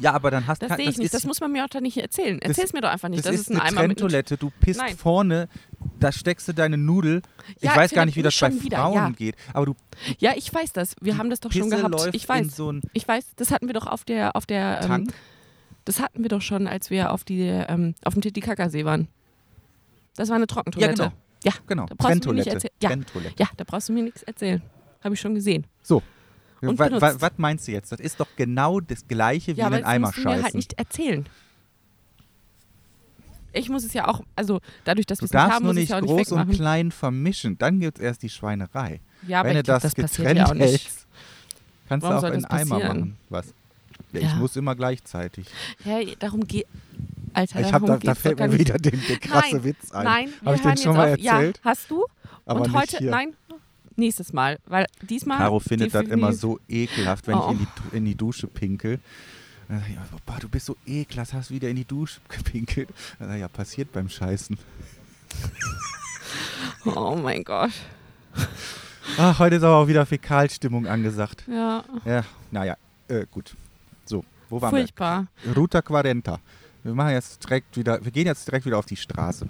Ja, 0.00 0.12
aber 0.14 0.30
dann 0.30 0.46
hast 0.46 0.62
Das 0.62 0.68
kann- 0.70 0.78
sehe 0.78 0.88
ich 0.88 0.96
nicht. 0.96 1.06
ist, 1.06 1.14
Das 1.14 1.24
muss 1.24 1.40
man 1.40 1.52
mir 1.52 1.64
auch 1.64 1.68
da 1.68 1.80
nicht 1.80 1.96
erzählen. 1.98 2.40
Erzähl's 2.40 2.72
mir 2.72 2.80
doch 2.80 2.88
einfach 2.90 3.08
nicht. 3.08 3.18
das 3.24 3.30
Das, 3.32 3.40
ist 3.42 3.50
ist 3.50 3.56
ein 3.56 3.60
eine 3.60 3.76
Trenntoilette. 3.76 4.36
Du 4.38 4.50
pisst 4.60 4.80
Nein. 4.80 4.96
vorne, 4.96 5.48
da 6.00 6.10
steckst 6.12 6.48
du 6.48 6.54
deine 6.54 6.78
Nudel. 6.78 7.20
Ich 7.56 7.62
Ja, 7.64 7.76
weiß 7.76 7.92
gar 7.92 8.06
nicht, 8.06 8.16
wie 8.16 8.22
das 8.22 8.32
nicht 8.34 8.40
bei 8.40 8.50
schon 8.50 8.62
wieder, 8.64 8.76
Frauen 8.78 8.94
ja. 8.94 9.10
geht, 9.10 9.36
aber 9.52 9.66
du 9.66 9.74
Ja, 10.18 10.32
ich 10.34 10.52
weiß 10.52 10.72
das. 10.72 10.94
Wir 11.00 11.18
haben 11.18 11.28
das 11.30 11.40
doch 11.40 11.52
schon 11.52 11.64
Pisse 11.68 11.76
gehabt. 11.76 11.92
läuft 11.94 12.14
Ich 12.14 12.28
weiß. 12.28 12.56
so 12.56 12.72
Ich 12.94 13.06
weiß, 13.06 13.24
das 13.36 13.50
hatten 13.50 13.66
wir 13.66 13.74
doch 13.74 13.86
auf 13.86 14.04
der, 14.04 14.34
auf 14.34 14.46
der, 14.46 14.80
ähm, 14.82 14.88
Tank. 14.88 15.14
das 15.84 16.00
hatten 16.00 16.22
wir 16.22 16.28
doch 16.30 16.42
schon, 16.42 16.66
als 16.66 16.88
wir 16.90 17.12
auf 17.12 17.24
die, 17.24 17.42
ähm, 17.42 17.94
auf 18.04 18.14
dem 18.14 18.22
Titicacasee 18.22 18.84
waren. 18.86 19.08
Das 20.16 20.28
war 20.30 20.36
eine 20.36 20.46
Trockentoilette. 20.46 21.02
Ja, 21.02 21.08
genau. 21.08 21.16
Ja, 21.44 21.52
Genau, 21.66 21.86
da 21.86 21.94
brauchst 21.96 22.24
du 22.24 22.28
mir 22.32 22.44
nicht. 22.44 22.68
Ja. 22.80 22.90
Ja, 23.38 23.48
da 23.56 23.64
brauchst 23.64 23.88
du 23.88 23.92
mir 23.92 24.02
nichts 24.04 24.22
erzählen. 24.22 24.62
Habe 25.02 25.14
ich 25.14 25.20
schon 25.20 25.34
gesehen. 25.34 25.66
So. 25.82 26.02
Und 26.70 26.78
Wa- 26.78 26.88
benutzt. 26.88 27.20
Was 27.20 27.32
meinst 27.38 27.66
du 27.68 27.72
jetzt? 27.72 27.90
Das 27.92 28.00
ist 28.00 28.20
doch 28.20 28.28
genau 28.36 28.80
das 28.80 29.06
gleiche 29.08 29.56
wie 29.56 29.60
ja, 29.60 29.66
in 29.66 29.72
den 29.74 29.84
Eimer 29.84 30.08
musst 30.08 30.18
du 30.18 30.22
mir 30.22 30.30
halt 30.30 30.42
scheißen. 30.44 30.56
nicht 30.58 30.72
erzählen. 30.78 31.26
Ich 33.54 33.68
muss 33.68 33.84
es 33.84 33.92
ja 33.92 34.08
auch, 34.08 34.22
also 34.34 34.60
dadurch, 34.84 35.04
dass 35.06 35.20
wir 35.20 35.26
es 35.26 35.34
haben, 35.34 35.64
nur 35.64 35.74
muss 35.74 35.82
ich 35.82 35.90
ja 35.90 35.98
auch 35.98 36.00
nicht 36.00 36.10
groß 36.10 36.32
und 36.32 36.50
klein 36.52 36.90
vermischen. 36.90 37.58
Dann 37.58 37.80
gibt 37.80 37.98
es 37.98 38.04
erst 38.04 38.22
die 38.22 38.30
Schweinerei. 38.30 39.00
Ja, 39.26 39.40
aber 39.40 39.50
Wenn 39.50 39.56
du 39.56 39.62
das, 39.62 39.82
das 39.82 39.94
getrennt 39.94 40.38
ja 40.38 40.54
hältst, 40.54 41.06
kannst 41.88 42.06
Warum 42.06 42.20
du 42.22 42.28
auch 42.28 42.32
in 42.32 42.44
Eimer 42.46 42.78
machen. 42.78 43.16
Was? 43.28 43.52
Ja, 44.12 44.20
Ja. 44.20 44.28
Ich 44.28 44.34
muss 44.36 44.56
immer 44.56 44.74
gleichzeitig. 44.74 45.46
Hey, 45.84 46.16
darum 46.18 46.46
geht. 46.46 46.66
Alter, 47.34 47.60
ich 47.60 47.72
hab 47.72 47.84
da, 47.86 47.96
da 47.98 48.14
fällt 48.14 48.38
mir 48.38 48.58
wieder 48.58 48.76
den, 48.78 49.00
der 49.08 49.16
krasse 49.18 49.56
Nein, 49.56 49.64
Witz 49.64 49.90
ein. 49.92 50.04
Nein, 50.04 50.28
Hab 50.40 50.46
wir 50.46 50.54
ich 50.54 50.60
den 50.62 50.76
schon 50.78 50.96
mal 50.96 51.12
auf. 51.12 51.18
erzählt? 51.18 51.56
Ja, 51.58 51.64
hast 51.70 51.90
du? 51.90 52.04
Aber 52.44 52.60
Und 52.62 52.66
nicht 52.72 52.76
heute, 52.76 52.98
hier. 52.98 53.10
nein, 53.10 53.34
nächstes 53.98 54.32
Mal, 54.32 54.58
weil 54.66 54.86
diesmal. 55.02 55.38
Caro 55.38 55.60
findet 55.60 55.94
das 55.94 56.02
immer 56.06 56.32
so 56.32 56.58
ekelhaft, 56.68 57.26
wenn 57.26 57.34
Oh. 57.36 57.46
ich 57.46 57.52
in 57.52 57.58
die, 57.58 57.66
Du- 57.90 57.96
in 57.96 58.04
die 58.04 58.14
Dusche 58.14 58.46
pinkel. 58.46 58.98
Dann 59.68 59.80
sag 59.80 59.88
ich, 59.88 59.94
immer, 59.94 60.06
boah, 60.26 60.38
du 60.40 60.48
bist 60.48 60.66
so 60.66 60.76
ekelhaft, 60.86 61.32
hast 61.32 61.50
wieder 61.50 61.68
in 61.68 61.76
die 61.76 61.84
Dusche 61.84 62.20
gepinkelt. 62.28 62.88
Dann 63.18 63.32
ich, 63.34 63.40
ja, 63.40 63.48
passiert 63.48 63.92
beim 63.92 64.08
Scheißen. 64.08 64.58
Oh 66.84 67.16
mein 67.16 67.44
Gott. 67.44 67.70
Ach, 69.18 69.38
heute 69.38 69.56
ist 69.56 69.62
aber 69.62 69.76
auch 69.76 69.88
wieder 69.88 70.06
Fäkalstimmung 70.06 70.86
angesagt. 70.86 71.44
Ja, 71.48 71.84
Ja, 72.04 72.24
naja, 72.50 72.76
äh, 73.08 73.26
gut. 73.30 73.54
So, 74.04 74.24
wo 74.48 74.60
waren 74.60 74.70
furchtbar. 74.70 75.26
wir? 75.44 75.54
Ruta 75.56 75.82
Quarenta. 75.82 76.40
Wir 76.82 76.94
machen 76.94 77.10
jetzt 77.12 77.42
direkt 77.44 77.76
wieder, 77.76 78.04
wir 78.04 78.10
gehen 78.10 78.26
jetzt 78.26 78.46
direkt 78.46 78.64
wieder 78.66 78.78
auf 78.78 78.86
die 78.86 78.96
Straße. 78.96 79.48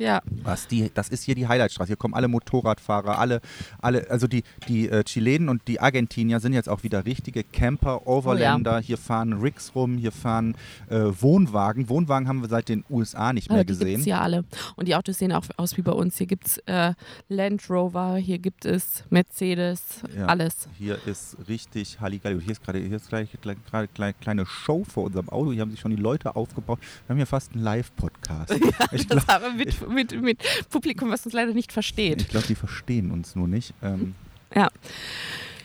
Ja, 0.00 0.22
Was 0.44 0.66
die, 0.66 0.90
das 0.94 1.10
ist 1.10 1.24
hier 1.24 1.34
die 1.34 1.46
Highlightstraße. 1.46 1.88
Hier 1.88 1.96
kommen 1.96 2.14
alle 2.14 2.26
Motorradfahrer, 2.26 3.18
alle, 3.18 3.42
alle, 3.82 4.10
also 4.10 4.26
die, 4.26 4.44
die 4.66 4.88
äh, 4.88 5.04
Chilenen 5.04 5.50
und 5.50 5.68
die 5.68 5.78
Argentinier 5.78 6.40
sind 6.40 6.54
jetzt 6.54 6.70
auch 6.70 6.82
wieder 6.84 7.04
richtige 7.04 7.44
Camper, 7.44 8.06
Overländer. 8.06 8.80
Hier 8.80 8.96
fahren 8.96 9.34
Rigs 9.34 9.72
rum, 9.74 9.98
hier 9.98 10.10
fahren 10.10 10.56
äh, 10.88 11.00
Wohnwagen. 11.20 11.90
Wohnwagen 11.90 12.28
haben 12.28 12.40
wir 12.40 12.48
seit 12.48 12.70
den 12.70 12.82
USA 12.88 13.34
nicht 13.34 13.50
mehr 13.50 13.62
die 13.64 13.74
gesehen. 13.74 14.00
es 14.00 14.06
ja 14.06 14.20
alle. 14.22 14.44
Und 14.76 14.88
die 14.88 14.96
Autos 14.96 15.18
sehen 15.18 15.32
auch 15.32 15.44
aus 15.58 15.76
wie 15.76 15.82
bei 15.82 15.92
uns. 15.92 16.16
Hier 16.16 16.26
gibt 16.26 16.46
es 16.46 16.58
äh, 16.64 16.94
Land 17.28 17.68
Rover, 17.68 18.16
hier 18.16 18.38
gibt 18.38 18.64
es 18.64 19.04
Mercedes, 19.10 19.82
Ja. 20.16 20.26
alles. 20.26 20.66
Hier 20.78 20.98
ist 21.06 21.36
richtig 21.46 22.00
Halligalli. 22.00 22.40
Hier 22.40 22.52
ist 22.52 22.62
gerade 22.64 22.80
gerade 22.80 23.88
eine 23.98 24.14
kleine 24.14 24.46
Show 24.46 24.84
vor 24.84 25.04
unserem 25.04 25.28
Auto. 25.28 25.52
Hier 25.52 25.60
haben 25.60 25.70
sich 25.70 25.80
schon 25.80 25.90
die 25.90 26.00
Leute 26.00 26.36
aufgebaut. 26.36 26.78
Wir 27.06 27.10
haben 27.10 27.16
hier 27.18 27.26
fast 27.26 27.52
einen 27.52 27.64
Live-Podcast. 27.64 28.50
ich 28.92 29.06
das 29.06 29.26
glaube, 29.26 29.32
aber 29.44 29.52
mit, 29.52 29.89
mit, 29.90 30.20
mit 30.20 30.38
Publikum, 30.70 31.10
was 31.10 31.24
uns 31.26 31.32
leider 31.34 31.52
nicht 31.52 31.72
versteht. 31.72 32.22
ich 32.22 32.28
glaub, 32.28 32.46
die 32.46 32.54
verstehen 32.54 33.10
uns 33.10 33.34
nur 33.36 33.48
nicht. 33.48 33.74
Ähm, 33.82 34.14
Ja. 34.54 34.68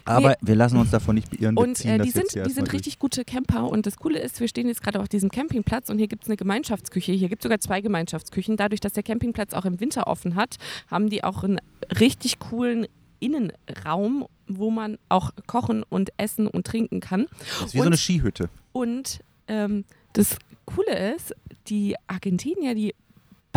aber 0.05 0.35
wir 0.41 0.55
lassen 0.55 0.77
uns 0.77 0.91
davon 0.91 1.15
nicht 1.15 1.31
beirren. 1.31 1.57
Und 1.57 1.83
äh, 1.85 1.97
die 1.99 2.11
sind, 2.11 2.33
die 2.35 2.51
sind 2.51 2.67
durch. 2.67 2.73
richtig 2.73 2.99
gute 2.99 3.25
Camper. 3.25 3.67
Und 3.69 3.85
das 3.87 3.97
Coole 3.97 4.19
ist, 4.19 4.39
wir 4.39 4.47
stehen 4.47 4.67
jetzt 4.67 4.83
gerade 4.83 4.99
auf 4.99 5.07
diesem 5.07 5.31
Campingplatz 5.31 5.89
und 5.89 5.97
hier 5.97 6.07
gibt 6.07 6.23
es 6.23 6.29
eine 6.29 6.37
Gemeinschaftsküche. 6.37 7.11
Hier 7.11 7.29
gibt 7.29 7.41
es 7.41 7.43
sogar 7.43 7.59
zwei 7.59 7.81
Gemeinschaftsküchen. 7.81 8.55
Dadurch, 8.57 8.79
dass 8.81 8.93
der 8.93 9.03
Campingplatz 9.03 9.53
auch 9.53 9.65
im 9.65 9.79
Winter 9.79 10.05
offen 10.07 10.35
hat, 10.35 10.57
haben 10.91 11.09
die 11.09 11.23
auch 11.23 11.43
einen 11.43 11.59
richtig 11.99 12.37
coolen 12.39 12.85
Innenraum, 13.19 14.27
wo 14.47 14.69
man 14.69 14.97
auch 15.09 15.31
kochen 15.47 15.83
und 15.83 16.11
essen 16.17 16.47
und 16.47 16.67
trinken 16.67 16.99
kann. 16.99 17.27
Das 17.39 17.67
ist 17.67 17.73
wie 17.73 17.77
so 17.77 17.81
und- 17.83 17.87
eine 17.87 17.97
Skihütte. 17.97 18.49
Und 18.73 19.19
ähm, 19.47 19.85
das 20.13 20.37
Coole 20.65 21.15
ist, 21.15 21.33
die 21.67 21.95
Argentinier, 22.07 22.75
die 22.75 22.93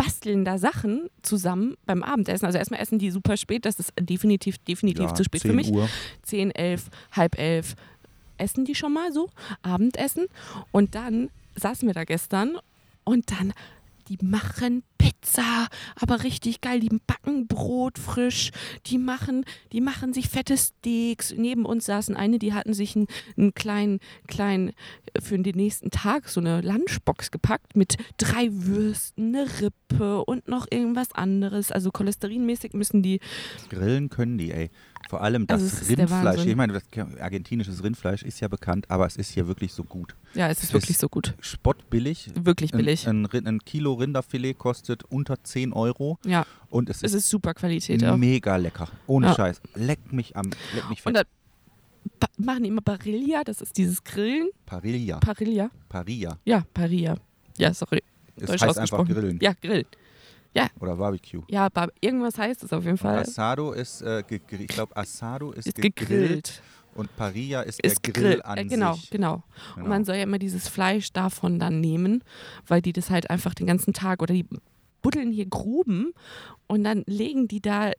basteln 0.03 0.45
da 0.45 0.57
Sachen 0.57 1.09
zusammen 1.21 1.75
beim 1.85 2.03
Abendessen. 2.03 2.45
Also 2.45 2.57
erstmal 2.57 2.79
essen 2.79 2.99
die 2.99 3.11
super 3.11 3.37
spät, 3.37 3.65
das 3.65 3.79
ist 3.79 3.93
definitiv, 3.99 4.57
definitiv 4.59 5.05
Ja, 5.05 5.13
zu 5.13 5.23
spät 5.23 5.41
10 5.41 5.51
für 5.51 5.55
mich. 5.55 5.71
Uhr. 5.71 5.89
10, 6.23 6.51
11, 6.51 6.89
halb 7.11 7.37
elf 7.37 7.75
essen 8.37 8.63
die 8.63 8.75
schon 8.75 8.93
mal 8.93 9.11
so, 9.11 9.29
Abendessen. 9.61 10.27
Und 10.71 10.95
dann 10.95 11.29
saßen 11.55 11.87
wir 11.87 11.93
da 11.93 12.05
gestern 12.05 12.57
und 13.03 13.31
dann, 13.31 13.53
die 14.09 14.17
machen 14.25 14.83
Pizza, 14.97 15.67
aber 15.95 16.23
richtig 16.23 16.61
geil. 16.61 16.79
Die 16.79 16.89
backen 16.89 17.47
Brot 17.47 17.99
frisch, 17.99 18.51
die 18.87 18.97
machen, 18.97 19.45
die 19.71 19.81
machen 19.81 20.13
sich 20.13 20.29
fette 20.29 20.57
Steaks. 20.57 21.33
Neben 21.35 21.65
uns 21.65 21.85
saßen 21.85 22.15
eine, 22.15 22.39
die 22.39 22.53
hatten 22.53 22.73
sich 22.73 22.95
einen, 22.95 23.07
einen 23.37 23.53
kleinen, 23.53 23.99
kleinen, 24.27 24.69
äh, 25.13 25.21
für 25.21 25.37
den 25.37 25.55
nächsten 25.55 25.91
Tag 25.91 26.27
so 26.27 26.39
eine 26.39 26.61
Lunchbox 26.61 27.31
gepackt 27.31 27.75
mit 27.75 27.97
drei 28.17 28.49
Würsten, 28.51 29.35
eine 29.35 29.47
Rippe 29.61 30.25
und 30.25 30.47
noch 30.47 30.67
irgendwas 30.69 31.13
anderes. 31.13 31.71
Also 31.71 31.91
cholesterinmäßig 31.91 32.73
müssen 32.73 33.03
die 33.03 33.19
Grillen 33.69 34.09
können 34.09 34.37
die, 34.37 34.51
ey. 34.51 34.69
Vor 35.07 35.21
allem 35.21 35.47
das 35.47 35.61
Also 35.63 35.77
ist 35.77 35.89
der 35.89 35.97
Rindfleisch. 35.99 36.45
Ich 36.45 36.55
meine, 36.55 36.73
das 36.73 36.83
argentinisches 37.19 37.83
Rindfleisch 37.83 38.21
ist 38.23 38.39
ja 38.41 38.47
bekannt, 38.47 38.85
aber 38.91 39.07
es 39.07 39.15
ist 39.17 39.31
hier 39.31 39.47
wirklich 39.47 39.73
so 39.73 39.83
gut. 39.83 40.15
Ja, 40.35 40.49
es 40.49 40.59
ist 40.59 40.65
Es 40.65 40.73
wirklich 40.73 40.91
ist 40.91 40.99
so 41.01 41.09
gut. 41.09 41.33
Spottbillig. 41.39 42.29
Wirklich 42.35 42.71
billig. 42.71 43.07
Ein, 43.07 43.25
ein, 43.31 43.47
ein 43.47 43.59
Kilo 43.59 43.93
Rinderfilet 43.93 44.53
kostet 44.57 45.03
unter 45.05 45.43
10 45.43 45.73
Euro 45.73 46.19
Ja, 46.25 46.45
und 46.69 46.89
es 46.89 46.97
es 46.97 47.13
ist 47.13 47.23
ist 47.23 47.29
super 47.29 47.53
Qualität 47.53 48.03
auch. 48.05 48.17
mega 48.17 48.55
lecker. 48.57 48.87
Ohne 49.07 49.27
Ja. 49.27 49.35
Scheiß. 49.35 49.61
Leck 49.75 50.11
mich 50.13 50.35
am, 50.35 50.49
leck 50.75 50.89
mich 50.89 51.03
Und 51.05 51.17
fett. 51.17 51.27
pa- 52.19 52.27
machen 52.37 52.63
die 52.63 52.69
immer 52.69 52.81
Parilla, 52.81 53.43
das 53.43 53.61
ist 53.61 53.77
dieses 53.77 54.03
Grillen. 54.03 54.49
Parilla. 54.65 55.17
Parilla? 55.19 55.71
Parilla. 55.87 56.37
Ja, 56.45 56.63
Parilla. 56.73 57.15
Ja, 57.57 57.73
sorry. 57.73 58.03
Es 58.35 58.45
Deutsch 58.47 58.61
heißt 58.61 58.77
einfach. 58.77 59.05
Grillen. 59.07 59.39
Ja, 59.41 59.53
Grillen. 59.59 59.85
Oder 60.79 60.95
Barbecue. 60.95 61.41
Ja, 61.49 61.65
aber 61.65 61.89
irgendwas 62.01 62.37
heißt 62.37 62.63
es 62.63 62.73
auf 62.73 62.83
jeden 62.83 62.93
Und 62.93 62.97
Fall. 62.99 63.19
Asado 63.19 63.71
ist, 63.71 64.01
äh, 64.01 64.23
ich 64.29 64.67
glaube, 64.67 64.95
Asado 64.97 65.51
ist, 65.51 65.67
Ist 65.67 65.75
gegrillt, 65.75 65.95
gegrillt. 66.09 66.61
und 66.95 67.15
Parilla 67.15 67.61
ist, 67.61 67.79
Ist 67.81 68.05
der 68.05 68.13
Grill 68.13 68.23
gegrillt. 68.23 68.45
an 68.45 68.57
Äh, 68.57 68.65
genau, 68.65 68.93
sich. 68.93 69.09
genau. 69.09 69.43
Genau. 69.75 69.83
Und 69.83 69.89
man 69.89 70.05
soll 70.05 70.15
ja 70.15 70.23
immer 70.23 70.39
dieses 70.39 70.67
Fleisch 70.67 71.11
davon 71.13 71.59
dann 71.59 71.79
nehmen, 71.79 72.23
weil 72.67 72.81
die 72.81 72.93
das 72.93 73.09
halt 73.09 73.29
einfach 73.29 73.53
den 73.53 73.67
ganzen 73.67 73.93
Tag 73.93 74.21
oder 74.21 74.33
die 74.33 74.45
buddeln 75.01 75.31
hier 75.31 75.45
Gruben 75.45 76.13
und 76.67 76.83
dann 76.83 77.03
legen 77.05 77.47
die 77.47 77.61
da 77.61 77.91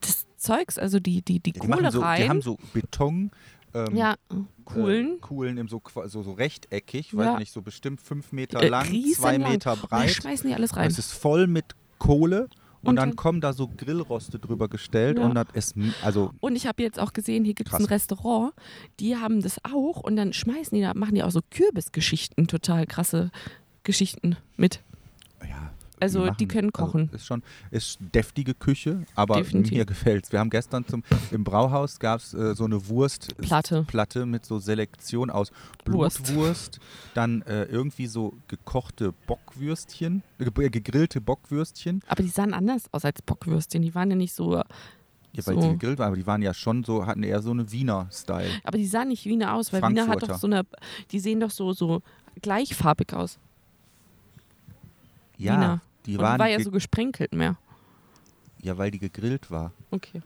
das 0.00 0.26
Zeugs, 0.36 0.78
also 0.78 0.98
die, 0.98 1.22
die, 1.22 1.38
die 1.38 1.52
die, 1.52 1.58
Kohle 1.60 1.92
so, 1.92 2.00
rein. 2.00 2.22
die 2.22 2.28
haben 2.28 2.42
so 2.42 2.58
Beton. 2.72 3.30
Ähm, 3.74 3.96
ja, 3.96 4.16
Kuhlen. 4.64 5.14
Äh, 5.14 5.18
Kuhlen 5.20 5.56
im 5.56 5.68
so, 5.68 5.80
so, 6.06 6.22
so 6.22 6.32
rechteckig, 6.32 7.12
Ja. 7.12 7.18
weiß 7.34 7.38
nicht, 7.38 7.52
so 7.52 7.62
bestimmt 7.62 8.02
fünf 8.02 8.32
Meter 8.32 8.60
Äh, 8.60 8.68
lang, 8.68 8.84
zwei 8.86 8.90
riesenlang. 8.92 9.52
Meter 9.52 9.72
Und 9.74 9.82
da 9.84 9.86
breit. 9.86 10.10
schmeißen 10.10 10.48
die 10.48 10.54
alles 10.54 10.72
Und 10.72 10.78
rein. 10.78 10.88
es 10.90 10.98
ist 10.98 11.12
voll 11.12 11.46
mit 11.46 11.66
Kohle 12.02 12.48
und, 12.82 12.88
Und 12.88 12.96
dann 12.96 13.14
kommen 13.14 13.40
da 13.40 13.52
so 13.52 13.68
Grillroste 13.68 14.40
drüber 14.40 14.66
gestellt 14.68 15.18
Ja. 15.18 15.24
und 15.24 15.36
das 15.36 15.46
ist, 15.54 15.76
also 16.02 16.32
Und 16.40 16.56
ich 16.56 16.66
habe 16.66 16.82
jetzt 16.82 16.98
auch 16.98 17.12
gesehen, 17.12 17.44
hier 17.44 17.54
gibt 17.54 17.68
es 17.72 17.74
ein. 17.78 17.84
Restaurant, 17.84 18.52
die 18.98 19.16
haben 19.16 19.40
das 19.40 19.58
auch 19.64 20.00
und 20.02 20.16
dann 20.16 20.32
schmeißen 20.32 20.74
die 20.74 20.82
da, 20.82 20.92
machen 20.94 21.14
die 21.14 21.22
auch 21.22 21.30
so 21.30 21.40
Kürbisgeschichten, 21.50 22.48
total 22.48 22.86
krasse 22.86 23.30
Geschichten 23.84 24.36
mit. 24.56 24.80
Also 26.02 26.20
die, 26.20 26.26
machen- 26.44 26.48
können 26.48 26.72
kochen. 26.72 27.00
Also 27.04 27.16
ist 27.16 27.26
schon 27.26 27.42
ist 27.70 27.98
deftige 28.14 28.54
Küche, 28.54 29.04
aber 29.14 29.36
Definitiv. 29.36 29.72
mir 29.78 29.84
gefällt's. 29.86 30.32
Wir 30.32 30.38
haben 30.40 30.50
gestern 30.50 30.86
zum 30.86 31.02
im 31.30 31.44
Brauhaus 31.44 31.98
gab's 31.98 32.34
äh, 32.34 32.54
so 32.54 32.64
eine 32.64 32.88
Wurst 32.88 33.36
Platte. 33.38 33.84
Platte 33.86 34.26
mit 34.26 34.44
so 34.44 34.58
Selektion 34.58 35.30
aus 35.30 35.52
Wurst. 35.86 36.22
Blutwurst, 36.24 36.80
dann 37.14 37.42
äh, 37.42 37.64
irgendwie 37.64 38.06
so 38.06 38.34
gekochte 38.48 39.12
Bockwürstchen, 39.26 40.22
äh, 40.38 40.50
ge- 40.50 40.68
gegrillte 40.70 41.20
Bockwürstchen, 41.20 42.02
Aber 42.08 42.22
die 42.22 42.28
sahen 42.28 42.52
anders 42.54 42.84
aus 42.92 43.04
als 43.04 43.22
Bockwürstchen. 43.22 43.82
Die 43.82 43.94
waren 43.94 44.10
ja 44.10 44.16
nicht 44.16 44.32
so. 44.34 44.54
ja, 44.56 44.62
weil 45.46 45.54
So. 45.54 45.60
die 45.60 45.68
gegrillt 45.70 45.98
waren, 45.98 46.08
aber 46.08 46.16
die 46.16 46.26
waren 46.26 46.42
ja 46.42 46.52
schon 46.54 46.84
so, 46.84 47.06
hatten 47.06 47.22
eher 47.22 47.40
so 47.42 47.50
eine 47.52 47.70
Wiener-Style. 47.72 48.48
Aber 48.64 48.76
die 48.78 48.86
sahen 48.86 49.08
nicht 49.08 49.24
Wiener 49.24 49.54
aus, 49.54 49.72
weil 49.72 49.82
Wiener 49.82 50.06
hat 50.08 50.22
doch 50.22 50.36
so 50.38 50.46
eine. 50.46 50.64
Die 51.10 51.20
sehen 51.20 51.40
doch 51.40 51.50
so, 51.50 51.72
so 51.72 52.02
gleichfarbig 52.40 53.12
aus. 53.14 53.38
Ja, 55.38 55.54
Wiener. 55.54 55.80
Die 56.06 56.16
Und 56.16 56.22
waren, 56.22 56.38
war 56.38 56.48
ja 56.48 56.60
so 56.60 56.70
gesprenkelt 56.70 57.32
mehr. 57.32 57.56
ja, 58.62 58.76
weil 58.78 58.90
die 58.90 58.98
gegrillt 58.98 59.50
war. 59.50 59.72
Okay. 59.90 60.20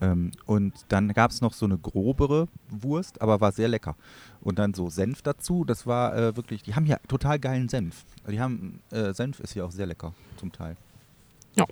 Ähm, 0.00 0.32
und 0.46 0.72
dann 0.88 1.12
gab 1.12 1.30
es 1.30 1.40
noch 1.40 1.52
so 1.52 1.64
eine 1.64 1.78
grobere 1.78 2.48
Wurst, 2.68 3.20
aber 3.22 3.40
war 3.40 3.52
sehr 3.52 3.68
lecker. 3.68 3.94
Und 4.40 4.58
dann 4.58 4.74
so 4.74 4.90
Senf 4.90 5.22
dazu, 5.22 5.64
das 5.64 5.86
war 5.86 6.16
äh, 6.16 6.36
wirklich, 6.36 6.62
die 6.64 6.74
haben 6.74 6.86
ja 6.86 6.98
total 7.06 7.38
geilen 7.38 7.68
Senf. 7.68 8.04
Die 8.28 8.40
haben, 8.40 8.80
äh, 8.90 9.12
Senf 9.14 9.38
ist 9.40 9.52
hier 9.52 9.64
auch 9.64 9.70
sehr 9.70 9.86
lecker, 9.86 10.12
zum 10.38 10.50
Teil. 10.50 10.76
Ja. 11.54 11.66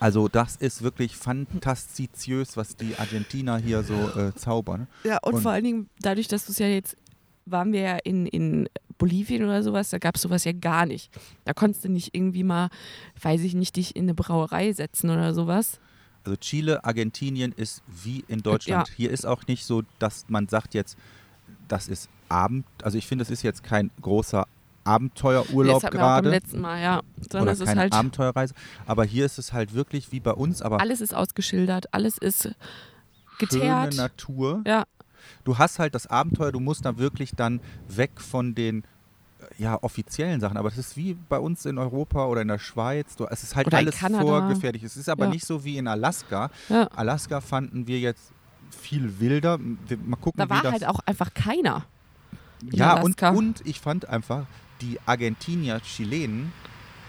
Also 0.00 0.28
das 0.28 0.56
ist 0.56 0.82
wirklich 0.82 1.16
fantastiziös, 1.16 2.56
was 2.56 2.76
die 2.76 2.96
Argentiner 2.98 3.58
hier 3.58 3.82
so 3.82 3.94
äh, 4.18 4.32
zaubern. 4.34 4.86
Ja, 5.04 5.18
und, 5.22 5.34
Und- 5.34 5.42
vor 5.42 5.50
allen 5.52 5.64
Dingen, 5.64 5.90
dadurch, 6.00 6.28
dass 6.28 6.46
du 6.46 6.52
es 6.52 6.58
ja 6.58 6.68
jetzt, 6.68 6.96
waren 7.44 7.72
wir 7.72 7.80
ja 7.80 7.96
in, 8.04 8.26
in 8.26 8.68
Bolivien 9.02 9.42
oder 9.42 9.64
sowas, 9.64 9.90
da 9.90 9.98
gab 9.98 10.14
es 10.14 10.22
sowas 10.22 10.44
ja 10.44 10.52
gar 10.52 10.86
nicht. 10.86 11.10
Da 11.44 11.52
konntest 11.52 11.84
du 11.84 11.88
nicht 11.88 12.14
irgendwie 12.14 12.44
mal, 12.44 12.68
weiß 13.20 13.40
ich 13.40 13.52
nicht, 13.52 13.74
dich 13.74 13.96
in 13.96 14.04
eine 14.04 14.14
Brauerei 14.14 14.72
setzen 14.72 15.10
oder 15.10 15.34
sowas. 15.34 15.80
Also 16.22 16.36
Chile, 16.36 16.84
Argentinien 16.84 17.50
ist 17.50 17.82
wie 17.88 18.24
in 18.28 18.44
Deutschland. 18.44 18.86
Hier 18.96 19.10
ist 19.10 19.26
auch 19.26 19.44
nicht 19.48 19.64
so, 19.64 19.82
dass 19.98 20.26
man 20.28 20.46
sagt 20.46 20.74
jetzt, 20.74 20.96
das 21.66 21.88
ist 21.88 22.08
Abend, 22.28 22.64
also 22.84 22.96
ich 22.96 23.08
finde, 23.08 23.24
das 23.24 23.30
ist 23.32 23.42
jetzt 23.42 23.64
kein 23.64 23.90
großer 24.00 24.46
Abenteuerurlaub 24.84 25.78
auch 25.78 25.82
beim 25.82 25.90
gerade. 25.90 26.30
letzten 26.30 26.60
Mal, 26.60 26.80
ja. 26.80 27.00
Sondern 27.22 27.42
oder 27.42 27.52
es 27.54 27.58
ist 27.60 27.66
keine 27.66 27.80
halt, 27.80 27.92
Abenteuerreise. 27.94 28.54
Aber 28.86 29.02
hier 29.02 29.26
ist 29.26 29.36
es 29.36 29.52
halt 29.52 29.74
wirklich 29.74 30.12
wie 30.12 30.20
bei 30.20 30.32
uns, 30.32 30.62
aber 30.62 30.80
alles 30.80 31.00
ist 31.00 31.12
ausgeschildert, 31.12 31.92
alles 31.92 32.18
ist 32.18 32.42
schöne 32.42 32.54
geteert. 33.40 33.96
Natur. 33.96 34.62
Ja, 34.64 34.84
Du 35.44 35.58
hast 35.58 35.78
halt 35.78 35.94
das 35.94 36.06
Abenteuer, 36.06 36.52
du 36.52 36.60
musst 36.60 36.84
da 36.84 36.98
wirklich 36.98 37.32
dann 37.32 37.60
weg 37.88 38.20
von 38.20 38.54
den 38.54 38.84
ja, 39.58 39.78
offiziellen 39.82 40.40
Sachen. 40.40 40.56
Aber 40.56 40.68
es 40.68 40.78
ist 40.78 40.96
wie 40.96 41.14
bei 41.14 41.38
uns 41.38 41.64
in 41.66 41.78
Europa 41.78 42.26
oder 42.26 42.42
in 42.42 42.48
der 42.48 42.58
Schweiz. 42.58 43.16
Du, 43.16 43.26
es 43.26 43.42
ist 43.42 43.56
halt 43.56 43.66
Oder 43.66 43.78
alles 43.78 43.96
vorgefertigt. 43.98 44.84
Es 44.84 44.96
ist 44.96 45.08
aber 45.08 45.24
Ja. 45.26 45.30
nicht 45.30 45.46
so 45.46 45.64
wie 45.64 45.78
in 45.78 45.86
Alaska. 45.88 46.50
ja. 46.68 46.84
Alaska 46.94 47.40
fanden 47.40 47.86
wir 47.86 47.98
jetzt 48.00 48.32
viel 48.70 49.20
wilder. 49.20 49.58
Wir, 49.86 49.98
mal 49.98 50.16
gucken, 50.16 50.38
Da 50.38 50.48
war 50.48 50.62
das 50.62 50.72
halt 50.72 50.86
auch 50.86 51.00
einfach 51.06 51.32
keiner. 51.34 51.84
in 52.62 52.72
Ja, 52.72 53.00
und, 53.00 53.20
und 53.22 53.60
ich 53.66 53.80
fand 53.80 54.08
einfach, 54.08 54.46
die 54.80 54.98
Argentinier, 55.06 55.80
Chilenen, 55.82 56.52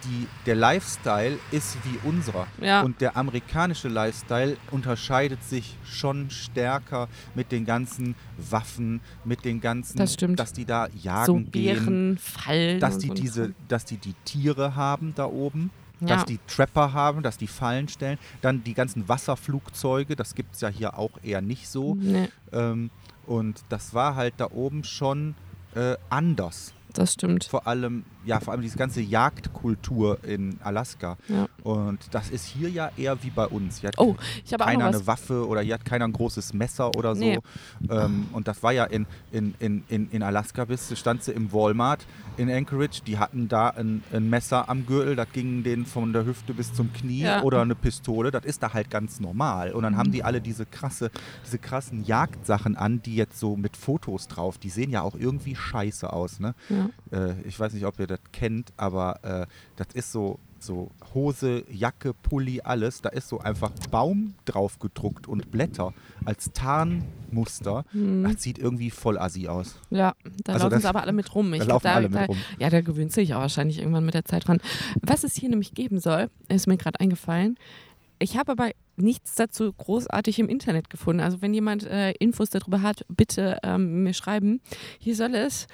die, 0.03 0.27
der 0.45 0.55
Lifestyle 0.55 1.37
ist 1.51 1.77
wie 1.83 2.07
unserer. 2.07 2.47
Ja. 2.61 2.81
Und 2.81 3.01
der 3.01 3.17
amerikanische 3.17 3.87
Lifestyle 3.87 4.57
unterscheidet 4.71 5.43
sich 5.43 5.75
schon 5.85 6.29
stärker 6.29 7.07
mit 7.35 7.51
den 7.51 7.65
ganzen 7.65 8.15
Waffen, 8.37 9.01
mit 9.23 9.45
den 9.45 9.61
ganzen, 9.61 9.97
Das 9.97 10.13
stimmt. 10.13 10.39
dass 10.39 10.53
die 10.53 10.65
da 10.65 10.87
jagen 11.01 11.25
so 11.25 11.35
gehen, 11.35 11.51
Bären, 11.51 12.17
Fallen. 12.17 12.79
dass 12.79 12.97
die 12.97 13.07
so 13.07 13.13
diese, 13.13 13.41
Kram. 13.43 13.55
dass 13.67 13.85
die 13.85 13.97
die 13.97 14.13
Tiere 14.25 14.75
haben 14.75 15.13
da 15.15 15.25
oben. 15.25 15.71
Ja. 15.99 16.07
Dass 16.17 16.25
die 16.25 16.39
Trapper 16.47 16.91
haben, 16.91 17.23
dass 17.23 17.37
die 17.37 17.47
Fallen 17.47 17.87
stellen. 17.87 18.17
Dann 18.41 18.61
die 18.63 18.73
ganzen 18.73 19.07
Wasserflugzeuge, 19.07 20.15
das 20.17 20.35
gibt 20.35 20.55
es 20.55 20.61
ja 20.61 20.67
hier 20.67 20.97
auch 20.97 21.11
eher 21.23 21.41
nicht 21.41 21.69
so. 21.69 21.95
Nee, 21.95 22.27
Ähm, 22.51 22.89
und 23.25 23.61
das 23.69 23.93
war 23.93 24.15
halt 24.15 24.33
da 24.37 24.49
oben 24.51 24.83
schon 24.83 25.35
äh, 25.75 25.95
anders. 26.09 26.73
das 26.93 27.13
stimmt. 27.13 27.45
Vor 27.45 27.67
allem, 27.67 28.03
ja, 28.25 28.39
vor 28.39 28.53
allem 28.53 28.61
diese 28.61 28.77
ganze 28.77 29.01
Jagdkultur 29.01 30.23
in 30.23 30.57
Alaska. 30.63 31.17
Ja. 31.27 31.47
Und 31.63 31.99
das 32.11 32.29
ist 32.29 32.45
hier 32.45 32.69
ja 32.69 32.89
eher 32.97 33.21
wie 33.23 33.29
bei 33.29 33.45
uns. 33.47 33.77
Hier 33.79 33.89
hat 33.89 33.97
Oh, 33.97 34.15
ich 34.45 34.53
habe 34.53 34.63
auch 34.63 34.67
keiner 34.67 34.87
eine 34.87 35.07
Waffe 35.07 35.47
oder 35.47 35.61
hier 35.61 35.75
hat 35.75 35.85
keiner 35.85 36.05
ein 36.05 36.13
großes 36.13 36.53
Messer 36.53 36.95
oder 36.95 37.15
so. 37.15 37.21
Nee. 37.23 37.39
Ähm, 37.89 38.27
und 38.33 38.47
das 38.47 38.61
war 38.63 38.71
ja 38.71 38.85
in, 38.85 39.05
in, 39.31 39.53
in, 39.59 39.83
in, 39.87 40.09
in 40.11 40.23
Alaska, 40.23 40.65
bist 40.65 40.91
du, 40.91 40.95
stand 40.95 41.23
sie 41.23 41.31
im 41.31 41.51
Walmart 41.53 42.05
in 42.37 42.49
Anchorage, 42.49 43.01
die 43.05 43.17
hatten 43.17 43.47
da 43.47 43.69
ein, 43.69 44.03
ein 44.11 44.29
Messer 44.29 44.67
am 44.69 44.85
Gürtel, 44.85 45.15
das 45.15 45.27
ging 45.31 45.63
denen 45.63 45.85
von 45.85 46.13
der 46.13 46.25
Hüfte 46.25 46.53
bis 46.53 46.73
zum 46.73 46.91
Knie 46.93 47.21
Ja. 47.23 47.39
Mhm. 47.39 47.43
oder 47.43 47.61
eine 47.61 47.75
Pistole, 47.75 48.31
das 48.31 48.43
ist 48.45 48.63
da 48.63 48.73
halt 48.73 48.89
ganz 48.89 49.19
normal. 49.19 49.71
Und 49.71 49.83
dann 49.83 49.97
haben 49.97 50.11
die 50.11 50.23
alle 50.23 50.41
diese 50.41 50.65
krasse, 50.65 51.11
diese 51.45 51.59
krassen 51.59 52.03
Jagdsachen 52.03 52.75
an, 52.75 53.01
die 53.01 53.15
jetzt 53.15 53.39
so 53.39 53.55
mit 53.55 53.77
Fotos 53.77 54.27
drauf, 54.27 54.57
die 54.57 54.69
sehen 54.69 54.89
ja 54.89 55.01
auch 55.01 55.15
irgendwie 55.15 55.55
scheiße 55.55 56.11
aus, 56.11 56.39
ne? 56.39 56.55
Ja. 56.69 56.89
Äh, 57.17 57.33
ich 57.45 57.59
weiß 57.59 57.73
nicht, 57.73 57.85
ob 57.85 57.99
ihr 57.99 58.07
das 58.13 58.31
kennt, 58.31 58.71
aber 58.77 59.19
äh, 59.23 59.45
das 59.75 59.87
ist 59.93 60.11
so, 60.11 60.39
so 60.59 60.89
Hose, 61.13 61.63
Jacke, 61.69 62.13
Pulli, 62.13 62.61
alles. 62.61 63.01
Da 63.01 63.09
ist 63.09 63.27
so 63.27 63.39
einfach 63.39 63.71
Baum 63.91 64.35
drauf 64.45 64.79
gedruckt 64.79 65.27
und 65.27 65.51
Blätter 65.51 65.93
als 66.25 66.51
Tarnmuster. 66.53 67.85
Das 68.23 68.41
sieht 68.43 68.57
irgendwie 68.57 68.89
voll 68.89 69.17
assi 69.17 69.47
aus. 69.47 69.75
Ja, 69.89 70.13
da 70.43 70.53
Also 70.53 70.65
laufen 70.65 70.71
das- 70.73 70.81
sie 70.83 70.87
aber 70.89 71.01
alle 71.01 71.13
mit 71.13 71.33
rum. 71.35 71.53
Ich 71.53 71.59
da 71.59 71.65
glaub, 71.65 71.83
laufen 71.83 71.95
alle 71.95 72.09
mit 72.09 72.17
da, 72.19 72.25
rum. 72.25 72.37
Ja, 72.59 72.69
da 72.69 72.81
gewöhnt 72.81 73.11
sich 73.11 73.33
auch 73.33 73.39
wahrscheinlich 73.41 73.79
irgendwann 73.79 74.05
mit 74.05 74.13
der 74.13 74.25
Zeit 74.25 74.47
dran. 74.47 74.59
Was 75.01 75.23
es 75.23 75.35
hier 75.35 75.49
nämlich 75.49 75.73
geben 75.73 75.99
soll, 75.99 76.29
ist 76.49 76.67
mir 76.67 76.77
gerade 76.77 76.99
eingefallen. 76.99 77.57
Ich 78.19 78.37
habe 78.37 78.51
aber 78.53 78.69
nichts 78.95 79.35
dazu 79.35 79.73
großartig 79.73 80.39
im 80.39 80.47
Internet 80.47 80.89
gefunden. 80.89 81.19
Also 81.21 81.41
wenn 81.41 81.53
jemand 81.53 81.83
äh, 81.83 82.11
Infos 82.11 82.51
darüber 82.51 82.81
hat, 82.81 83.05
bitte 83.09 83.57
ähm, 83.63 84.03
mir 84.03 84.13
schreiben. 84.13 84.61
Hier 84.99 85.15
soll 85.15 85.33
es 85.35 85.67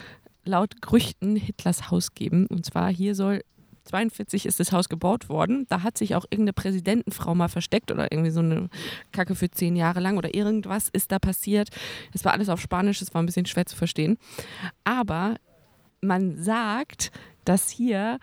laut 0.46 0.82
Gerüchten 0.82 1.36
Hitlers 1.36 1.92
Haus 1.92 2.14
geben. 2.14 2.48
Und 2.48 2.66
zwar 2.66 2.92
hier 2.92 3.16
soll 3.16 3.42
42 3.86 4.46
ist 4.46 4.60
das 4.60 4.72
Haus 4.72 4.88
gebaut 4.88 5.30
worden. 5.30 5.66
Da 5.70 5.84
hat 5.84 5.98
sich 5.98 6.16
auch 6.16 6.26
irgendeine 6.26 6.54
Präsidentenfrau 6.54 7.34
mal 7.36 7.48
versteckt 7.48 7.92
oder 7.92 8.12
irgendwie 8.12 8.30
so 8.30 8.40
eine 8.40 8.70
Kacke 9.12 9.36
für 9.36 9.50
zehn 9.50 9.76
Jahre 9.76 10.00
lang 10.00 10.18
oder 10.18 10.36
irgendwas 10.36 10.90
ist 10.90 11.12
da 11.12 11.20
passiert. 11.20 11.70
Das 12.14 12.24
war 12.24 12.34
alles 12.34 12.50
auf 12.50 12.62
Spanisch, 12.62 13.00
das 13.00 13.14
war 13.14 13.22
ein 13.22 13.26
bisschen 13.26 13.46
schwer 13.46 13.66
zu 13.66 13.76
verstehen. 13.76 14.18
Aber 14.84 15.36
man 16.02 16.42
sagt, 16.42 17.12
dass 17.46 17.70
hier 17.70 18.20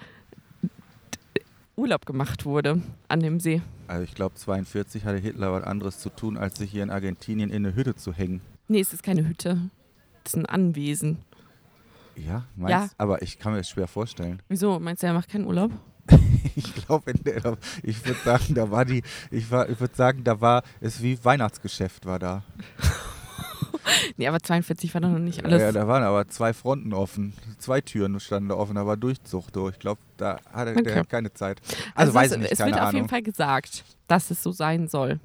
Urlaub 1.75 2.07
gemacht 2.07 2.45
wurde 2.45 2.81
an 3.09 3.21
dem 3.21 3.41
See. 3.41 3.61
Also 3.89 4.05
ich 4.05 4.14
glaube, 4.14 4.35
42 4.35 5.05
hatte 5.05 5.19
Hitler 5.19 5.53
was 5.53 5.64
anderes 5.64 5.99
zu 5.99 6.11
tun, 6.11 6.37
als 6.37 6.59
sich 6.59 6.71
hier 6.71 6.83
in 6.83 6.91
Argentinien 6.91 7.51
in 7.51 7.67
eine 7.67 7.75
Hütte 7.75 7.95
zu 7.95 8.12
hängen. 8.12 8.41
Nee, 8.69 8.81
es 8.81 8.93
ist 8.93 9.03
keine 9.03 9.29
Hütte. 9.29 9.71
Es 10.25 10.35
ist 10.35 10.41
ein 10.41 10.47
Anwesen. 10.47 11.19
Ja, 12.17 12.45
meinst 12.57 12.71
Ja. 12.71 12.89
Aber 12.99 13.21
ich 13.23 13.39
kann 13.39 13.53
mir 13.53 13.59
das 13.59 13.69
schwer 13.69 13.87
vorstellen. 13.89 14.41
Wieso? 14.49 14.79
Meinst 14.81 15.03
du, 15.03 15.07
er 15.07 15.12
macht 15.12 15.29
keinen 15.29 15.47
Urlaub? 15.47 15.71
Ich 16.59 16.75
glaube, 16.87 17.12
ich 17.83 18.07
würde 18.07 18.21
sagen, 18.25 18.55
da 18.55 18.71
war 18.71 18.87
die, 18.87 19.03
ich, 19.31 19.51
war- 19.51 19.69
ich 19.69 19.79
würde 19.79 19.95
sagen, 19.95 20.25
da 20.25 20.41
war 20.41 20.62
es 20.81 21.03
wie 21.03 21.23
Weihnachtsgeschäft 21.23 22.07
war 22.07 22.19
da. 22.19 22.43
Nee, 24.17 24.27
aber 24.27 24.41
42 24.41 24.93
war 24.95 25.01
doch 25.01 25.11
noch 25.11 25.19
nicht 25.19 25.45
alles. 25.45 25.61
Ja, 25.61 25.71
da 25.73 25.87
waren 25.87 26.03
aber 26.03 26.27
zwei 26.29 26.53
Fronten 26.53 26.93
offen. 26.93 27.35
Zwei 27.59 27.81
Türen 27.81 28.19
standen 28.21 28.49
da 28.49 28.55
offen, 28.57 28.75
da 28.75 28.87
war 28.87 28.97
Durchzug 28.97 29.53
durch. 29.53 29.75
Ich 29.75 29.79
glaube, 29.81 30.01
da 30.17 30.39
hatte 30.53 30.73
Okay. 30.73 30.83
der 30.83 31.05
keine 31.05 31.33
Zeit. 31.33 31.61
Also, 31.95 32.12
weiß 32.14 32.31
es, 32.31 32.37
ich 32.37 32.43
nicht, 32.43 32.53
es 32.53 32.59
keine 32.59 32.73
wird 32.73 32.81
auf 32.81 32.87
jeden 32.89 32.97
Ahnung. 32.99 33.09
Fall 33.09 33.23
gesagt, 33.23 33.85
dass 34.09 34.31
es 34.31 34.43
so 34.43 34.51
sein 34.53 34.89
soll. 34.89 35.21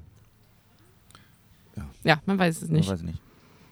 Ja. 1.76 1.86
Ja, 2.04 2.22
man 2.26 2.38
weiß 2.38 2.58
es 2.58 2.62
Ich 2.64 2.68
nicht. 2.70 2.88
weiß 2.90 3.02
nicht. 3.02 3.20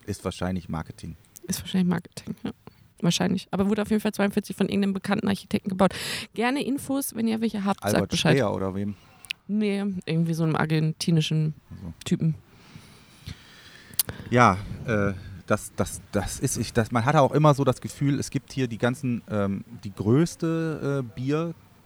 Ist 0.07 0.25
wahrscheinlich 0.25 0.69
Marketing. 0.69 1.17
Ist 1.47 1.61
wahrscheinlich 1.61 1.89
Marketing, 1.89 2.35
ja. 2.43 2.51
Wahrscheinlich. 3.03 3.49
Aber 3.51 3.69
wurde 3.69 3.83
auf 3.83 3.91
jeden 3.91 4.01
Fall 4.01 4.13
42 4.13 4.57
von 4.57 4.69
irgendeinem 4.69 4.95
bekannten 4.95 5.29
Architekten 5.29 5.71
gebaut. 5.71 5.95
Gerne 6.35 6.65
Infos, 6.65 7.15
wenn 7.15 7.27
ihr 7.29 7.41
welche 7.41 7.65
habt, 7.65 7.83
sagt 7.83 7.95
Albert 7.95 8.11
Bescheid. 8.11 8.37
Speer 8.37 8.53
oder 8.53 8.75
wem? 8.75 8.95
Nee, 9.49 9.85
irgendwie 10.07 10.35
so 10.35 10.45
einem 10.45 10.57
argentinischen 10.57 11.55
Also. 11.71 11.93
Typen. 12.05 12.35
Ja, 14.31 14.59
äh, 14.87 15.13
das, 15.47 15.73
das, 15.75 16.01
das 16.13 16.39
ist, 16.39 16.57
ich, 16.57 16.73
das, 16.73 16.93
man 16.93 17.05
hatte 17.05 17.21
auch 17.21 17.33
immer 17.33 17.55
so 17.55 17.65
das 17.65 17.81
Gefühl, 17.81 18.21
es 18.21 18.31
gibt 18.31 18.53
hier 18.53 18.69
die 18.69 18.79
ganzen, 18.79 19.23
ähm, 19.29 19.65
die 19.83 19.93
größte 19.93 21.03
äh, 21.05 21.21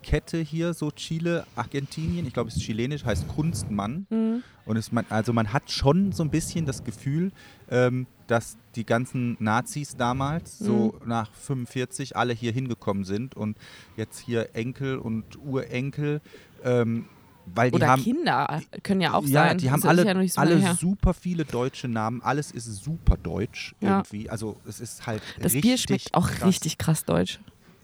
Bierkette 0.05 0.39
hier, 0.39 0.75
so 0.75 0.91
Chile, 0.91 1.47
Argentinien, 1.55 2.27
ich 2.27 2.35
glaube 2.35 2.49
es 2.51 2.57
ist 2.57 2.63
chilenisch, 2.63 3.05
heißt 3.05 3.27
Kunstmann. 3.29 4.07
Mhm. 4.11 4.43
Und 4.67 4.77
es, 4.77 4.93
man, 4.93 5.05
also 5.09 5.33
man 5.33 5.53
hat 5.53 5.71
schon 5.71 6.13
so 6.13 6.23
ein 6.23 6.31
bisschen 6.31 6.67
das 6.67 6.85
Gefühl, 6.85 7.33
ähm, 7.71 8.07
dass 8.27 8.57
die 8.77 8.85
ganzen 8.85 9.37
Nazis 9.41 9.97
damals, 9.97 10.59
so 10.59 10.95
Mhm. 11.03 11.09
nach 11.09 11.31
45, 11.33 12.17
alle 12.17 12.33
hier 12.35 12.53
hingekommen 12.53 13.05
sind 13.05 13.35
und 13.35 13.57
jetzt 13.97 14.19
hier 14.19 14.55
Enkel 14.55 14.99
und 14.99 15.25
Urenkel, 15.39 16.21
ähm, 16.63 17.07
weil 17.47 17.71
die 17.71 17.75
Oder 17.77 17.89
haben 17.89 18.03
Kinder 18.03 18.63
können 18.83 19.03
ja 19.03 19.13
auch 19.13 19.23
ja, 19.27 19.49
sein. 19.49 19.59
die 19.59 19.71
haben 19.71 19.83
Das 19.83 19.89
alle, 19.91 20.07
ja 20.07 20.27
so 20.29 20.41
alle 20.41 20.75
super 20.77 21.13
viele 21.13 21.45
deutsche 21.45 21.89
Namen. 21.89 22.23
Alles 22.23 22.51
ist 22.51 22.65
super 22.83 23.17
deutsch 23.19 23.75
Ja. 23.83 23.99
irgendwie. 23.99 24.31
Also 24.31 24.57
es 24.67 24.81
ist 24.81 25.07
halt 25.07 25.23
Das 25.41 25.53
Bier 25.53 25.77
schmeckt 25.77 26.15
auch 26.15 26.27
krass. 26.31 26.49
richtig 26.49 26.79
krass 26.79 27.05
deutsch. 27.05 27.39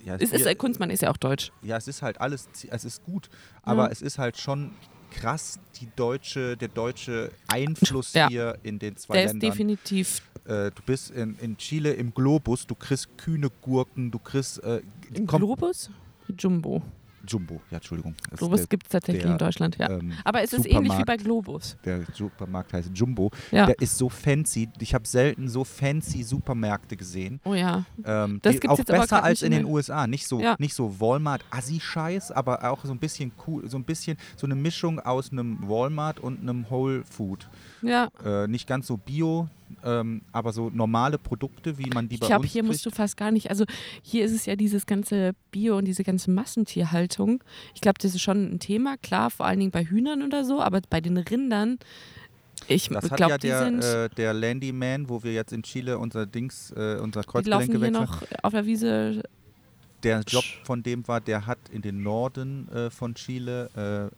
Ja, 0.05 0.17
Es 0.17 0.33
ist, 0.33 0.45
wir- 0.45 0.47
äh, 0.51 0.55
Kunstmann 0.55 0.91
ist 0.91 1.03
ja 1.03 1.11
auch 1.11 1.17
deutsch. 1.17 1.53
ja, 1.63 1.77
es 1.77 1.89
ist 1.89 2.03
halt 2.03 2.21
alles, 2.21 2.49
es 2.71 2.85
ist 2.85 3.03
gut, 3.05 3.29
aber 3.63 3.85
Ja. 3.87 3.91
es 3.93 4.03
ist 4.03 4.19
halt 4.19 4.39
schon 4.39 4.73
krass, 5.11 5.59
die 5.81 5.89
deutsche, 5.97 6.57
der 6.57 6.69
deutsche 6.69 7.33
Einfluss 7.49 8.13
Ja. 8.13 8.29
hier 8.29 8.59
in 8.63 8.79
den 8.79 8.97
zwei 8.97 9.15
Der 9.15 9.25
ist 9.25 9.33
Ländern. 9.33 9.51
definitiv 9.51 10.23
Äh, 10.47 10.71
du 10.71 10.83
bist 10.87 11.11
in, 11.11 11.37
in 11.41 11.57
Chile 11.59 11.93
im 11.93 12.15
Globus, 12.15 12.67
du 12.67 12.75
kriegst 12.75 13.09
kühne 13.19 13.49
Gurken, 13.61 14.11
du 14.11 14.19
kriegst 14.19 14.63
äh, 14.65 14.81
im 15.13 15.27
Globus. 15.27 15.91
Jumbo. 16.39 16.83
Jumbo, 17.27 17.61
ja, 17.71 17.77
Entschuldigung. 17.79 18.15
Globus 18.37 18.69
gibt 18.69 18.85
es 18.87 18.91
tatsächlich 18.93 19.23
der, 19.25 19.33
in 19.33 19.39
Deutschland, 19.39 19.77
ja. 19.79 19.91
ähm, 19.91 20.13
Aber 20.25 20.43
es 20.43 20.53
ist 20.53 20.67
ähnlich 20.67 20.97
wie 20.99 21.05
bei 21.05 21.17
Globus. 21.17 21.77
der 21.85 22.01
Supermarkt 22.15 22.73
heißt 22.73 22.91
Jumbo. 22.95 23.31
Ja. 23.51 23.67
Der 23.67 23.79
ist 23.81 23.97
so 23.99 24.09
fancy. 24.09 24.69
Ich 24.81 24.95
habe 24.95 25.07
selten 25.07 25.49
so 25.49 25.65
fancy 25.65 26.23
Supermärkte 26.23 26.97
gesehen. 26.97 27.41
Oh 27.45 27.55
ja. 27.55 27.85
Ähm, 28.05 28.39
Das 28.43 28.55
gibt's 28.55 28.69
auch 28.69 28.79
jetzt 28.79 28.87
besser 28.87 29.23
als 29.23 29.43
in 29.43 29.53
den 29.53 29.65
USA. 29.65 30.07
Nicht 30.07 30.27
so, 30.27 30.41
Ja. 30.41 30.57
nicht 30.59 30.75
so 30.75 30.99
Walmart-Assi-Scheiß, 31.01 32.33
aber 32.33 32.71
auch 32.71 32.85
so 32.85 32.93
ein 32.93 32.99
bisschen 32.99 33.33
cool, 33.47 33.69
so 33.69 33.77
ein 33.77 33.85
bisschen 33.85 34.17
so 34.37 34.47
eine 34.47 34.55
Mischung 34.55 35.01
aus 35.01 35.31
einem 35.33 35.59
Walmart 35.69 36.21
und 36.21 36.41
einem 36.41 36.69
Whole 36.71 37.05
Food. 37.05 37.49
Ja, 37.83 38.09
Äh, 38.25 38.47
nicht 38.49 38.67
ganz 38.67 38.87
so 38.87 38.97
bio, 38.97 39.49
ähm, 39.85 40.23
aber 40.33 40.53
so 40.53 40.71
normale 40.71 41.19
Produkte, 41.19 41.79
wie 41.79 41.91
man 41.91 42.09
die 42.09 42.15
ich 42.15 42.21
bei 42.21 42.27
glaube, 42.29 42.43
uns 42.43 42.53
hier 42.53 42.63
kriegt. 42.63 42.73
musst 42.73 42.87
du 42.87 42.91
fast 42.91 43.17
gar 43.17 43.31
nicht. 43.31 43.51
Also 43.51 43.65
hier 44.03 44.25
ist 44.25 44.33
es 44.33 44.47
ja 44.47 44.57
dieses 44.57 44.87
ganze 44.87 45.33
Bio 45.51 45.77
und 45.79 45.85
diese 45.87 46.05
ganze 46.05 46.31
Massentierhaltung. 46.31 47.43
Ich 47.75 47.81
glaube, 47.81 47.99
das 48.01 48.15
ist 48.15 48.23
schon 48.23 48.55
ein 48.55 48.59
Thema, 48.59 48.97
klar, 48.99 49.31
vor 49.31 49.47
allen 49.47 49.59
Dingen 49.59 49.71
bei 49.71 49.85
Hühnern 49.85 50.23
oder 50.23 50.45
so, 50.45 50.61
aber 50.61 50.81
bei 50.89 51.01
den 51.01 51.17
Rindern, 51.17 51.79
ich 52.69 52.89
das 52.89 53.11
hat 53.11 53.17
glaube, 53.17 53.33
ja 53.33 53.39
der, 53.39 54.05
äh, 54.05 54.09
der 54.11 54.35
Landyman, 54.35 55.09
wo 55.09 55.23
wir 55.23 55.33
jetzt 55.33 55.53
in 55.53 55.63
Chile 55.63 55.99
unser 55.99 56.27
Dings, 56.27 56.71
äh, 56.77 56.99
unser 57.01 57.25
Kreuzgelenk 57.25 57.71
gewechselt 57.73 57.93
noch 57.93 58.23
auf 58.43 58.53
der 58.53 58.67
Wiese. 58.67 59.23
Der 60.03 60.21
Job 60.27 60.45
von 60.65 60.83
dem 60.83 61.07
war, 61.09 61.21
der 61.21 61.47
hat 61.47 61.59
in 61.73 61.83
den 61.83 62.03
Norden 62.03 62.69
äh, 62.69 62.91
von 62.91 63.15
Chile 63.15 63.69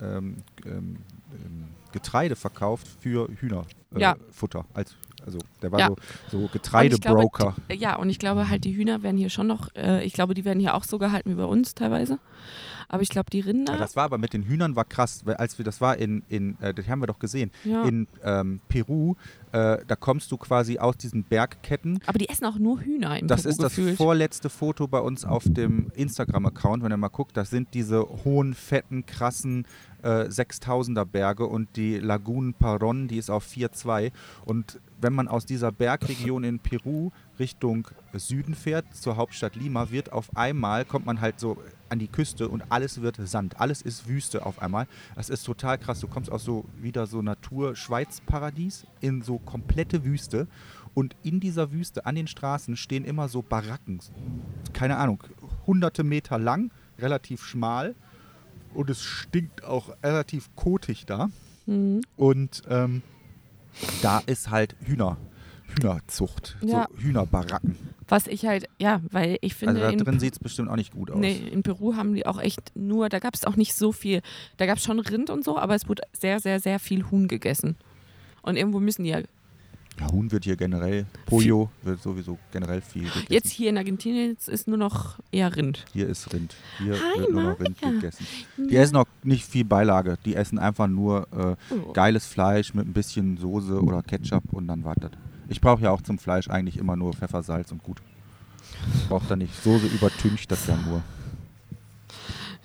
äh, 0.00 0.04
ähm, 0.04 0.36
ähm, 0.64 0.96
ähm, 1.32 1.64
Getreide 1.92 2.36
verkauft 2.36 2.86
für 3.00 3.28
Hühnerfutter. 3.40 4.60
Äh, 4.60 4.62
Ja. 4.62 4.66
Als, 4.74 4.96
also 5.24 5.38
der 5.62 5.72
war 5.72 5.78
Ja. 5.80 5.88
so, 5.88 5.96
so 6.30 6.38
Und 6.38 6.44
ich 6.46 6.52
Getreidebroker. 6.52 7.54
Glaube, 7.66 7.74
ja, 7.82 7.96
und 7.96 8.10
ich 8.10 8.18
glaube 8.18 8.48
halt, 8.48 8.64
die 8.64 8.76
Hühner 8.76 9.02
werden 9.02 9.16
hier 9.16 9.30
schon 9.30 9.46
noch, 9.46 9.68
äh, 9.74 10.04
ich 10.04 10.12
glaube, 10.12 10.34
die 10.34 10.44
werden 10.44 10.60
hier 10.60 10.74
auch 10.74 10.84
so 10.84 10.98
gehalten 10.98 11.30
wie 11.30 11.34
bei 11.34 11.44
uns 11.44 11.74
teilweise. 11.74 12.18
Aber 12.92 13.02
ich 13.02 13.08
glaube, 13.08 13.30
die 13.30 13.40
Rinder, 13.40 13.72
Ja, 13.72 13.78
das 13.78 13.96
war 13.96 14.04
aber 14.04 14.18
mit 14.18 14.32
den 14.32 14.44
Hühnern 14.44 14.76
war 14.76 14.84
krass, 14.84 15.22
weil 15.24 15.34
als 15.36 15.58
wir 15.58 15.64
das 15.64 15.80
war 15.80 15.96
in, 15.96 16.22
in 16.28 16.56
äh, 16.60 16.72
das 16.72 16.86
haben 16.86 17.00
wir 17.00 17.06
doch 17.08 17.18
gesehen, 17.18 17.50
ja. 17.64 17.82
in 17.84 18.06
ähm, 18.22 18.60
Peru, 18.68 19.14
äh, 19.52 19.78
da 19.86 19.96
kommst 19.96 20.30
du 20.30 20.36
quasi 20.36 20.78
aus 20.78 20.96
diesen 20.96 21.24
Bergketten 21.24 22.00
aber 22.06 22.18
die 22.18 22.28
essen 22.28 22.44
auch 22.44 22.58
nur 22.58 22.80
Hühner 22.80 23.18
im 23.18 23.26
Das 23.26 23.42
Peru 23.42 23.50
ist 23.50 23.62
das 23.62 23.74
gefühlt. 23.74 23.96
vorletzte 23.96 24.48
Foto 24.50 24.86
bei 24.86 25.00
uns 25.00 25.24
auf 25.24 25.44
dem 25.46 25.90
Instagram-Account, 25.94 26.82
wenn 26.82 26.92
ihr 26.92 26.96
mal 26.98 27.08
guckt. 27.08 27.36
Das 27.36 27.50
sind 27.50 27.74
diese 27.74 28.06
hohen, 28.24 28.54
fetten, 28.54 29.06
krassen 29.06 29.66
äh, 30.02 30.24
6000er 30.28 31.04
Berge 31.04 31.46
und 31.46 31.76
die 31.76 31.98
Lagune 31.98 32.52
Paron, 32.52 33.08
die 33.08 33.16
ist 33.16 33.30
auf 33.30 33.46
4,2. 33.46 34.12
Und 34.44 34.80
wenn 35.00 35.12
man 35.12 35.28
aus 35.28 35.46
dieser 35.46 35.72
Bergregion 35.72 36.44
in 36.44 36.58
Peru 36.58 37.10
Richtung 37.38 37.88
Süden 38.14 38.54
fährt, 38.54 38.94
zur 38.94 39.16
Hauptstadt 39.16 39.56
Lima, 39.56 39.90
wird 39.90 40.12
auf 40.12 40.36
einmal, 40.36 40.84
kommt 40.84 41.06
man 41.06 41.20
halt 41.20 41.40
so 41.40 41.56
an 41.92 41.98
die 41.98 42.08
Küste 42.08 42.48
und 42.48 42.64
alles 42.70 43.02
wird 43.02 43.18
Sand. 43.28 43.60
Alles 43.60 43.82
ist 43.82 44.08
Wüste 44.08 44.44
auf 44.46 44.60
einmal. 44.62 44.86
Das 45.14 45.28
ist 45.30 45.44
total 45.44 45.76
krass. 45.78 46.00
Du 46.00 46.08
kommst 46.08 46.32
aus 46.32 46.42
so 46.42 46.64
wieder 46.80 47.06
so 47.06 47.20
Natur-Schweiz-Paradies 47.22 48.86
in 49.00 49.22
so 49.22 49.38
komplette 49.38 50.04
Wüste. 50.04 50.48
Und 50.94 51.14
in 51.22 51.38
dieser 51.38 51.70
Wüste 51.70 52.04
an 52.06 52.14
den 52.14 52.26
Straßen 52.26 52.76
stehen 52.76 53.04
immer 53.04 53.28
so 53.28 53.42
Baracken. 53.42 54.00
Keine 54.72 54.96
Ahnung, 54.96 55.22
hunderte 55.66 56.02
Meter 56.02 56.38
lang, 56.38 56.70
relativ 56.98 57.44
schmal. 57.44 57.94
Und 58.74 58.88
es 58.90 59.02
stinkt 59.02 59.64
auch 59.64 59.94
relativ 60.02 60.48
kotig 60.56 61.04
da. 61.06 61.28
Mhm. 61.66 62.00
Und 62.16 62.62
ähm, 62.68 63.02
da 64.02 64.18
ist 64.26 64.50
halt 64.50 64.76
Hühner, 64.80 65.18
Hühnerzucht, 65.66 66.56
Ja. 66.62 66.88
so 66.90 67.02
Hühnerbaracken. 67.02 67.76
Was 68.12 68.26
ich 68.26 68.44
halt, 68.44 68.66
ja, 68.78 69.00
weil 69.10 69.38
ich 69.40 69.54
finde, 69.54 69.74
Also 69.76 69.84
da 69.86 69.90
in, 69.90 69.98
drin 69.98 70.20
sieht 70.20 70.34
es 70.34 70.38
bestimmt 70.38 70.68
auch 70.68 70.76
nicht 70.76 70.92
gut 70.92 71.10
aus. 71.10 71.18
nee, 71.18 71.36
in 71.50 71.62
Peru 71.62 71.96
haben 71.96 72.14
die 72.14 72.26
auch 72.26 72.38
echt 72.38 72.60
nur, 72.76 73.08
da 73.08 73.18
gab 73.20 73.34
es 73.34 73.44
auch 73.46 73.56
nicht 73.56 73.72
so 73.74 73.90
viel, 73.90 74.20
da 74.58 74.66
gab 74.66 74.76
es 74.76 74.84
schon 74.84 75.00
Rind 75.00 75.30
und 75.30 75.44
so, 75.44 75.56
aber 75.58 75.74
es 75.74 75.88
wurde 75.88 76.02
sehr, 76.12 76.38
sehr, 76.38 76.60
sehr 76.60 76.78
viel 76.78 77.10
Huhn 77.10 77.26
gegessen. 77.26 77.76
Und 78.42 78.56
irgendwo 78.56 78.80
müssen 78.80 79.04
die 79.04 79.10
ja, 79.10 79.20
Ja, 80.00 80.10
Huhn 80.12 80.30
wird 80.30 80.44
hier 80.44 80.56
generell, 80.56 81.06
Pollo 81.26 81.70
wird 81.82 82.02
sowieso 82.02 82.38
generell 82.52 82.82
viel 82.82 83.04
gegessen. 83.04 83.26
jetzt 83.30 83.48
hier 83.50 83.70
in 83.70 83.78
Argentinien 83.78 84.36
ist 84.46 84.68
nur 84.68 84.76
noch 84.78 85.18
eher 85.30 85.54
Rind. 85.56 85.84
Hier 85.94 86.08
ist 86.08 86.32
Rind. 86.34 86.54
Hier 86.78 86.92
Hi, 86.94 87.18
wird 87.20 87.30
nur 87.30 87.42
noch 87.44 87.60
Rind 87.60 87.80
Maja. 87.80 87.94
gegessen. 87.94 88.26
Die 88.58 88.76
essen 88.76 88.96
auch 88.96 89.06
nicht 89.22 89.44
viel 89.46 89.64
Beilage. 89.64 90.18
Die 90.26 90.34
essen 90.34 90.58
einfach 90.58 90.86
nur 90.86 91.28
äh, 91.32 91.56
Oh. 91.74 91.92
geiles 91.92 92.26
Fleisch 92.26 92.74
mit 92.74 92.86
ein 92.86 92.92
bisschen 92.92 93.38
Soße 93.38 93.80
oder 93.82 94.02
Ketchup 94.02 94.52
und 94.52 94.66
dann 94.68 94.84
wartet. 94.84 95.16
Ich 95.52 95.60
brauche 95.60 95.82
ja 95.82 95.90
auch 95.90 96.00
zum 96.00 96.18
Fleisch 96.18 96.48
eigentlich 96.48 96.78
immer 96.78 96.96
nur 96.96 97.12
Pfeffer, 97.12 97.42
Salz 97.42 97.70
und 97.72 97.82
gut. 97.82 98.00
Ich 98.94 99.06
brauche 99.06 99.26
da 99.26 99.36
nicht. 99.36 99.54
Soße 99.62 99.86
übertüncht 99.86 100.50
das 100.50 100.66
ja 100.66 100.76
nur. 100.76 101.02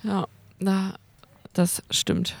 Ja, 0.02 0.26
na, 0.58 0.94
das 1.52 1.82
stimmt. 1.90 2.34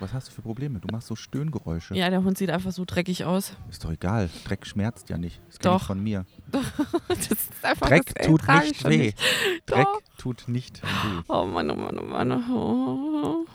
Was 0.00 0.12
hast 0.12 0.26
du 0.26 0.32
für 0.32 0.42
Probleme? 0.42 0.80
Du 0.80 0.88
machst 0.90 1.06
so 1.06 1.14
Stöhngeräusche. 1.14 1.94
Ja, 1.94 2.10
der 2.10 2.24
Hund 2.24 2.36
sieht 2.36 2.50
einfach 2.50 2.72
so 2.72 2.84
dreckig 2.84 3.26
aus. 3.26 3.56
Ist 3.70 3.84
doch 3.84 3.92
egal. 3.92 4.28
Dreck 4.44 4.66
schmerzt 4.66 5.08
ja 5.08 5.18
nicht. 5.18 5.40
Das 5.46 5.58
Doch. 5.60 5.84
von 5.84 6.02
mir. 6.02 6.26
Das 7.08 7.28
ist 7.28 7.64
einfach 7.64 7.86
Dreck 7.86 8.12
tut 8.24 8.42
nicht 8.48 8.84
weh. 8.88 9.12
Dreck 9.66 9.86
tut 10.18 10.48
nicht 10.48 10.82
weh. 10.82 11.22
Oh 11.28 11.44
Mann, 11.44 11.70
oh 11.70 11.76
Mann, 11.76 11.98
oh 12.00 12.02
Mann. 12.02 12.50
Oh. 12.50 13.46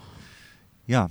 Ja. 0.87 1.09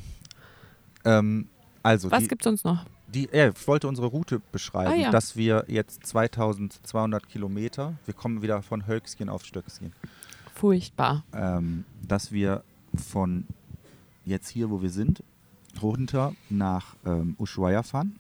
Ähm, 1.05 1.51
also, 1.83 2.11
Was 2.11 2.23
die, 2.23 2.29
gibt's 2.29 2.45
sonst 2.45 2.65
noch? 2.65 2.87
Die, 3.15 3.29
äh, 3.33 3.51
ich 3.57 3.67
wollte 3.69 3.89
unsere 3.89 4.07
Route 4.09 4.41
beschreiben, 4.53 4.93
Ah, 4.93 4.97
ja. 4.97 5.11
dass 5.11 5.37
wir 5.37 5.65
jetzt 5.69 6.07
2200 6.07 7.29
Kilometer, 7.29 7.95
wir 8.05 8.15
kommen 8.15 8.43
wieder 8.43 8.63
von 8.63 8.87
Hölkschen 8.87 9.29
auf 9.29 9.45
Stöckschen, 9.45 9.93
Furchtbar. 10.55 11.25
ähm, 11.33 11.85
dass 12.07 12.33
wir 12.33 12.63
von 12.95 13.47
jetzt 14.25 14.49
hier, 14.49 14.71
wo 14.71 14.83
wir 14.83 14.91
sind, 14.91 15.23
runter 15.81 16.35
nach 16.51 16.97
ähm, 17.07 17.35
Ushuaia 17.39 17.83
fahren, 17.83 18.19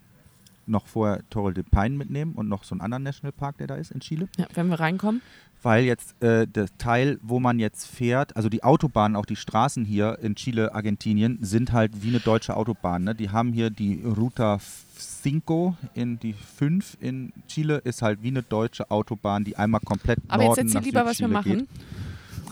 noch 0.68 0.86
vorher 0.86 1.22
Torre 1.30 1.52
de 1.52 1.64
Paine 1.64 1.96
mitnehmen 1.96 2.32
und 2.34 2.48
noch 2.48 2.64
so 2.64 2.74
einen 2.74 2.80
anderen 2.80 3.02
Nationalpark, 3.02 3.58
der 3.58 3.66
da 3.66 3.76
ist 3.76 3.90
in 3.90 4.00
Chile. 4.00 4.28
Ja, 4.36 4.46
wenn 4.54 4.68
wir 4.68 4.80
reinkommen. 4.80 5.22
weil 5.62 5.84
jetzt 5.84 6.20
äh, 6.22 6.46
der 6.46 6.66
Teil, 6.78 7.18
wo 7.22 7.40
man 7.40 7.58
jetzt 7.58 7.86
fährt, 7.86 8.36
also 8.36 8.48
die 8.48 8.62
Autobahnen, 8.62 9.16
auch 9.16 9.26
die 9.26 9.36
Straßen 9.36 9.84
hier 9.84 10.18
in 10.20 10.36
Chile, 10.36 10.74
Argentinien, 10.74 11.38
sind 11.40 11.72
halt 11.72 12.02
wie 12.02 12.08
eine 12.08 12.20
deutsche 12.20 12.56
Autobahn. 12.56 13.04
Ne? 13.04 13.14
Die 13.14 13.30
haben 13.30 13.52
hier 13.52 13.70
die 13.70 14.02
Ruta 14.02 14.58
5, 14.58 15.74
in 15.94 16.18
die 16.18 16.32
5 16.32 16.98
in 17.00 17.32
Chile 17.48 17.78
ist 17.78 18.02
halt 18.02 18.22
wie 18.22 18.28
eine 18.28 18.42
deutsche 18.42 18.90
Autobahn, 18.90 19.44
die 19.44 19.56
einmal 19.56 19.80
komplett 19.80 20.18
Aber 20.28 20.42
jetzt 20.42 20.48
Norden 20.48 20.60
erzähl 20.60 20.80
nach 20.80 20.84
lieber, 20.84 21.04
was 21.04 21.20
wir 21.20 21.28
machen. 21.28 21.58
Geht. 21.58 21.68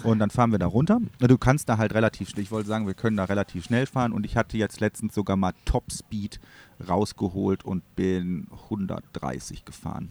Und 0.03 0.19
dann 0.19 0.31
fahren 0.31 0.53
wir 0.53 0.59
da 0.59 0.67
runter. 0.67 1.01
Du 1.19 1.39
kannst 1.39 1.69
da 1.69 1.79
halt 1.79 1.95
relativ 1.95 2.29
schnell, 2.29 2.43
ich 2.43 2.51
wollte 2.51 2.69
sagen, 2.69 2.87
wir 2.87 2.95
können 2.95 3.17
da 3.17 3.25
relativ 3.25 3.65
schnell 3.65 3.87
fahren 3.87 4.13
und 4.13 4.25
ich 4.25 4.37
hatte 4.37 4.57
jetzt 4.57 4.81
letztens 4.81 5.15
sogar 5.15 5.37
mal 5.37 5.53
Topspeed 5.65 6.39
rausgeholt 6.87 7.65
und 7.65 7.97
bin 7.97 8.49
130 8.65 9.65
gefahren. 9.65 10.09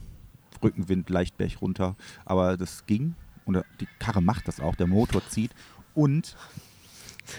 Rückenwind 0.63 1.09
leicht 1.09 1.37
berg 1.37 1.61
runter, 1.61 1.95
aber 2.25 2.57
das 2.57 2.85
ging 2.85 3.15
und 3.45 3.63
die 3.79 3.87
Karre 3.99 4.21
macht 4.21 4.47
das 4.47 4.59
auch, 4.59 4.75
der 4.75 4.87
Motor 4.87 5.21
zieht 5.29 5.51
und 5.93 6.35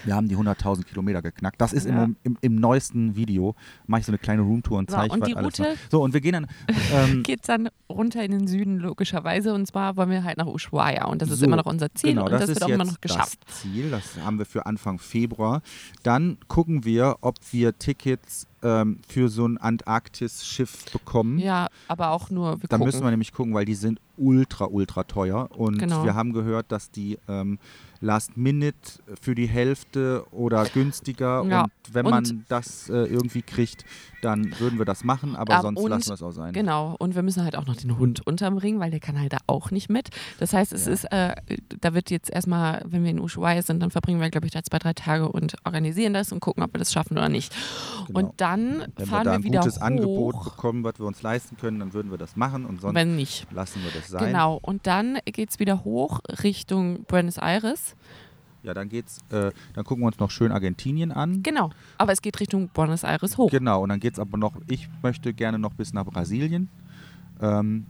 wir 0.05 0.15
haben 0.15 0.27
die 0.27 0.35
100.000 0.37 0.83
Kilometer 0.85 1.21
geknackt. 1.21 1.59
Das 1.61 1.73
ist 1.73 1.87
Ja. 1.87 2.03
im, 2.03 2.15
im, 2.23 2.37
im 2.41 2.55
neuesten 2.55 3.15
Video. 3.15 3.55
Mache 3.87 4.01
ich 4.01 4.05
so 4.05 4.11
eine 4.11 4.17
kleine 4.19 4.41
Roomtour 4.41 4.77
und 4.79 4.89
So, 4.89 4.97
zeige 4.97 5.13
und 5.13 5.21
was 5.21 5.27
die 5.29 5.35
alles 5.35 5.59
Route? 5.59 5.75
So, 5.91 6.01
und 6.03 6.13
wir 6.13 6.21
gehen 6.21 6.33
dann. 6.33 6.47
Ähm, 6.93 7.23
Geht 7.27 7.47
dann 7.49 7.69
runter 7.89 8.23
in 8.23 8.31
den 8.31 8.47
Süden, 8.47 8.77
logischerweise. 8.77 9.53
Und 9.53 9.65
zwar 9.67 9.95
wollen 9.97 10.09
wir 10.09 10.23
halt 10.23 10.37
nach 10.37 10.47
Ushuaia. 10.47 11.05
Und 11.05 11.21
das 11.21 11.29
ist 11.31 11.39
So, 11.39 11.45
immer 11.45 11.55
noch 11.57 11.65
unser 11.65 11.93
Ziel. 11.93 12.11
Genau, 12.11 12.25
und 12.25 12.31
das, 12.31 12.41
das, 12.41 12.49
ist 12.49 12.55
wird 12.57 12.63
auch 12.65 12.73
immer 12.73 12.85
noch 12.85 13.01
geschafft. 13.01 13.39
das 13.47 13.61
Ziel. 13.61 13.89
Das 13.89 14.17
haben 14.23 14.37
wir 14.39 14.45
für 14.45 14.65
Anfang 14.65 14.99
Februar. 14.99 15.61
Dann 16.03 16.37
gucken 16.47 16.85
wir, 16.85 17.17
ob 17.21 17.35
wir 17.51 17.77
Tickets 17.77 18.47
ähm, 18.63 18.99
für 19.07 19.29
so 19.29 19.47
ein 19.47 19.57
Antarktis-Schiff 19.57 20.91
bekommen. 20.91 21.37
Ja, 21.39 21.67
aber 21.87 22.09
auch 22.11 22.29
nur, 22.29 22.61
wir 22.61 22.67
Da 22.69 22.77
gucken. 22.77 22.85
müssen 22.87 23.03
wir 23.03 23.11
nämlich 23.11 23.31
gucken, 23.31 23.53
weil 23.53 23.65
die 23.65 23.75
sind 23.75 23.99
ultra, 24.17 24.65
ultra 24.65 25.03
teuer. 25.03 25.49
Und 25.55 25.77
Genau. 25.79 26.03
wir 26.03 26.15
haben 26.15 26.33
gehört, 26.33 26.71
dass 26.71 26.89
die 26.91 27.17
ähm, 27.27 27.59
Last 28.01 28.37
Minute 28.37 28.75
für 29.21 29.35
die 29.35 29.47
Hälfte 29.47 30.25
oder 30.31 30.65
günstiger. 30.65 31.43
Ja, 31.49 31.63
Und 31.63 31.71
wenn 31.93 32.05
und- 32.05 32.11
man 32.11 32.45
das 32.47 32.89
äh, 32.89 32.93
irgendwie 33.05 33.41
kriegt, 33.41 33.85
dann 34.21 34.59
würden 34.59 34.79
wir 34.79 34.85
das 34.85 35.03
machen, 35.03 35.35
aber 35.35 35.55
Ah, 35.55 35.61
sonst 35.61 35.79
und- 35.79 35.89
lassen 35.89 36.07
wir 36.09 36.13
es 36.15 36.23
auch 36.23 36.31
sein. 36.31 36.53
Genau, 36.53 36.95
und 36.97 37.15
wir 37.15 37.21
müssen 37.23 37.43
halt 37.43 37.55
auch 37.55 37.65
noch 37.67 37.75
den 37.75 37.97
Hund 37.97 38.25
unterbringen, 38.25 38.79
weil 38.79 38.89
der 38.91 38.99
kann 38.99 39.19
halt 39.19 39.33
da 39.33 39.37
auch 39.47 39.71
nicht 39.71 39.89
mit. 39.89 40.09
Das 40.39 40.53
heißt, 40.53 40.73
es 40.73 40.85
Ja. 40.85 40.91
ist, 40.91 41.03
äh, 41.11 41.35
da 41.81 41.93
wird 41.93 42.09
jetzt 42.09 42.29
erstmal, 42.29 42.81
wenn 42.87 43.03
wir 43.03 43.11
in 43.11 43.19
Ushuaia 43.19 43.61
sind, 43.61 43.81
dann 43.81 43.91
verbringen 43.91 44.19
wir, 44.19 44.29
glaube 44.29 44.47
ich, 44.47 44.53
da 44.53 44.63
zwei, 44.63 44.79
drei 44.79 44.93
Tage 44.93 45.29
und 45.29 45.55
organisieren 45.65 46.13
das 46.13 46.31
und 46.31 46.39
gucken, 46.39 46.63
ob 46.63 46.73
wir 46.73 46.79
das 46.79 46.91
schaffen 46.91 47.17
oder 47.17 47.29
nicht. 47.29 47.53
Genau. 48.07 48.19
Und 48.19 48.41
dann 48.41 48.79
Wenn 48.79 48.91
wir 48.97 49.05
fahren 49.07 49.23
da 49.25 49.31
wir 49.31 49.35
ein 49.39 49.43
wieder 49.43 49.59
gutes 49.59 49.77
hoch, 49.77 49.81
Angebot 49.81 50.43
bekommen, 50.43 50.83
was 50.83 50.99
wir 50.99 51.05
uns 51.05 51.21
leisten 51.21 51.57
können, 51.57 51.79
dann 51.79 51.93
würden 51.93 52.09
wir 52.11 52.17
das 52.17 52.35
machen 52.35 52.65
und 52.65 52.81
sonst 52.81 52.95
wenn 52.95 53.15
nicht. 53.15 53.45
lassen 53.51 53.83
wir 53.83 53.91
das 53.91 54.07
sein. 54.09 54.27
Genau, 54.27 54.59
und 54.61 54.87
dann 54.87 55.19
geht 55.25 55.49
es 55.51 55.59
wieder 55.59 55.83
hoch 55.83 56.19
Richtung 56.43 57.03
Buenos 57.05 57.37
Aires. 57.37 57.95
Ja, 58.67 58.73
dann 58.73 58.89
geht's, 58.89 59.19
äh, 59.31 59.51
dann 59.73 59.85
gucken 59.85 60.03
wir 60.03 60.07
uns 60.07 60.19
noch 60.19 60.29
schön 60.29 60.51
Argentinien 60.51 61.13
an. 61.13 61.41
Genau, 61.41 61.69
aber 61.97 62.11
es 62.11 62.21
geht 62.21 62.37
Richtung 62.41 62.67
Buenos 62.73 63.05
Aires 63.05 63.37
hoch. 63.37 63.49
Genau, 63.49 63.83
und 63.83 63.89
dann 63.89 64.01
geht 64.01 64.13
es 64.13 64.19
aber 64.19 64.37
noch, 64.37 64.55
ich 64.67 64.89
möchte 65.01 65.33
gerne 65.33 65.57
noch 65.57 65.73
bis 65.73 65.93
nach 65.93 66.05
Brasilien. 66.05 66.67
Ähm, 67.41 67.85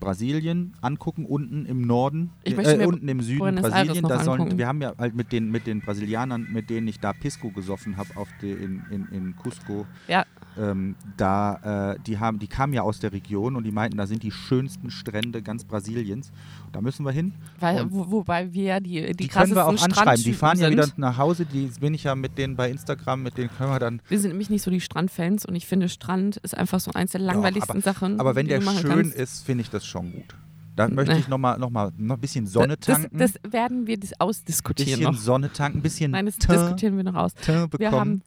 Brasilien 0.00 0.74
angucken, 0.82 1.24
unten 1.24 1.64
im 1.64 1.80
Norden, 1.80 2.30
Ich 2.42 2.52
äh, 2.52 2.56
möchte 2.56 2.76
mir 2.76 2.88
unten 2.88 3.08
im 3.08 3.22
Süden 3.22 3.38
Buenos 3.38 3.64
Aires 3.64 3.86
Brasilien. 3.86 4.08
Da 4.08 4.22
sollen, 4.22 4.58
wir 4.58 4.66
haben 4.66 4.82
ja 4.82 4.92
halt 4.98 5.14
mit 5.14 5.32
den, 5.32 5.50
mit 5.50 5.66
den 5.66 5.80
Brasilianern, 5.80 6.46
mit 6.52 6.68
denen 6.68 6.88
ich 6.88 7.00
da 7.00 7.14
Pisco 7.14 7.48
gesoffen 7.50 7.96
habe 7.96 8.10
auf 8.16 8.28
die, 8.42 8.50
in, 8.50 8.82
in, 8.90 9.08
in 9.12 9.36
Cusco, 9.36 9.86
Ja, 10.08 10.26
ähm, 10.58 10.96
da, 11.16 11.92
äh, 11.92 11.98
die, 12.06 12.18
haben, 12.18 12.38
die 12.38 12.46
kamen 12.46 12.72
ja 12.72 12.82
aus 12.82 13.00
der 13.00 13.12
Region 13.12 13.56
und 13.56 13.64
die 13.64 13.72
meinten, 13.72 13.96
da 13.96 14.06
sind 14.06 14.22
die 14.22 14.30
schönsten 14.30 14.90
Strände 14.90 15.42
ganz 15.42 15.64
Brasiliens. 15.64 16.32
Da 16.72 16.80
müssen 16.80 17.04
wir 17.04 17.12
hin. 17.12 17.34
weil, 17.60 17.90
wo, 17.90 18.10
wobei 18.10 18.52
wir 18.52 18.80
die, 18.80 19.06
die, 19.06 19.12
Die, 19.12 19.28
können 19.28 19.54
wir 19.54 19.66
auch 19.66 19.82
anschreiben. 19.82 20.22
Die 20.22 20.32
fahren 20.32 20.58
ja 20.58 20.68
sind. 20.68 20.78
wieder 20.78 20.88
nach 20.96 21.18
Hause. 21.18 21.46
Die 21.46 21.70
bin 21.80 21.94
ich 21.94 22.04
ja 22.04 22.14
mit 22.14 22.38
denen 22.38 22.56
bei 22.56 22.70
Instagram, 22.70 23.22
mit 23.22 23.36
denen 23.38 23.50
können 23.50 23.70
wir 23.70 23.78
dann 23.78 24.00
Wir 24.08 24.18
sind 24.18 24.30
nämlich 24.30 24.50
nicht 24.50 24.62
so 24.62 24.70
die 24.70 24.80
Strandfans 24.80 25.44
und 25.44 25.54
ich 25.54 25.66
finde, 25.66 25.88
Strand 25.88 26.38
ist 26.38 26.56
einfach 26.56 26.80
so 26.80 26.92
eins 26.92 27.12
der 27.12 27.20
langweiligsten 27.20 27.80
Sachen. 27.80 28.20
Aber 28.20 28.34
wenn 28.34 28.46
der 28.46 28.60
schön 28.60 28.90
kannst. 28.90 29.14
ist, 29.14 29.44
finde 29.44 29.62
ich 29.62 29.70
das 29.70 29.84
schon 29.86 30.12
gut. 30.12 30.34
Da 30.74 30.88
möchte 30.88 31.16
ich 31.16 31.28
nochmal 31.28 31.58
noch 31.58 31.70
mal, 31.70 31.92
noch 31.98 32.16
ein 32.16 32.20
bisschen 32.20 32.46
Sonne 32.46 32.76
das, 32.78 32.86
tanken. 32.86 33.18
das 33.18 33.34
werden 33.46 33.86
wir 33.86 33.98
das 33.98 34.18
ausdiskutieren 34.18 35.00
bisschen 35.00 35.12
noch. 35.12 35.20
Sonne 35.20 35.52
tanken, 35.52 35.78
ein 35.78 35.82
bisschen 35.82 36.10
Nein, 36.12 36.26
das 36.26 36.38
diskutieren 36.38 36.96
wir 36.96 37.04
noch 37.04 37.14
aus. 37.14 37.32
Wir 37.76 37.90
haben 37.90 38.22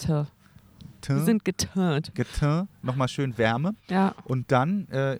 Tö. 1.05 1.15
Wir 1.15 1.23
sind 1.23 1.45
geturnt. 1.45 2.15
Geteint, 2.15 2.67
nochmal 2.81 3.07
schön 3.07 3.37
Wärme. 3.37 3.75
Ja, 3.89 4.15
Und 4.25 4.51
dann 4.51 4.87
äh, 4.89 5.19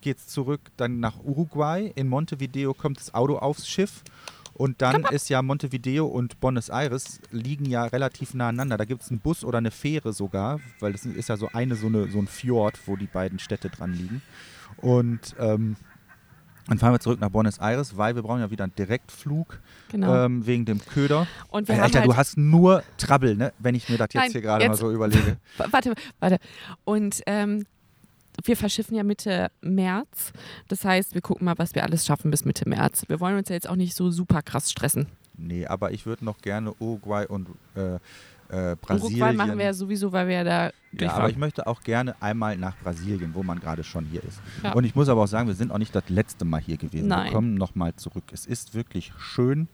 geht 0.00 0.18
es 0.18 0.28
zurück 0.28 0.60
dann 0.76 1.00
nach 1.00 1.18
Uruguay. 1.24 1.92
In 1.96 2.08
Montevideo 2.08 2.72
kommt 2.72 2.98
das 2.98 3.14
Auto 3.14 3.36
aufs 3.38 3.68
Schiff. 3.68 4.02
Und 4.54 4.82
dann 4.82 5.04
ist 5.10 5.28
ja 5.28 5.40
Montevideo 5.40 6.06
und 6.06 6.40
Buenos 6.40 6.68
Aires 6.68 7.20
liegen 7.30 7.64
ja 7.64 7.84
relativ 7.84 8.34
nah 8.34 8.48
aneinander. 8.48 8.76
Da 8.76 8.84
gibt 8.84 9.02
es 9.02 9.10
einen 9.10 9.20
Bus 9.20 9.44
oder 9.44 9.58
eine 9.58 9.70
Fähre 9.70 10.12
sogar, 10.12 10.60
weil 10.80 10.92
das 10.92 11.04
ist 11.06 11.28
ja 11.28 11.36
so 11.36 11.48
eine 11.52 11.76
so, 11.76 11.86
eine, 11.86 12.08
so 12.10 12.18
ein 12.18 12.26
Fjord, 12.26 12.78
wo 12.86 12.96
die 12.96 13.06
beiden 13.06 13.38
Städte 13.38 13.70
dran 13.70 13.92
liegen. 13.92 14.22
Und 14.76 15.34
ähm, 15.38 15.76
dann 16.68 16.78
fahren 16.78 16.92
wir 16.92 17.00
zurück 17.00 17.20
nach 17.20 17.30
Buenos 17.30 17.58
Aires, 17.58 17.96
weil 17.96 18.14
wir 18.14 18.22
brauchen 18.22 18.40
ja 18.40 18.50
wieder 18.50 18.64
einen 18.64 18.74
Direktflug 18.74 19.58
genau. 19.90 20.24
ähm, 20.24 20.46
wegen 20.46 20.64
dem 20.64 20.84
Köder. 20.84 21.26
und 21.48 21.68
wir 21.68 21.76
haben 21.76 21.84
Alter, 21.84 22.00
halt, 22.00 22.08
du 22.08 22.16
hast 22.16 22.36
nur 22.36 22.82
Trouble, 22.98 23.34
ne? 23.36 23.52
wenn 23.58 23.74
ich 23.74 23.88
mir 23.88 23.96
das 23.96 24.08
jetzt 24.12 24.22
Nein, 24.22 24.32
hier 24.32 24.40
gerade 24.42 24.68
mal 24.68 24.74
so 24.74 24.92
überlege. 24.92 25.36
Warte, 25.70 25.94
warte. 26.20 26.38
Und 26.84 27.22
ähm, 27.26 27.64
wir 28.44 28.56
verschiffen 28.56 28.94
ja 28.94 29.02
Mitte 29.02 29.50
März. 29.60 30.32
Das 30.68 30.84
heißt, 30.84 31.14
wir 31.14 31.20
gucken 31.20 31.44
mal, 31.44 31.54
was 31.56 31.74
wir 31.74 31.82
alles 31.82 32.06
schaffen 32.06 32.30
bis 32.30 32.44
Mitte 32.44 32.68
März. 32.68 33.04
Wir 33.08 33.20
wollen 33.20 33.36
uns 33.36 33.48
ja 33.48 33.54
jetzt 33.54 33.68
auch 33.68 33.76
nicht 33.76 33.94
so 33.94 34.10
super 34.10 34.42
krass 34.42 34.70
stressen. 34.70 35.06
Nee, 35.36 35.66
aber 35.66 35.92
ich 35.92 36.06
würde 36.06 36.24
noch 36.24 36.38
gerne 36.38 36.72
Uruguay 36.78 37.26
und 37.26 37.48
äh, 37.74 37.98
äh, 38.48 38.76
Brasilien. 38.76 39.20
Uruguay 39.22 39.36
machen 39.36 39.58
wir 39.58 39.66
ja 39.66 39.74
sowieso, 39.74 40.12
weil 40.12 40.28
wir 40.28 40.34
ja 40.36 40.44
da 40.44 40.70
ja, 40.92 41.12
aber 41.12 41.28
ich 41.28 41.36
möchte 41.36 41.66
auch 41.66 41.82
gerne 41.82 42.14
einmal 42.20 42.56
nach 42.56 42.76
Brasilien, 42.78 43.34
wo 43.34 43.42
man 43.42 43.60
gerade 43.60 43.84
schon 43.84 44.06
hier 44.06 44.24
ist. 44.24 44.40
Ja. 44.62 44.72
Und 44.72 44.84
ich 44.84 44.94
muss 44.94 45.08
aber 45.08 45.22
auch 45.22 45.28
sagen, 45.28 45.46
wir 45.46 45.54
sind 45.54 45.70
auch 45.70 45.78
nicht 45.78 45.94
das 45.94 46.08
letzte 46.08 46.44
Mal 46.44 46.60
hier 46.60 46.78
gewesen. 46.78 47.08
Nein. 47.08 47.26
Wir 47.26 47.32
kommen 47.32 47.54
nochmal 47.54 47.94
zurück. 47.96 48.24
Es 48.32 48.46
ist 48.46 48.74
wirklich 48.74 49.12
schön 49.18 49.68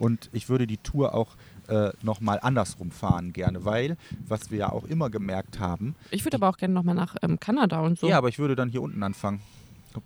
und 0.00 0.30
ich 0.32 0.48
würde 0.48 0.66
die 0.66 0.78
Tour 0.78 1.14
auch 1.14 1.36
äh, 1.68 1.90
nochmal 2.02 2.38
andersrum 2.42 2.90
fahren 2.90 3.32
gerne, 3.32 3.64
weil, 3.64 3.96
was 4.26 4.50
wir 4.50 4.58
ja 4.58 4.72
auch 4.72 4.84
immer 4.84 5.10
gemerkt 5.10 5.58
haben, 5.58 5.94
Ich 6.10 6.24
würde 6.24 6.36
aber 6.36 6.48
auch 6.48 6.56
gerne 6.56 6.74
nochmal 6.74 6.94
nach 6.94 7.16
ähm, 7.22 7.38
Kanada 7.40 7.80
und 7.80 7.98
so. 7.98 8.08
ja, 8.08 8.18
aber 8.18 8.28
ich 8.28 8.38
würde 8.38 8.56
dann 8.56 8.68
hier 8.68 8.82
unten 8.82 9.02
anfangen. 9.02 9.40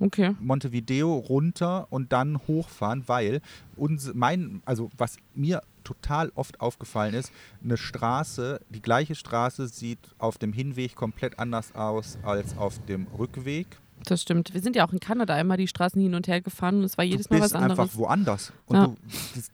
Okay. 0.00 0.34
Montevideo 0.40 1.14
runter 1.16 1.86
und 1.90 2.12
dann 2.12 2.38
hochfahren, 2.46 3.04
weil 3.06 3.40
uns, 3.74 4.12
mein, 4.14 4.60
also 4.66 4.90
was 4.98 5.16
mir 5.34 5.62
total 5.88 6.30
oft 6.34 6.60
aufgefallen 6.60 7.14
ist, 7.14 7.32
eine 7.64 7.76
Straße, 7.76 8.60
die 8.68 8.82
gleiche 8.82 9.14
Straße 9.14 9.68
sieht 9.68 9.98
auf 10.18 10.36
dem 10.38 10.52
Hinweg 10.52 10.94
komplett 10.94 11.38
anders 11.38 11.74
aus 11.74 12.18
als 12.22 12.56
auf 12.58 12.78
dem 12.86 13.06
Rückweg. 13.18 13.66
Das 14.04 14.22
stimmt. 14.22 14.54
Wir 14.54 14.60
sind 14.60 14.76
ja 14.76 14.86
auch 14.86 14.92
in 14.92 15.00
Kanada 15.00 15.34
einmal 15.34 15.56
die 15.56 15.66
Straßen 15.66 16.00
hin 16.00 16.14
und 16.14 16.28
her 16.28 16.40
gefahren 16.40 16.76
und 16.78 16.84
es 16.84 16.96
war 16.98 17.04
jedes 17.04 17.26
du 17.26 17.34
Mal 17.34 17.40
bist 17.40 17.54
was 17.54 17.60
anderes. 17.62 17.78
einfach 17.80 17.96
woanders 17.96 18.52
und 18.66 18.76
Ja. 18.76 18.86
du, 18.86 18.96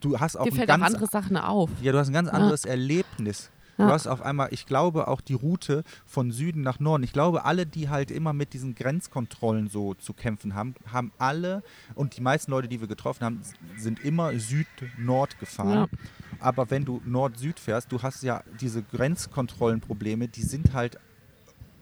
du 0.00 0.20
hast 0.20 0.36
auch 0.36 0.44
Dir 0.44 0.52
ein 0.52 0.56
fällt 0.56 0.70
auch 0.70 0.78
ganz, 0.78 0.86
andere 0.94 1.06
Sachen 1.06 1.36
auf. 1.36 1.70
ja, 1.80 1.92
du 1.92 1.98
hast 1.98 2.08
ein 2.08 2.12
ganz 2.12 2.28
anderes 2.28 2.64
Erlebnis. 2.64 3.50
Ja. 3.76 3.86
Du 3.88 3.92
hast 3.92 4.06
auf 4.06 4.22
einmal, 4.22 4.48
ich 4.52 4.66
glaube, 4.66 5.08
auch 5.08 5.20
die 5.20 5.34
Route 5.34 5.82
von 6.06 6.30
Süden 6.30 6.60
nach 6.62 6.78
Norden. 6.78 7.02
Ich 7.02 7.12
glaube, 7.12 7.44
alle, 7.44 7.66
die 7.66 7.88
halt 7.88 8.12
immer 8.12 8.32
mit 8.32 8.52
diesen 8.52 8.76
Grenzkontrollen 8.76 9.66
so 9.68 9.94
zu 9.94 10.12
kämpfen 10.12 10.54
haben, 10.54 10.76
haben 10.92 11.10
alle, 11.18 11.64
und 11.96 12.16
die 12.16 12.20
meisten 12.20 12.52
Leute, 12.52 12.68
die 12.68 12.80
wir 12.80 12.86
getroffen 12.86 13.24
haben, 13.24 13.40
sind 13.76 13.98
immer 14.04 14.32
Süd-Nord 14.38 15.40
gefahren. 15.40 15.88
Ja. 15.92 15.98
Aber 16.44 16.70
wenn 16.70 16.84
du 16.84 17.00
Nord-Süd 17.06 17.58
fährst, 17.58 17.90
du 17.90 18.02
hast 18.02 18.22
ja 18.22 18.42
diese 18.60 18.82
Grenzkontrollenprobleme, 18.82 20.28
die 20.28 20.42
sind 20.42 20.72
halt 20.74 20.98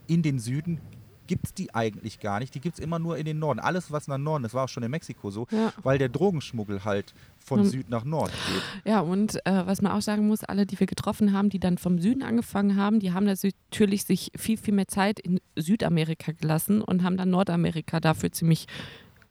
in 0.06 0.22
den 0.22 0.38
Süden, 0.38 0.80
gibt 1.26 1.46
es 1.46 1.54
die 1.54 1.74
eigentlich 1.74 2.20
gar 2.20 2.40
nicht. 2.40 2.54
Die 2.54 2.60
gibt 2.60 2.78
es 2.78 2.84
immer 2.84 2.98
nur 2.98 3.16
in 3.16 3.24
den 3.24 3.38
Norden. 3.38 3.58
Alles, 3.60 3.90
was 3.90 4.06
nach 4.08 4.18
Norden, 4.18 4.42
das 4.42 4.54
war 4.54 4.64
auch 4.64 4.68
schon 4.68 4.82
in 4.82 4.90
Mexiko 4.90 5.30
so, 5.30 5.46
Ja. 5.50 5.72
weil 5.82 5.96
der 5.98 6.08
Drogenschmuggel 6.08 6.84
halt 6.84 7.14
von 7.38 7.60
Hm. 7.60 7.66
Süd 7.66 7.88
nach 7.90 8.04
Nord 8.04 8.30
geht. 8.48 8.62
Ja, 8.92 9.00
und 9.00 9.36
äh, 9.46 9.66
was 9.66 9.82
man 9.82 9.92
auch 9.92 10.02
sagen 10.02 10.26
muss, 10.28 10.44
alle, 10.44 10.66
die 10.66 10.78
wir 10.78 10.86
getroffen 10.86 11.32
haben, 11.32 11.48
die 11.48 11.58
dann 11.60 11.78
vom 11.78 11.98
Süden 12.00 12.22
angefangen 12.22 12.76
haben, 12.76 13.00
die 13.00 13.12
haben 13.12 13.24
natürlich 13.24 14.04
sich 14.04 14.30
viel, 14.36 14.58
viel 14.58 14.74
mehr 14.74 14.88
Zeit 14.88 15.18
in 15.20 15.40
Südamerika 15.56 16.32
gelassen 16.32 16.82
und 16.82 17.02
haben 17.02 17.16
dann 17.16 17.30
Nordamerika 17.30 18.00
dafür 18.00 18.30
ziemlich 18.32 18.66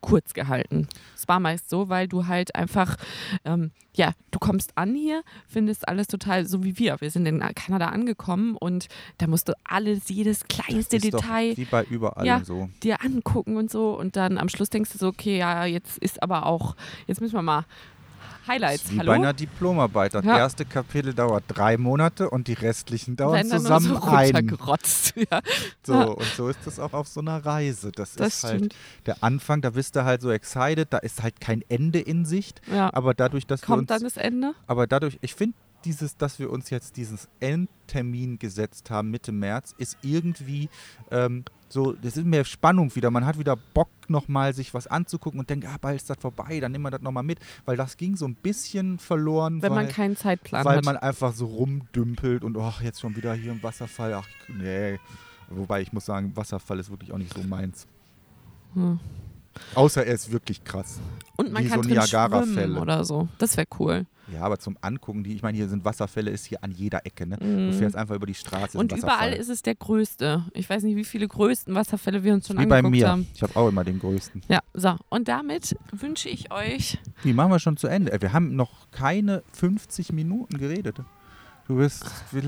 kurz 0.01 0.33
gehalten. 0.33 0.87
Es 1.15 1.27
war 1.27 1.39
meist 1.39 1.69
so, 1.69 1.89
weil 1.89 2.07
du 2.07 2.27
halt 2.27 2.55
einfach, 2.55 2.97
ähm, 3.45 3.71
ja, 3.93 4.13
du 4.31 4.39
kommst 4.39 4.71
an 4.77 4.95
hier, 4.95 5.21
findest 5.47 5.87
alles 5.87 6.07
total 6.07 6.45
so 6.45 6.63
wie 6.63 6.77
wir. 6.79 6.99
Wir 7.01 7.11
sind 7.11 7.25
in 7.25 7.39
Kanada 7.55 7.87
angekommen 7.89 8.55
und 8.57 8.87
da 9.19 9.27
musst 9.27 9.47
du 9.49 9.53
alles, 9.63 10.09
jedes 10.09 10.45
kleinste 10.45 10.97
Detail 10.97 11.55
wie 11.55 11.65
bei 11.65 11.83
überall 11.83 12.25
Ja. 12.25 12.43
so. 12.43 12.69
dir 12.83 13.03
angucken 13.03 13.57
und 13.57 13.69
so 13.71 13.97
und 13.97 14.15
dann 14.15 14.37
am 14.37 14.49
Schluss 14.49 14.69
denkst 14.69 14.91
du 14.91 14.97
so, 14.97 15.07
okay, 15.07 15.37
ja, 15.37 15.65
jetzt 15.65 15.97
ist 15.99 16.21
aber 16.23 16.45
auch, 16.45 16.75
jetzt 17.07 17.21
müssen 17.21 17.35
wir 17.35 17.41
mal 17.41 17.65
Highlights, 18.47 18.91
Wie 18.91 18.97
hallo? 18.99 19.11
bei 19.11 19.15
einer 19.15 19.33
Diplomarbeit. 19.33 20.13
Das 20.13 20.25
Ja. 20.25 20.37
erste 20.37 20.65
Kapitel 20.65 21.13
dauert 21.13 21.43
drei 21.47 21.77
Monate 21.77 22.29
und 22.29 22.47
die 22.47 22.53
restlichen 22.53 23.15
dauern 23.15 23.45
zusammen 23.45 23.85
so 23.87 24.01
ein. 24.01 24.57
Ja, 25.15 25.41
So, 25.85 25.93
Ja. 25.93 26.03
und 26.05 26.25
so 26.35 26.47
ist 26.47 26.59
das 26.65 26.79
auch 26.79 26.93
auf 26.93 27.07
so 27.07 27.19
einer 27.19 27.45
Reise. 27.45 27.91
Das, 27.91 28.13
das 28.15 28.35
ist 28.37 28.43
halt 28.43 28.55
stimmt. 28.57 28.75
der 29.05 29.23
Anfang, 29.23 29.61
da 29.61 29.71
bist 29.71 29.95
du 29.95 30.03
halt 30.05 30.21
so 30.21 30.31
excited, 30.31 30.87
da 30.91 30.97
ist 30.97 31.21
halt 31.21 31.39
kein 31.41 31.63
Ende 31.69 31.99
in 31.99 32.25
Sicht. 32.25 32.61
Ja. 32.73 32.89
Aber 32.93 33.13
dadurch, 33.13 33.45
dass 33.45 33.61
wir 33.61 33.65
Kommt 33.67 33.81
uns, 33.81 33.87
dann 33.89 34.03
das 34.03 34.17
Ende? 34.17 34.53
aber 34.67 34.87
dadurch, 34.87 35.17
ich 35.21 35.35
finde 35.35 35.55
dieses, 35.86 36.17
dass 36.17 36.39
wir 36.39 36.49
uns 36.49 36.69
jetzt 36.69 36.97
dieses 36.97 37.27
Endtermin 37.39 38.39
gesetzt 38.39 38.89
haben, 38.89 39.11
Mitte 39.11 39.32
März, 39.32 39.73
ist 39.77 39.97
irgendwie 40.01 40.69
ähm, 41.09 41.43
so, 41.69 41.93
das 41.93 42.17
ist 42.17 42.25
mehr 42.25 42.43
Spannung 42.43 42.93
wieder. 42.95 43.11
Man 43.11 43.25
hat 43.25 43.39
wieder 43.39 43.55
Bock, 43.55 43.89
nochmal 44.07 44.53
sich 44.53 44.73
was 44.73 44.88
anzugucken 44.88 45.39
und 45.39 45.49
denkt, 45.49 45.65
ah, 45.65 45.77
bald 45.79 45.95
ist 45.95 46.09
das 46.09 46.17
vorbei, 46.19 46.59
dann 46.59 46.73
nehmen 46.73 46.84
wir 46.84 46.91
das 46.91 47.01
nochmal 47.01 47.23
mit. 47.23 47.39
Weil 47.65 47.77
das 47.77 47.95
ging 47.97 48.17
so 48.17 48.25
ein 48.25 48.36
bisschen 48.36 48.99
verloren, 48.99 49.61
Wenn 49.61 49.71
weil, 49.71 49.86
man 49.86 49.93
keinen 49.93 50.17
Zeitplan 50.17 50.65
weil 50.65 50.77
hat. 50.77 50.86
man 50.86 50.97
einfach 50.97 51.34
so 51.34 51.45
rumdümpelt 51.45 52.43
und 52.43 52.57
ach, 52.57 52.82
jetzt 52.82 52.99
schon 52.99 53.15
wieder 53.15 53.34
hier 53.34 53.53
im 53.53 53.63
Wasserfall. 53.63 54.13
Ach, 54.13 54.27
nee. 54.49 54.99
Wobei 55.49 55.82
ich 55.82 55.93
muss 55.93 56.05
sagen, 56.05 56.36
Wasserfall 56.36 56.79
ist 56.79 56.89
wirklich 56.89 57.11
auch 57.13 57.17
nicht 57.17 57.34
so 57.34 57.41
meins. 57.43 57.88
Hm. 58.73 58.99
Außer 59.75 60.05
er 60.05 60.13
ist 60.13 60.31
wirklich 60.31 60.63
krass. 60.63 60.99
Und 61.37 61.51
man 61.51 61.63
wie 61.63 61.67
kann 61.69 61.83
so 61.83 61.89
Niagara-Fälle. 61.89 62.79
oder 62.79 63.03
so. 63.03 63.27
Das 63.37 63.57
wäre 63.57 63.67
cool. 63.79 64.05
Ja, 64.31 64.43
aber 64.43 64.59
zum 64.59 64.77
Angucken, 64.79 65.23
die, 65.25 65.33
ich 65.33 65.41
meine, 65.41 65.57
hier 65.57 65.67
sind 65.67 65.83
Wasserfälle, 65.83 66.31
ist 66.31 66.45
hier 66.45 66.63
an 66.63 66.71
jeder 66.71 67.05
Ecke. 67.05 67.25
Ne? 67.27 67.35
Du 67.37 67.45
Mhm. 67.45 67.73
fährst 67.73 67.97
einfach 67.97 68.15
über 68.15 68.25
die 68.27 68.33
Straße. 68.33 68.77
Und 68.77 68.93
überall 68.93 69.33
ist 69.33 69.49
es 69.49 69.61
der 69.61 69.75
größte. 69.75 70.45
Ich 70.53 70.69
weiß 70.69 70.83
nicht, 70.83 70.95
wie 70.95 71.03
viele 71.03 71.27
größten 71.27 71.75
Wasserfälle 71.75 72.23
wir 72.23 72.33
uns 72.33 72.47
schon 72.47 72.57
Wie 72.57 72.65
bei 72.65 72.77
angeguckt 72.77 72.97
mir. 73.01 73.09
haben. 73.09 73.27
Ich 73.35 73.43
habe 73.43 73.53
auch 73.57 73.67
immer 73.67 73.83
den 73.83 73.99
größten. 73.99 74.41
Ja, 74.47 74.59
so. 74.73 74.95
Und 75.09 75.27
damit 75.27 75.75
wünsche 75.91 76.29
ich 76.29 76.51
euch. 76.53 76.97
Wie 77.23 77.33
machen 77.33 77.51
wir 77.51 77.59
schon 77.59 77.75
zu 77.75 77.87
Ende? 77.87 78.13
Ey, 78.13 78.21
Wir 78.21 78.31
haben 78.31 78.55
noch 78.55 78.89
keine 78.91 79.43
50 79.51 80.13
Minuten 80.13 80.57
geredet. 80.57 80.95
Du 81.67 81.77
bist, 81.77 82.05
wir, 82.31 82.43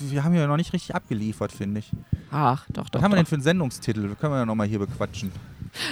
wir 0.00 0.24
haben 0.24 0.34
ja 0.34 0.46
noch 0.46 0.56
nicht 0.56 0.72
richtig 0.72 0.94
abgeliefert, 0.94 1.50
finde 1.52 1.80
ich. 1.80 1.90
Ach, 2.30 2.66
doch, 2.70 2.88
doch. 2.88 3.00
Was 3.00 3.02
haben 3.04 3.10
wir 3.12 3.16
doch. 3.16 3.22
denn 3.22 3.26
für 3.26 3.34
einen 3.36 3.42
Sendungstitel? 3.42 4.14
Können 4.16 4.32
wir 4.32 4.38
ja 4.38 4.46
nochmal 4.46 4.66
hier 4.66 4.78
bequatschen. 4.80 5.30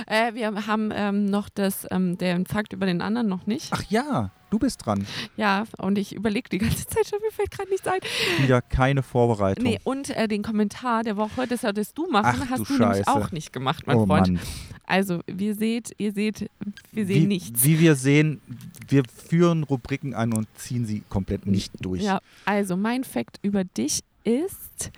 Äh, 0.06 0.34
wir 0.34 0.66
haben 0.66 0.90
ähm, 0.94 1.26
noch 1.26 1.48
das, 1.48 1.86
ähm, 1.90 2.18
den 2.18 2.46
Fakt 2.46 2.72
über 2.72 2.86
den 2.86 3.00
anderen 3.00 3.28
noch 3.28 3.46
nicht. 3.46 3.68
Ach 3.72 3.82
ja, 3.88 4.30
du 4.50 4.58
bist 4.58 4.84
dran. 4.84 5.06
Ja, 5.36 5.64
und 5.78 5.98
ich 5.98 6.14
überlege 6.14 6.48
die 6.48 6.58
ganze 6.58 6.86
Zeit 6.86 7.06
schon, 7.06 7.18
mir 7.20 7.32
fällt 7.32 7.50
gerade 7.50 7.70
nichts 7.70 7.86
ein. 7.86 8.00
Wieder 8.38 8.62
keine 8.62 9.02
Vorbereitung. 9.02 9.64
Nee, 9.64 9.80
und 9.84 10.10
äh, 10.10 10.28
den 10.28 10.42
Kommentar 10.42 11.02
der 11.02 11.16
Woche, 11.16 11.46
das 11.46 11.62
solltest 11.62 11.96
du 11.96 12.08
machen, 12.08 12.42
Ach, 12.44 12.50
hast 12.50 12.70
du 12.70 12.76
du, 12.76 12.78
nämlich 12.78 13.08
auch 13.08 13.32
nicht 13.32 13.52
gemacht, 13.52 13.86
mein 13.86 13.96
oh 13.96 14.06
Freund. 14.06 14.28
Mann. 14.28 14.40
Also, 14.84 15.20
wir 15.26 15.54
seht, 15.54 15.94
ihr 15.98 16.12
seht, 16.12 16.50
wir 16.90 17.06
sehen 17.06 17.22
wie, 17.22 17.26
nichts. 17.26 17.64
Wie 17.64 17.78
wir 17.78 17.94
sehen, 17.94 18.40
wir 18.88 19.04
führen 19.04 19.62
Rubriken 19.62 20.14
an 20.14 20.34
und 20.34 20.46
ziehen 20.56 20.84
sie 20.84 21.02
komplett 21.08 21.46
nicht 21.46 21.72
durch. 21.80 22.02
Ja, 22.02 22.20
also 22.44 22.76
mein 22.76 23.04
Fakt 23.04 23.38
über 23.42 23.64
dich 23.64 24.00
ist, 24.24 24.90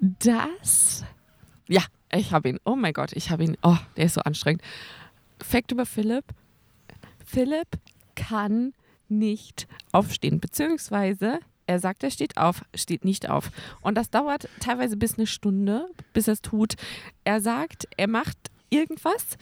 dass. 0.00 1.04
Ja, 1.66 1.82
ich 2.12 2.32
habe 2.32 2.48
ihn. 2.48 2.58
Oh 2.64 2.76
mein 2.76 2.92
Gott, 2.92 3.12
ich 3.12 3.30
habe 3.30 3.44
ihn. 3.44 3.56
Oh, 3.62 3.76
der 3.96 4.06
ist 4.06 4.14
so 4.14 4.20
anstrengend. 4.22 4.62
Fakt 5.42 5.72
über 5.72 5.86
Philipp. 5.86 6.24
Philipp 7.24 7.68
kann 8.14 8.72
nicht 9.08 9.68
aufstehen, 9.92 10.40
beziehungsweise 10.40 11.40
er 11.66 11.78
sagt, 11.80 12.02
er 12.02 12.10
steht 12.10 12.36
auf, 12.38 12.62
steht 12.74 13.04
nicht 13.04 13.28
auf. 13.28 13.50
Und 13.82 13.96
das 13.96 14.10
dauert 14.10 14.48
teilweise 14.58 14.96
bis 14.96 15.18
eine 15.18 15.26
Stunde, 15.26 15.86
bis 16.14 16.26
er 16.26 16.32
es 16.32 16.42
tut. 16.42 16.74
Er 17.24 17.40
sagt, 17.40 17.86
er 17.96 18.08
macht 18.08 18.38
irgendwas, 18.70 19.36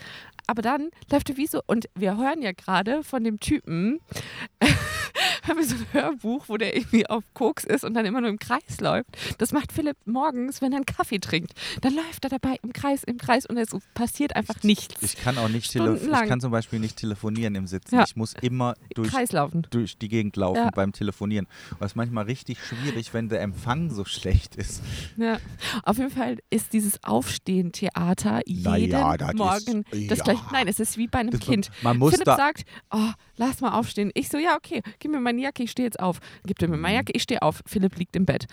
aber 0.45 0.61
dann 0.61 0.89
läuft 1.09 1.29
er 1.29 1.37
wie 1.37 1.47
so. 1.47 1.61
Und 1.65 1.87
wir 1.95 2.17
hören 2.17 2.41
ja 2.41 2.51
gerade 2.51 3.03
von 3.03 3.23
dem 3.23 3.39
Typen, 3.39 4.01
haben 5.49 5.57
wir 5.57 5.65
so 5.65 5.75
ein 5.75 5.85
Hörbuch, 5.93 6.45
wo 6.47 6.57
der 6.57 6.75
irgendwie 6.75 7.07
auf 7.07 7.23
Koks 7.33 7.63
ist 7.63 7.83
und 7.83 7.93
dann 7.93 8.05
immer 8.05 8.21
nur 8.21 8.29
im 8.29 8.39
Kreis 8.39 8.79
läuft. 8.79 9.09
Das 9.37 9.51
macht 9.51 9.71
Philipp 9.71 9.97
morgens, 10.05 10.61
wenn 10.61 10.71
er 10.71 10.77
einen 10.77 10.85
Kaffee 10.85 11.19
trinkt. 11.19 11.53
Dann 11.81 11.95
läuft 11.95 12.23
er 12.23 12.29
dabei 12.29 12.57
im 12.63 12.73
Kreis, 12.73 13.03
im 13.03 13.17
Kreis 13.17 13.45
und 13.45 13.57
es 13.57 13.69
passiert 13.93 14.35
einfach 14.35 14.63
nichts. 14.63 15.01
Ich 15.01 15.15
kann 15.17 15.37
auch 15.37 15.49
nicht 15.49 15.71
tele 15.71 15.97
ich 15.97 16.29
kann 16.29 16.41
zum 16.41 16.51
Beispiel 16.51 16.79
nicht 16.79 16.97
telefonieren 16.97 17.55
im 17.55 17.67
Sitzen. 17.67 17.95
Ja. 17.95 18.03
Ich 18.07 18.15
muss 18.15 18.33
immer 18.41 18.75
durch, 18.95 19.11
durch 19.71 19.97
die 19.97 20.07
Gegend 20.07 20.35
laufen 20.35 20.57
Ja. 20.57 20.69
beim 20.73 20.91
Telefonieren. 20.91 21.47
Ist 21.79 21.95
manchmal 21.95 22.25
richtig 22.25 22.57
schwierig, 22.63 23.13
wenn 23.13 23.29
der 23.29 23.41
Empfang 23.41 23.89
so 23.89 24.05
schlecht 24.05 24.55
ist. 24.55 24.81
Ja. 25.17 25.37
Auf 25.83 25.97
jeden 25.97 26.09
Fall 26.11 26.37
ist 26.49 26.73
dieses 26.73 27.03
Aufstehen-Theater 27.03 28.41
jeden 28.45 28.89
ja, 28.91 29.17
das 29.17 29.33
Morgen 29.33 29.83
ist- 29.91 30.11
das 30.11 30.17
ja. 30.19 30.23
gleiche. 30.25 30.41
Nein, 30.51 30.67
es 30.67 30.79
ist 30.79 30.97
wie 30.97 31.07
bei 31.07 31.19
einem 31.19 31.31
Das- 31.31 31.39
Kind. 31.41 31.69
Man 31.81 31.97
muss 31.97 32.11
Philipp 32.13 32.25
sagt, 32.27 32.63
oh, 32.91 33.11
lass 33.35 33.61
mal 33.61 33.71
aufstehen. 33.77 34.11
Ich 34.13 34.29
so, 34.29 34.37
ja, 34.37 34.55
okay, 34.55 34.81
gib 34.99 35.11
mir 35.11 35.19
meine 35.37 35.43
Jacke, 35.43 35.63
ich 35.63 35.71
stehe 35.71 35.87
jetzt 35.87 35.99
auf. 35.99 36.19
Gibt 36.45 36.61
er 36.61 36.67
mir 36.67 36.77
meine 36.77 36.95
Jacke, 36.95 37.11
ich 37.13 37.23
stehe 37.23 37.41
auf. 37.41 37.61
Philipp 37.65 37.95
liegt 37.97 38.15
im 38.15 38.25
Bett. 38.25 38.47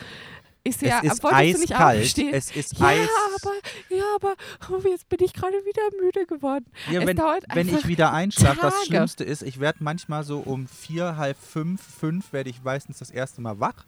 Ich 0.67 0.79
so, 0.79 0.87
es 0.87 0.93
ja, 0.93 1.01
ist 1.01 1.25
eiskalt. 1.25 2.19
Es 2.33 2.51
ist 2.51 2.79
ja, 2.79 2.87
eis. 2.87 3.09
aber, 3.35 3.53
ja, 3.91 4.05
aber 4.15 4.35
oh, 4.71 4.81
jetzt 4.89 5.09
bin 5.11 5.19
ich 5.23 5.35
gerade 5.35 5.57
wieder 5.57 5.83
müde 6.03 6.25
geworden. 6.27 6.65
Ja, 6.91 7.01
es 7.01 7.07
wenn, 7.07 7.19
wenn 7.19 7.69
ich 7.69 7.87
wieder 7.87 8.13
einschlafe, 8.13 8.61
das. 8.63 8.87
Schlimmste 8.87 9.25
ist, 9.25 9.43
ich 9.43 9.61
werde 9.61 9.85
manchmal 9.85 10.25
so 10.25 10.39
um 10.39 10.67
vier, 10.67 11.17
halb 11.17 11.37
fünf, 11.39 11.83
fünf 11.83 12.33
werde 12.33 12.49
ich 12.49 12.63
meistens 12.63 12.99
das 12.99 13.11
erste 13.11 13.43
Mal 13.43 13.61
wach. 13.61 13.85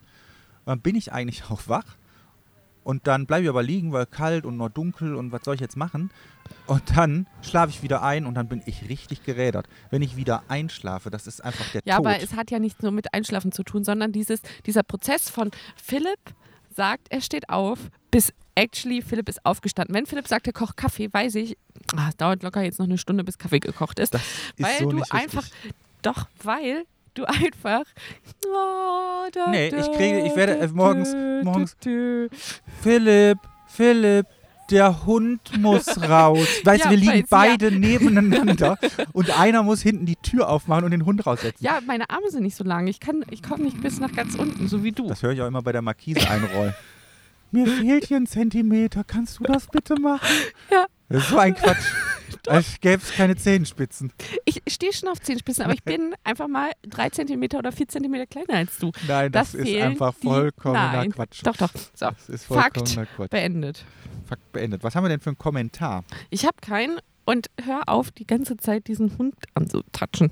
Dann 0.67 0.81
bin 0.81 0.97
ich 0.97 1.13
eigentlich 1.13 1.45
auch 1.51 1.63
wach. 1.67 1.97
Und 2.87 3.09
dann 3.09 3.27
bleibe 3.27 3.43
ich 3.43 3.49
aber 3.49 3.65
liegen, 3.65 3.93
weil 3.93 4.07
kalt 4.07 4.45
und 4.47 4.57
noch 4.59 4.69
dunkel 4.69 5.17
und 5.17 5.33
was 5.33 5.43
soll 5.45 5.57
ich 5.57 5.61
jetzt 5.61 5.77
machen? 5.77 6.09
Und 6.69 6.97
dann 6.97 7.27
schlafe 7.43 7.71
ich 7.71 7.83
wieder 7.83 8.05
ein 8.05 8.27
und 8.27 8.35
dann 8.35 8.47
bin 8.47 8.63
ich 8.65 8.89
richtig 8.89 9.25
gerädert. 9.25 9.67
Wenn 9.91 10.03
ich 10.03 10.15
wieder 10.15 10.45
einschlafe, 10.47 11.11
das 11.11 11.27
ist 11.27 11.43
einfach 11.43 11.69
der 11.73 11.83
Ja, 11.85 11.97
Tod. 11.97 12.07
aber 12.07 12.23
es 12.23 12.35
hat 12.35 12.53
ja 12.53 12.61
nichts 12.61 12.83
nur 12.83 12.93
mit 12.93 13.13
Einschlafen 13.13 13.51
zu 13.51 13.65
tun, 13.65 13.83
sondern 13.83 14.13
dieses, 14.13 14.41
dieser 14.67 14.85
Prozess 14.85 15.29
von 15.29 15.51
Philipp 15.75 16.21
sagt, 16.77 17.09
er 17.11 17.21
steht 17.23 17.49
auf, 17.49 17.91
bis 18.13 18.33
actually 18.55 19.03
Philipp 19.03 19.29
ist 19.29 19.45
aufgestanden. 19.45 19.93
Wenn 19.93 20.07
Philipp 20.07 20.29
sagt, 20.29 20.47
er 20.47 20.53
kocht 20.53 20.77
Kaffee, 20.77 21.13
weiß 21.13 21.35
ich, 21.35 21.59
ah, 21.97 22.07
es 22.11 22.17
dauert 22.17 22.45
locker 22.45 22.63
jetzt 22.63 22.79
noch 22.79 22.87
eine 22.87 22.99
Stunde, 22.99 23.25
bis 23.25 23.37
Kaffee 23.37 23.59
gekocht 23.59 23.99
ist. 23.99 24.15
das 24.15 24.23
ist 24.23 24.65
weil 24.65 24.79
so 24.79 24.91
du 24.91 24.97
nicht 24.99 25.13
richtig. 25.13 25.21
einfach, 25.35 25.49
doch, 26.03 26.29
weil 26.45 26.85
du 27.19 27.25
einfach. 27.25 27.83
Oh, 28.47 29.29
da, 29.33 29.51
Nee, 29.51 29.69
ich 29.69 29.93
kriege- 29.93 30.21
ich 30.27 30.37
werde, 30.37 30.69
morgens- 30.73 31.15
morgens-. 31.45 31.77
Philipp, 32.83 33.39
Philipp, 33.69 34.27
der 34.71 35.07
Hund 35.07 35.41
muss 35.59 35.87
raus. 36.09 36.47
Weißt 36.65 36.85
Ja, 36.85 36.91
du, 36.91 36.91
wir 36.91 36.97
liegen 36.99 37.13
weiß, 37.13 37.19
ja. 37.21 37.27
beide 37.31 37.71
nebeneinander 37.71 38.79
und 39.13 39.39
einer 39.39 39.63
muss 39.63 39.81
hinten 39.83 40.07
die 40.07 40.17
Tür 40.17 40.49
aufmachen 40.49 40.85
und 40.85 40.91
den 40.91 41.05
Hund 41.05 41.25
raussetzen. 41.27 41.65
Ja, 41.65 41.81
meine 41.87 42.11
Arme 42.11 42.31
sind 42.31 42.43
nicht 42.43 42.57
so 42.57 42.65
lang. 42.65 42.87
Ich, 42.89 43.01
kann- 43.01 43.25
ich 43.31 43.43
komme 43.43 43.65
nicht 43.65 43.81
bis 43.81 44.01
nach 44.01 44.13
ganz 44.13 44.35
unten, 44.35 44.69
so 44.69 44.83
wie 44.83 44.93
du. 44.93 45.07
Das 45.09 45.23
höre 45.23 45.33
ich 45.33 45.41
auch 45.43 45.47
immer 45.47 45.63
bei 45.63 45.73
der 45.73 45.83
Markise 45.83 46.29
einrollen. 46.29 46.75
Mir 47.53 47.67
fehlt 47.69 48.07
hier 48.07 48.17
ein 48.17 48.27
Zentimeter, 48.27 49.05
kannst 49.05 49.39
du 49.39 49.45
das 49.45 49.69
bitte 49.69 49.95
machen? 50.01 50.27
Ja. 50.71 50.87
Das 51.09 51.23
ist 51.23 51.29
so 51.31 51.39
ein 51.39 51.55
Quatsch. 51.55 51.87
Als 52.49 52.81
gäbe 52.81 53.03
es 53.03 53.13
keine 53.13 53.37
Zehenspitzen. 53.37 54.13
Ich 54.45 54.63
stehe 54.69 54.93
schon 54.93 55.09
auf 55.09 55.21
Zehenspitzen, 55.21 55.65
aber 55.65 55.75
ich 55.75 55.83
bin 55.83 56.15
einfach 56.25 56.49
mal 56.49 56.71
drei 56.83 57.11
Zentimeter 57.11 57.59
oder 57.59 57.73
vier 57.73 57.89
Zentimeter 57.89 58.27
kleiner 58.27 58.55
als 58.55 58.79
du. 58.79 58.93
Nein, 59.07 59.33
das, 59.33 59.53
Das 59.53 59.61
ist 59.63 59.77
einfach 59.77 60.15
die- 60.21 60.27
vollkommener 60.27 60.93
Nein. 60.93 61.13
Quatsch. 61.13 61.41
Doch, 61.45 61.57
doch. 61.57 61.71
So, 61.95 62.07
Das 62.11 62.29
ist 62.29 62.45
Fakt. 62.47 62.77
vollkommener 62.79 63.07
Quatsch. 63.17 63.31
beendet. 63.31 63.85
Fakt 64.27 64.53
beendet. 64.53 64.83
Was 64.83 64.95
haben 64.97 65.05
wir 65.05 65.09
denn 65.09 65.21
für 65.21 65.31
einen 65.31 65.39
Kommentar? 65.39 66.05
Ich 66.31 66.45
habe 66.45 66.57
keinen 66.61 66.99
und 67.25 67.49
hör 67.65 67.89
auf, 67.89 68.11
die 68.11 68.27
ganze 68.27 68.57
Zeit 68.57 68.87
diesen 68.89 69.17
Hund 69.19 69.35
anzutatschen. 69.55 70.31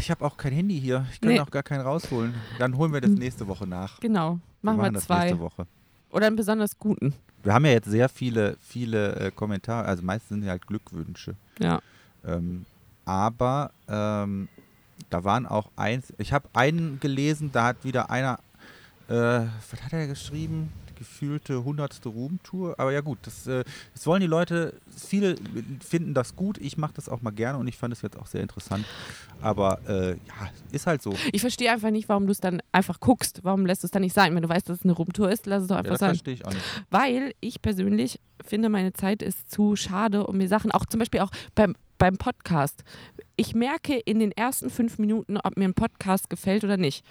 Ich 0.00 0.10
habe 0.10 0.24
auch 0.24 0.36
kein 0.38 0.52
Handy 0.52 0.80
hier. 0.80 1.06
Ich 1.12 1.20
kann 1.20 1.30
Nee. 1.32 1.40
auch 1.40 1.50
gar 1.50 1.62
keinen 1.62 1.82
rausholen. 1.82 2.34
Dann 2.58 2.76
holen 2.76 2.92
wir 2.92 3.00
das 3.02 3.10
nächste 3.10 3.46
Woche 3.46 3.66
nach. 3.66 4.00
Genau, 4.00 4.38
machen 4.62 4.80
wir, 4.80 4.90
das 4.90 5.04
zwei. 5.04 5.24
nächste 5.26 5.40
Woche. 5.40 5.66
Oder 6.10 6.26
einen 6.26 6.36
besonders 6.36 6.78
guten. 6.78 7.14
Wir 7.42 7.54
haben 7.54 7.64
ja 7.64 7.72
jetzt 7.72 7.90
sehr 7.90 8.08
viele, 8.08 8.56
viele 8.60 9.16
äh, 9.16 9.30
Kommentare, 9.30 9.86
also 9.86 10.02
meistens 10.02 10.28
sind 10.28 10.44
ja 10.44 10.50
halt 10.50 10.66
Glückwünsche. 10.66 11.34
Ja. 11.58 11.80
Ähm, 12.24 12.66
aber 13.04 13.72
ähm, 13.88 14.48
da 15.08 15.24
waren 15.24 15.46
auch 15.46 15.70
eins, 15.76 16.12
ich 16.18 16.32
habe 16.32 16.48
einen 16.52 17.00
gelesen, 17.00 17.50
da 17.52 17.66
hat 17.66 17.84
wieder 17.84 18.10
einer, 18.10 18.38
äh, 19.08 19.14
was 19.14 19.82
hat 19.82 19.92
er 19.92 20.06
geschrieben? 20.06 20.70
Gefühlte 21.00 21.64
hundertste 21.64 22.10
Roomtour. 22.10 22.74
Aber 22.78 22.92
ja 22.92 23.00
gut, 23.00 23.18
das, 23.22 23.46
äh, 23.46 23.64
das 23.94 24.06
wollen 24.06 24.20
die 24.20 24.26
Leute, 24.26 24.74
viele 24.94 25.34
finden 25.82 26.12
das 26.12 26.36
gut, 26.36 26.58
ich 26.58 26.76
mache 26.76 26.92
das 26.94 27.08
auch 27.08 27.22
mal 27.22 27.30
gerne 27.30 27.56
und 27.56 27.66
ich 27.68 27.78
fand 27.78 27.94
es 27.94 28.02
jetzt 28.02 28.18
auch 28.18 28.26
sehr 28.26 28.42
interessant. 28.42 28.84
Aber 29.40 29.80
äh, 29.88 30.10
ja, 30.10 30.50
ist 30.72 30.86
halt 30.86 31.00
so. 31.00 31.14
Ich 31.32 31.40
verstehe 31.40 31.72
einfach 31.72 31.90
nicht, 31.90 32.10
warum 32.10 32.26
du 32.26 32.32
es 32.32 32.40
dann 32.40 32.60
einfach 32.70 33.00
guckst. 33.00 33.40
Warum 33.44 33.64
lässt 33.64 33.82
du 33.82 33.86
es 33.86 33.90
dann 33.90 34.02
nicht 34.02 34.14
sein? 34.14 34.34
Wenn 34.34 34.42
du 34.42 34.48
weißt, 34.50 34.68
dass 34.68 34.80
es 34.80 34.84
eine 34.84 34.92
Roomtour 34.92 35.30
ist, 35.32 35.46
lass 35.46 35.62
es 35.62 35.68
doch 35.68 35.76
Ja, 35.76 35.78
einfach 35.78 35.92
das 35.92 36.00
sein. 36.00 36.10
verstehe 36.10 36.34
ich 36.34 36.44
auch 36.44 36.52
nicht. 36.52 36.84
Weil 36.90 37.32
ich 37.40 37.62
persönlich 37.62 38.20
finde, 38.44 38.68
meine 38.68 38.92
Zeit 38.92 39.22
ist 39.22 39.50
zu 39.50 39.74
schade, 39.74 40.26
um 40.26 40.36
mir 40.36 40.48
Sachen, 40.48 40.70
auch 40.70 40.84
zum 40.84 40.98
Beispiel 40.98 41.20
auch 41.20 41.30
beim, 41.54 41.74
beim 41.96 42.18
Podcast. 42.18 42.84
Ich 43.36 43.54
merke 43.54 43.96
in 43.98 44.18
den 44.18 44.32
ersten 44.32 44.68
fünf 44.68 44.98
Minuten, 44.98 45.38
ob 45.38 45.56
mir 45.56 45.64
ein 45.64 45.72
Podcast 45.74 46.28
gefällt 46.28 46.62
oder 46.62 46.76
nicht. 46.76 47.02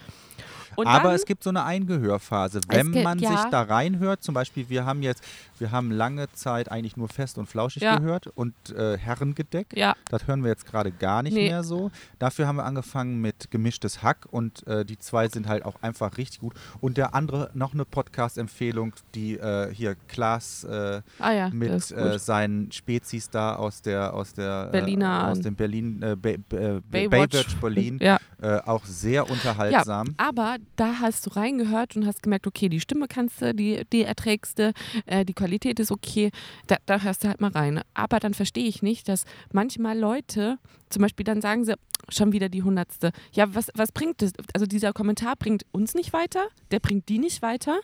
Und 0.79 0.87
Aber 0.87 1.09
dann, 1.09 1.15
es 1.15 1.25
gibt 1.25 1.43
so 1.43 1.49
eine 1.49 1.63
Eingehörphase. 1.65 2.61
Wenn 2.69 2.91
gibt- 2.91 3.03
man 3.03 3.19
ja. 3.19 3.29
sich 3.31 3.49
da 3.51 3.63
reinhört, 3.63 4.23
zum 4.23 4.33
Beispiel, 4.33 4.69
wir 4.69 4.85
haben 4.85 5.01
jetzt, 5.01 5.23
wir 5.57 5.71
haben 5.71 5.91
lange 5.91 6.31
Zeit 6.31 6.71
eigentlich 6.71 6.95
nur 6.95 7.09
fest 7.09 7.37
und 7.37 7.47
flauschig 7.47 7.83
Ja. 7.83 7.97
gehört 7.97 8.27
und 8.27 8.53
äh, 8.75 8.97
Herrengedeck. 8.97 9.67
ja, 9.75 9.95
Das 10.09 10.27
hören 10.27 10.41
wir 10.43 10.49
jetzt 10.49 10.65
gerade 10.65 10.91
gar 10.91 11.21
nicht 11.23 11.33
Nee. 11.33 11.49
mehr 11.49 11.63
so. 11.63 11.91
Dafür 12.17 12.47
haben 12.47 12.55
wir 12.55 12.65
angefangen 12.65 13.19
mit 13.19 13.51
gemischtes 13.51 14.01
Hack 14.03 14.27
und 14.31 14.65
äh, 14.67 14.85
die 14.85 14.97
zwei 14.99 15.27
sind 15.27 15.47
halt 15.47 15.65
auch 15.65 15.81
einfach 15.81 16.17
richtig 16.17 16.39
gut. 16.39 16.53
Und 16.81 16.97
der 16.97 17.13
andere, 17.13 17.49
noch 17.53 17.73
eine 17.73 17.83
Podcast-Empfehlung, 17.85 18.93
die 19.15 19.37
äh, 19.37 19.73
hier 19.73 19.95
Klaas 20.07 20.63
äh, 20.63 21.01
ah 21.19 21.31
ja, 21.31 21.49
mit 21.49 21.91
äh, 21.91 22.17
seinen 22.19 22.71
Spezies 22.71 23.29
da 23.29 23.55
aus 23.55 23.81
der 23.81 24.13
aus 24.13 24.33
der 24.33 24.67
Berliner- 24.71 25.27
äh, 25.27 25.31
aus 25.31 25.39
dem 25.41 25.55
Berlin 25.55 25.99
Bay, 26.21 26.37
Baywatch. 26.37 27.09
Baywatch 27.09 27.55
Berlin 27.57 27.99
ja. 28.01 28.17
auch 28.65 28.85
sehr 28.85 29.29
unterhaltsam. 29.29 30.15
Aber 30.17 30.57
da 30.75 30.99
hast 30.99 31.25
du 31.25 31.31
reingehört 31.31 31.95
und 31.95 32.05
hast 32.05 32.23
gemerkt, 32.23 32.47
okay, 32.47 32.69
die 32.69 32.79
Stimme 32.79 33.07
kannst 33.07 33.41
du, 33.41 33.53
die, 33.53 33.83
die 33.91 34.03
erträgst 34.03 34.59
du, 34.59 34.73
äh, 35.05 35.25
die 35.25 35.33
Qualität 35.33 35.79
ist 35.79 35.91
okay, 35.91 36.31
da, 36.67 36.77
da 36.85 36.99
hörst 37.01 37.23
du 37.23 37.27
halt 37.27 37.41
mal 37.41 37.51
rein. 37.51 37.81
Aber 37.93 38.19
dann 38.19 38.33
verstehe 38.33 38.67
ich 38.67 38.81
nicht, 38.81 39.09
dass 39.09 39.25
manchmal 39.51 39.97
Leute, 39.97 40.57
zum 40.89 41.01
Beispiel 41.01 41.23
dann 41.23 41.41
sagen 41.41 41.65
sie, 41.65 41.75
schon 42.07 42.31
wieder 42.31 42.49
die 42.49 42.63
hundertste. 42.63 43.11
Ja, 43.33 43.53
was, 43.53 43.69
was 43.75 43.91
bringt 43.91 44.21
das? 44.21 44.31
Also 44.53 44.65
dieser 44.65 44.93
Kommentar 44.93 45.35
bringt 45.35 45.65
uns 45.71 45.93
nicht 45.93 46.13
weiter, 46.13 46.47
der 46.71 46.79
bringt 46.79 47.09
die 47.09 47.19
nicht 47.19 47.41
weiter. 47.41 47.79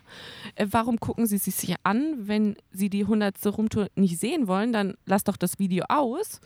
Äh, 0.55 0.67
warum 0.71 0.99
gucken 0.99 1.27
sie 1.27 1.37
sich 1.37 1.75
an, 1.83 2.27
wenn 2.27 2.55
sie 2.71 2.89
die 2.89 3.05
hundertste 3.05 3.49
Rumtour 3.49 3.87
nicht 3.95 4.19
sehen 4.19 4.47
wollen? 4.47 4.73
Dann 4.73 4.95
lass 5.05 5.23
doch 5.23 5.37
das 5.37 5.59
Video 5.59 5.85
aus. 5.89 6.39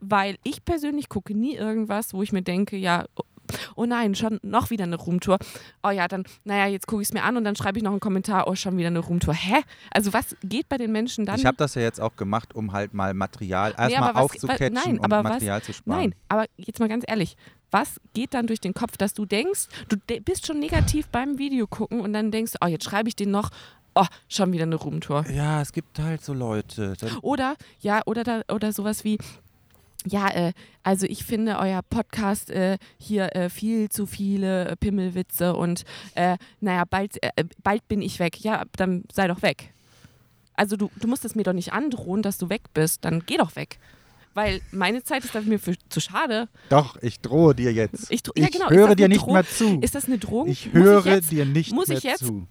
Weil 0.00 0.36
ich 0.44 0.64
persönlich 0.64 1.08
gucke 1.08 1.34
nie 1.34 1.54
irgendwas, 1.54 2.12
wo 2.12 2.22
ich 2.22 2.32
mir 2.32 2.42
denke, 2.42 2.76
ja, 2.76 3.06
oh 3.76 3.84
nein, 3.86 4.14
schon 4.14 4.38
noch 4.42 4.70
wieder 4.70 4.84
eine 4.84 4.96
Roomtour. 4.96 5.38
Oh 5.82 5.90
ja, 5.90 6.08
dann, 6.08 6.24
naja, 6.44 6.66
jetzt 6.66 6.86
gucke 6.86 7.02
ich 7.02 7.08
es 7.08 7.14
mir 7.14 7.22
an 7.22 7.36
und 7.36 7.44
dann 7.44 7.56
schreibe 7.56 7.78
ich 7.78 7.84
noch 7.84 7.90
einen 7.90 8.00
Kommentar, 8.00 8.46
oh, 8.48 8.54
schon 8.54 8.76
wieder 8.76 8.88
eine 8.88 8.98
Roomtour. 9.00 9.34
Hä? 9.34 9.62
Also 9.90 10.12
was 10.12 10.36
geht 10.42 10.68
bei 10.68 10.78
den 10.78 10.92
Menschen 10.92 11.26
dann? 11.26 11.36
Ich 11.36 11.46
habe 11.46 11.56
das 11.56 11.74
ja 11.74 11.82
jetzt 11.82 12.00
auch 12.00 12.16
gemacht, 12.16 12.54
um 12.54 12.72
halt 12.72 12.94
mal 12.94 13.14
Material 13.14 13.74
erstmal 13.76 14.14
was- 14.14 14.22
aufzucatchen 14.22 14.72
nein, 14.74 14.98
und 14.98 15.04
aber 15.04 15.24
was- 15.24 15.32
Material 15.34 15.62
zu 15.62 15.72
sparen. 15.72 15.98
Nein, 15.98 16.14
aber 16.28 16.46
jetzt 16.56 16.80
mal 16.80 16.88
ganz 16.88 17.04
ehrlich, 17.06 17.36
was 17.70 18.00
geht 18.12 18.34
dann 18.34 18.46
durch 18.46 18.60
den 18.60 18.74
Kopf, 18.74 18.96
dass 18.96 19.14
du 19.14 19.26
denkst, 19.26 19.66
du 19.88 19.96
de 20.08 20.20
bist 20.20 20.46
schon 20.46 20.60
negativ 20.60 21.08
beim 21.08 21.38
Video 21.38 21.66
gucken 21.66 22.00
und 22.00 22.12
dann 22.12 22.30
denkst, 22.30 22.52
oh, 22.62 22.66
jetzt 22.66 22.84
schreibe 22.84 23.08
ich 23.08 23.16
den 23.16 23.30
noch 23.30 23.50
oh, 23.96 24.06
schon 24.28 24.52
wieder 24.52 24.64
eine 24.64 24.76
Roomtour. 24.76 25.24
Ja, 25.30 25.60
es 25.60 25.72
gibt 25.72 25.98
halt 25.98 26.24
so 26.24 26.32
Leute. 26.32 26.94
Oder, 27.22 27.56
ja, 27.80 28.02
oder, 28.06 28.24
da, 28.24 28.42
oder 28.52 28.72
sowas 28.72 29.04
wie, 29.04 29.18
ja, 30.06 30.28
äh, 30.28 30.52
also 30.82 31.06
ich 31.06 31.24
finde 31.24 31.58
euer 31.58 31.80
Podcast 31.82 32.50
äh, 32.50 32.78
hier 32.98 33.34
äh, 33.34 33.48
viel 33.48 33.88
zu 33.88 34.06
viele 34.06 34.68
äh, 34.68 34.76
Pimmelwitze 34.76 35.54
und 35.54 35.84
äh, 36.14 36.36
naja, 36.60 36.84
bald, 36.88 37.22
äh, 37.22 37.44
bald 37.62 37.86
bin 37.88 38.02
ich 38.02 38.18
weg. 38.18 38.40
Ja, 38.40 38.64
dann 38.76 39.04
sei 39.12 39.28
doch 39.28 39.42
weg. 39.42 39.72
Also 40.54 40.76
du, 40.76 40.90
du 41.00 41.08
musst 41.08 41.24
es 41.24 41.34
mir 41.34 41.42
doch 41.42 41.52
nicht 41.52 41.72
androhen, 41.72 42.22
dass 42.22 42.38
du 42.38 42.48
weg 42.48 42.62
bist. 42.74 43.04
Dann 43.04 43.24
geh 43.26 43.36
doch 43.36 43.56
weg. 43.56 43.78
Weil 44.34 44.60
meine 44.72 45.02
Zeit 45.04 45.24
ist 45.24 45.34
dafür 45.34 45.58
für, 45.58 45.74
zu 45.88 46.00
schade. 46.00 46.48
doch, 46.68 46.96
ich 47.00 47.20
drohe 47.20 47.54
dir 47.54 47.72
jetzt. 47.72 48.10
Ich, 48.10 48.22
ja, 48.36 48.48
genau. 48.48 48.68
ist 48.68 48.76
höre 48.76 48.96
dir 48.96 49.08
nicht 49.08 49.26
mehr 49.26 49.46
zu. 49.46 49.80
Ist 49.80 49.94
das 49.94 50.06
eine 50.06 50.18
Drohung? 50.18 50.48
ich 50.48 50.72
höre 50.72 50.98
ich 50.98 51.04
jetzt 51.06 51.30
dir 51.30 51.46
nicht 51.46 51.72
muss 51.72 51.88
mehr 51.88 51.98
ich 51.98 52.04
jetzt 52.04 52.24
zu. 52.24 52.46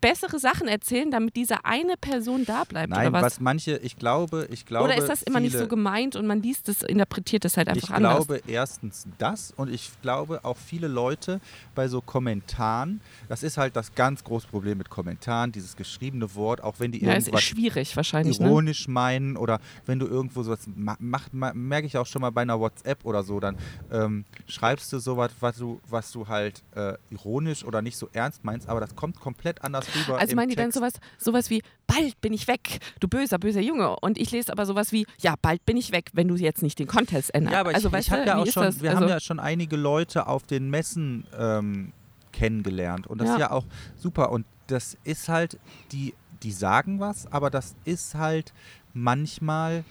Bessere 0.00 0.38
Sachen 0.38 0.68
erzählen, 0.68 1.10
damit 1.10 1.36
diese 1.36 1.64
eine 1.64 1.96
Person 2.00 2.44
da 2.44 2.64
bleibt 2.64 2.90
Nein, 2.90 3.08
oder 3.08 3.12
was? 3.14 3.22
was 3.22 3.40
manche, 3.40 3.76
ich 3.78 3.96
glaube, 3.96 4.46
ich 4.50 4.64
glaube. 4.66 4.84
oder 4.86 4.96
ist 4.96 5.08
das 5.08 5.22
immer 5.22 5.40
nicht 5.40 5.52
viele, 5.52 5.64
so 5.64 5.68
gemeint 5.68 6.16
und 6.16 6.26
man 6.26 6.42
liest 6.42 6.68
es, 6.68 6.82
interpretiert 6.82 7.44
es 7.44 7.56
halt 7.56 7.68
einfach 7.68 7.88
Ich 7.88 7.94
anders? 7.94 8.26
glaube 8.26 8.42
erstens 8.46 9.06
das 9.18 9.52
und 9.56 9.70
ich 9.72 9.90
glaube 10.02 10.44
auch 10.44 10.56
viele 10.56 10.88
Leute 10.88 11.40
bei 11.74 11.88
so 11.88 12.00
Kommentaren, 12.00 13.00
das 13.28 13.42
ist 13.42 13.56
halt 13.58 13.76
das 13.76 13.94
ganz 13.94 14.22
große 14.24 14.46
Problem 14.48 14.78
mit 14.78 14.90
Kommentaren, 14.90 15.52
dieses 15.52 15.76
geschriebene 15.76 16.34
Wort, 16.34 16.62
auch 16.62 16.76
wenn 16.78 16.92
die 16.92 17.02
ja, 17.04 17.14
irgendwas 17.14 17.42
schwierig 17.42 17.96
wahrscheinlich. 17.96 18.38
Ne? 18.38 18.46
ironisch 18.46 18.88
meinen 18.88 19.36
oder 19.36 19.60
wenn 19.86 19.98
du 19.98 20.06
irgendwo 20.06 20.42
sowas 20.42 20.60
ma- 20.74 20.96
macht, 21.00 21.34
ma- 21.34 21.52
merke 21.54 21.86
ich 21.86 21.96
auch 21.96 22.06
schon 22.06 22.22
mal 22.22 22.30
bei 22.30 22.42
einer 22.42 22.60
WhatsApp 22.60 23.04
oder 23.04 23.22
so, 23.22 23.40
dann 23.40 23.56
ähm, 23.90 24.24
schreibst 24.46 24.92
du 24.92 24.98
sowas, 24.98 25.32
was 25.40 25.56
du, 25.56 25.80
was 25.88 26.12
du 26.12 26.28
halt 26.28 26.62
äh, 26.74 26.94
ironisch 27.10 27.64
oder 27.64 27.82
nicht 27.82 27.96
so 27.96 28.08
ernst 28.12 28.44
meinst, 28.44 28.68
aber 28.68 28.80
das 28.80 28.94
kommt 28.94 29.18
komplett 29.20 29.62
anders 29.64 29.87
rüber. 29.94 30.18
Also 30.18 30.36
meinen 30.36 30.48
die 30.48 30.56
dann 30.56 30.66
Text. 30.70 30.78
sowas, 30.78 30.92
sowas 31.18 31.50
wie, 31.50 31.62
bald 31.86 32.20
bin 32.20 32.32
ich 32.32 32.48
weg, 32.48 32.80
du 33.00 33.08
böser, 33.08 33.38
böser 33.38 33.60
Junge. 33.60 33.96
Und 34.00 34.18
ich 34.18 34.30
lese 34.30 34.52
aber 34.52 34.66
sowas 34.66 34.92
wie, 34.92 35.06
ja, 35.20 35.34
bald 35.40 35.64
bin 35.64 35.76
ich 35.76 35.92
weg, 35.92 36.10
wenn 36.12 36.28
du 36.28 36.36
jetzt 36.36 36.62
nicht 36.62 36.78
den 36.78 36.86
Contest 36.86 37.34
änderst. 37.34 37.52
Ja, 37.54 37.60
aber 37.60 37.74
also, 37.74 37.88
ich, 37.88 37.98
ich 37.98 38.10
habe 38.10 38.24
ja 38.24 38.36
auch 38.36 38.46
schon, 38.46 38.62
das? 38.64 38.82
wir 38.82 38.90
also, 38.90 39.02
haben 39.02 39.08
ja 39.08 39.20
schon 39.20 39.40
einige 39.40 39.76
Leute 39.76 40.26
auf 40.26 40.44
den 40.44 40.70
Messen 40.70 41.26
ähm, 41.38 41.92
kennengelernt 42.32 43.06
und 43.06 43.20
das 43.20 43.28
Ja. 43.28 43.34
ist 43.34 43.40
ja 43.40 43.50
auch 43.50 43.64
super 43.96 44.30
und 44.30 44.46
das 44.66 44.96
ist 45.04 45.28
halt, 45.28 45.58
die, 45.92 46.14
die 46.42 46.52
sagen 46.52 47.00
was, 47.00 47.30
aber 47.32 47.50
das 47.50 47.74
ist 47.84 48.14
halt 48.14 48.52
manchmal 48.92 49.84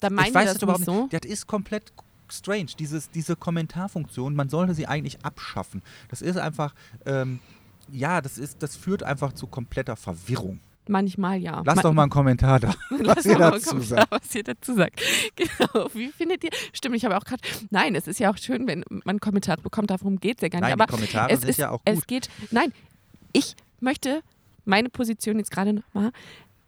dann 0.00 0.14
meinen 0.14 0.28
ich 0.28 0.34
weiß 0.34 0.54
das 0.54 0.62
überhaupt 0.62 0.80
nicht 0.80 0.86
so. 0.86 1.08
Das 1.10 1.30
ist 1.30 1.46
komplett 1.46 1.92
strange. 2.28 2.68
Dieses, 2.78 3.10
diese 3.10 3.36
Kommentarfunktion, 3.36 4.34
man 4.34 4.48
sollte 4.48 4.74
sie 4.74 4.86
eigentlich 4.86 5.24
abschaffen. 5.24 5.82
Das 6.08 6.22
ist 6.22 6.36
einfach, 6.36 6.74
ähm, 7.06 7.40
ja, 7.92 8.20
das 8.20 8.38
ist, 8.38 8.62
das 8.62 8.76
führt 8.76 9.02
einfach 9.02 9.32
zu 9.32 9.46
kompletter 9.46 9.96
Verwirrung. 9.96 10.60
Manchmal 10.88 11.38
ja. 11.38 11.62
Lass 11.64 11.76
Ma- 11.76 11.82
doch 11.82 11.92
mal 11.92 12.02
einen 12.02 12.10
Kommentar 12.10 12.58
da, 12.58 12.74
Lass 12.90 13.18
was 13.18 13.24
ihr 13.26 13.32
doch 13.34 13.38
mal 13.40 13.50
dazu 13.52 13.70
gucken, 13.70 13.82
sagt. 13.84 14.10
Was 14.10 14.34
ihr 14.34 14.42
dazu 14.44 14.74
sagt. 14.74 15.00
Genau. 15.36 15.88
Wie 15.94 16.08
findet 16.08 16.42
ihr? 16.42 16.50
Stimmt, 16.72 16.96
ich 16.96 17.04
habe 17.04 17.16
auch 17.16 17.24
gerade. 17.24 17.42
Nein, 17.70 17.94
es 17.94 18.08
ist 18.08 18.18
ja 18.18 18.30
auch 18.30 18.36
schön, 18.36 18.66
wenn 18.66 18.84
man 19.04 19.20
Kommentare 19.20 19.60
bekommt. 19.62 19.90
Darum 19.90 20.18
geht 20.18 20.38
es 20.38 20.42
ja 20.42 20.48
gar 20.48 20.58
nicht. 20.60 20.68
Nein, 20.68 20.76
die 20.76 20.82
Aber 20.82 20.90
Kommentare 20.90 21.30
es 21.30 21.40
sind 21.40 21.50
ist, 21.50 21.58
ja 21.58 21.70
auch 21.70 21.80
es 21.84 21.96
gut. 22.00 22.08
geht. 22.08 22.28
Nein, 22.50 22.72
ich 23.32 23.54
möchte 23.78 24.22
meine 24.64 24.88
Position 24.88 25.38
jetzt 25.38 25.50
gerade 25.50 25.72
nochmal. 25.72 26.10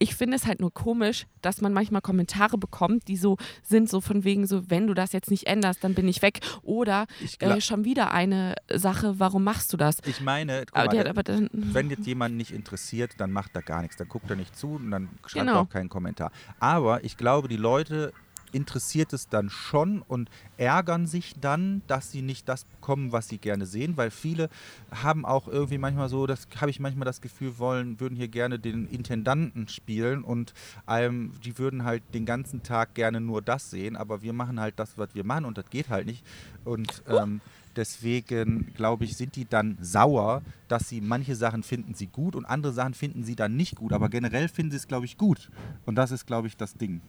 Ich 0.03 0.15
finde 0.17 0.37
es 0.37 0.47
halt 0.47 0.61
nur 0.61 0.73
komisch, 0.73 1.27
dass 1.43 1.61
man 1.61 1.73
manchmal 1.73 2.01
Kommentare 2.03 2.59
bekommt, 2.59 3.09
die 3.09 3.17
so 3.17 3.37
sind, 3.63 3.89
so 3.89 4.01
von 4.01 4.25
wegen 4.25 4.47
so, 4.47 4.69
wenn 4.71 4.87
du 4.87 4.95
das 4.95 5.13
jetzt 5.13 5.31
nicht 5.31 5.47
änderst, 5.47 5.83
dann 5.85 5.95
bin 5.95 6.09
ich 6.09 6.23
weg. 6.23 6.41
Oder 6.63 7.07
Ich, 7.21 7.37
gla- 7.37 7.57
äh, 7.57 7.61
schon 7.61 7.85
wieder 7.85 8.13
eine 8.13 8.57
Sache, 8.73 9.19
warum 9.19 9.45
machst 9.45 9.73
du 9.73 9.77
das? 9.77 9.99
ich 10.05 10.21
meine, 10.21 10.65
mal, 10.75 10.95
äh, 10.95 11.09
aber 11.09 11.23
dann, 11.23 11.49
wenn 11.53 11.89
jetzt 11.91 12.07
jemand 12.07 12.37
nicht 12.37 12.51
interessiert, 12.53 13.13
dann 13.19 13.31
macht 13.33 13.55
er 13.55 13.63
gar 13.63 13.83
nichts. 13.83 13.97
Dann 13.97 14.09
guckt 14.09 14.29
er 14.31 14.37
nicht 14.37 14.57
zu 14.57 14.73
und 14.75 14.91
dann 14.91 15.09
schreibt 15.27 15.47
Genau. 15.47 15.59
er 15.59 15.61
auch 15.63 15.69
keinen 15.69 15.89
Kommentar. 15.89 16.33
Aber 16.59 17.05
ich 17.05 17.17
glaube, 17.17 17.49
die 17.49 17.57
Leute 17.57 18.13
interessiert 18.53 19.13
es 19.13 19.29
dann 19.29 19.51
schon 19.51 20.03
und 20.03 20.31
ärgern 20.57 21.07
sich 21.07 21.35
dann, 21.41 21.83
dass 21.87 22.11
sie 22.11 22.23
nicht 22.23 22.49
das 22.49 22.65
bekommen, 22.65 23.13
was 23.13 23.29
sie 23.29 23.39
gerne 23.39 23.67
sehen, 23.67 23.97
weil 23.97 24.11
viele 24.11 24.49
haben 24.91 25.25
auch 25.25 25.49
irgendwie 25.49 25.79
manchmal 25.79 26.09
so, 26.09 26.27
das 26.27 26.47
habe 26.61 26.71
ich 26.71 26.81
manchmal 26.81 27.07
das 27.07 27.21
Gefühl, 27.21 27.59
wollen, 27.59 27.99
würden 27.99 28.17
hier 28.17 28.29
gerne 28.29 28.59
den 28.59 28.87
Intendanten 28.87 29.69
spielen 29.69 30.23
und 30.23 30.55
ähm, 30.89 31.33
die 31.45 31.59
würden 31.59 31.85
halt 31.85 32.03
den 32.15 32.27
ganzen 32.27 32.63
Tag 32.63 32.95
gerne 32.95 33.21
nur 33.21 33.43
das 33.43 33.71
sehen, 33.71 33.97
aber 33.97 34.23
wir 34.23 34.33
machen 34.33 34.61
halt 34.61 34.79
das, 34.79 34.99
was 34.99 35.15
wir 35.15 35.25
machen 35.25 35.45
und 35.45 35.59
das 35.59 35.69
geht 35.71 35.89
halt 35.89 36.07
nicht. 36.07 36.25
Und 36.65 37.03
ähm, 37.09 37.41
deswegen, 37.77 38.73
glaube 38.75 39.05
ich, 39.05 39.17
sind 39.17 39.37
die 39.37 39.45
dann 39.45 39.77
sauer, 39.81 40.43
dass 40.69 40.89
sie 40.89 41.01
manche 41.01 41.37
Sachen 41.37 41.63
finden 41.63 41.95
sie 41.95 42.07
gut 42.07 42.35
und 42.35 42.45
andere 42.45 42.73
Sachen 42.73 42.95
finden 42.95 43.25
sie 43.25 43.37
dann 43.37 43.57
nicht 43.57 43.77
gut. 43.77 43.93
Aber 43.93 44.09
generell 44.09 44.49
finden 44.49 44.71
sie 44.71 44.77
es, 44.79 44.89
glaube 44.89 45.07
ich, 45.07 45.17
gut. 45.19 45.51
Und 45.87 45.97
das 45.97 46.11
ist, 46.11 46.27
glaube 46.27 46.49
ich, 46.49 46.57
das 46.57 46.75
Ding. 46.75 47.01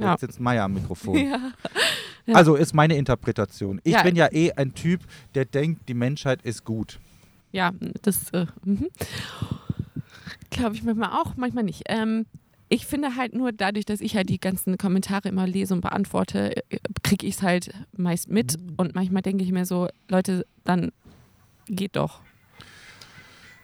Ja. 0.00 0.12
Jetzt 0.12 0.20
sitzt 0.20 0.40
Meier 0.40 0.64
am 0.64 0.74
Mikrofon. 0.74 1.16
ja. 1.16 1.52
Ja. 2.26 2.34
Also 2.34 2.54
ist 2.54 2.74
meine 2.74 2.96
Interpretation. 2.96 3.80
Ich 3.82 4.00
bin 4.02 4.14
ja 4.14 4.30
eh 4.30 4.52
ein 4.52 4.74
Typ, 4.74 5.00
der 5.34 5.46
denkt, 5.46 5.88
die 5.88 5.94
Menschheit 5.94 6.42
ist 6.42 6.64
gut. 6.64 7.00
Ja, 7.50 7.72
das 8.02 8.30
äh, 8.30 8.46
mhm. 8.64 8.88
glaube 10.50 10.76
ich 10.76 10.84
manchmal 10.84 11.10
auch, 11.10 11.36
manchmal 11.36 11.64
nicht. 11.64 11.84
Ähm, 11.88 12.26
ich 12.72 12.86
finde 12.86 13.16
halt 13.16 13.34
nur 13.34 13.50
dadurch, 13.52 13.84
dass 13.84 14.00
ich 14.00 14.14
halt 14.14 14.28
die 14.28 14.38
ganzen 14.38 14.78
Kommentare 14.78 15.28
immer 15.28 15.46
lese 15.46 15.74
und 15.74 15.80
beantworte, 15.80 16.54
kriege 17.02 17.26
ich 17.26 17.34
es 17.34 17.42
halt 17.42 17.72
meist 17.96 18.30
mit. 18.30 18.56
Und 18.76 18.94
manchmal 18.94 19.22
denke 19.22 19.42
ich 19.42 19.50
mir 19.50 19.66
so, 19.66 19.88
Leute, 20.08 20.46
dann 20.64 20.92
geht 21.66 21.96
doch. 21.96 22.20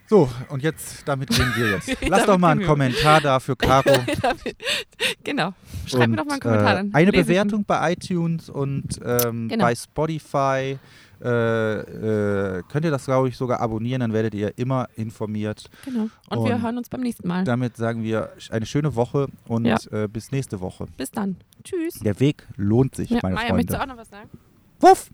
So, 0.08 0.28
und 0.50 0.62
jetzt, 0.62 1.02
damit 1.06 1.30
gehen 1.30 1.52
wir 1.56 1.70
jetzt. 1.70 1.96
Lass 2.08 2.26
doch 2.26 2.36
mal 2.38 2.50
einen. 2.52 2.64
Kommentar 2.64 3.20
da 3.20 3.38
für 3.40 3.56
Caro. 3.56 3.90
genau. 5.24 5.52
Schreib 5.86 6.08
mir 6.08 6.12
Und, 6.12 6.16
doch 6.16 6.24
mal 6.24 6.32
einen 6.34 6.40
Kommentar. 6.40 6.72
äh, 6.72 6.76
Dann 6.76 6.94
Eine. 6.94 7.12
Bewertung 7.12 7.64
bei 7.64 7.92
iTunes 7.92 8.50
und 8.50 9.00
ähm, 9.04 9.48
Genau. 9.48 9.64
bei 9.64 9.74
Spotify. 9.74 10.78
Äh, 11.22 12.58
äh, 12.58 12.62
könnt 12.68 12.84
ihr 12.84 12.90
das, 12.90 13.04
glaube 13.06 13.28
ich, 13.28 13.36
sogar 13.36 13.60
abonnieren, 13.60 14.00
dann 14.00 14.12
werdet 14.12 14.34
ihr 14.34 14.56
immer 14.58 14.88
informiert. 14.96 15.70
Genau. 15.84 16.08
Und, 16.30 16.44
wir 16.46 16.54
Und 16.56 16.62
hören 16.62 16.78
uns 16.78 16.88
beim 16.88 17.00
nächsten 17.00 17.26
Mal. 17.26 17.44
Damit 17.44 17.76
sagen 17.76 18.02
wir 18.02 18.30
eine 18.50 18.66
schöne 18.66 18.94
Woche 18.94 19.28
und 19.48 19.64
Ja. 19.64 19.76
äh, 19.90 20.08
bis 20.08 20.30
nächste 20.32 20.60
Woche. 20.60 20.86
Bis 20.96 21.10
dann. 21.10 21.36
Tschüss. 21.64 21.94
Der 22.00 22.18
Weg 22.20 22.46
lohnt 22.56 22.94
sich, 22.94 23.10
Ja, 23.10 23.20
meine 23.22 23.34
Maja, 23.34 23.52
möchtest 23.54 23.74
du 23.74 23.78
Freunde. 23.78 23.92
auch 23.92 23.96
noch 23.96 24.02
was 24.02 24.10
sagen? 24.10 24.30
Wuff! 24.80 25.10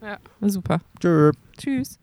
Ja, 0.00 0.18
super. 0.48 0.80
Tschö. 1.00 1.32
Tschüss. 1.56 1.98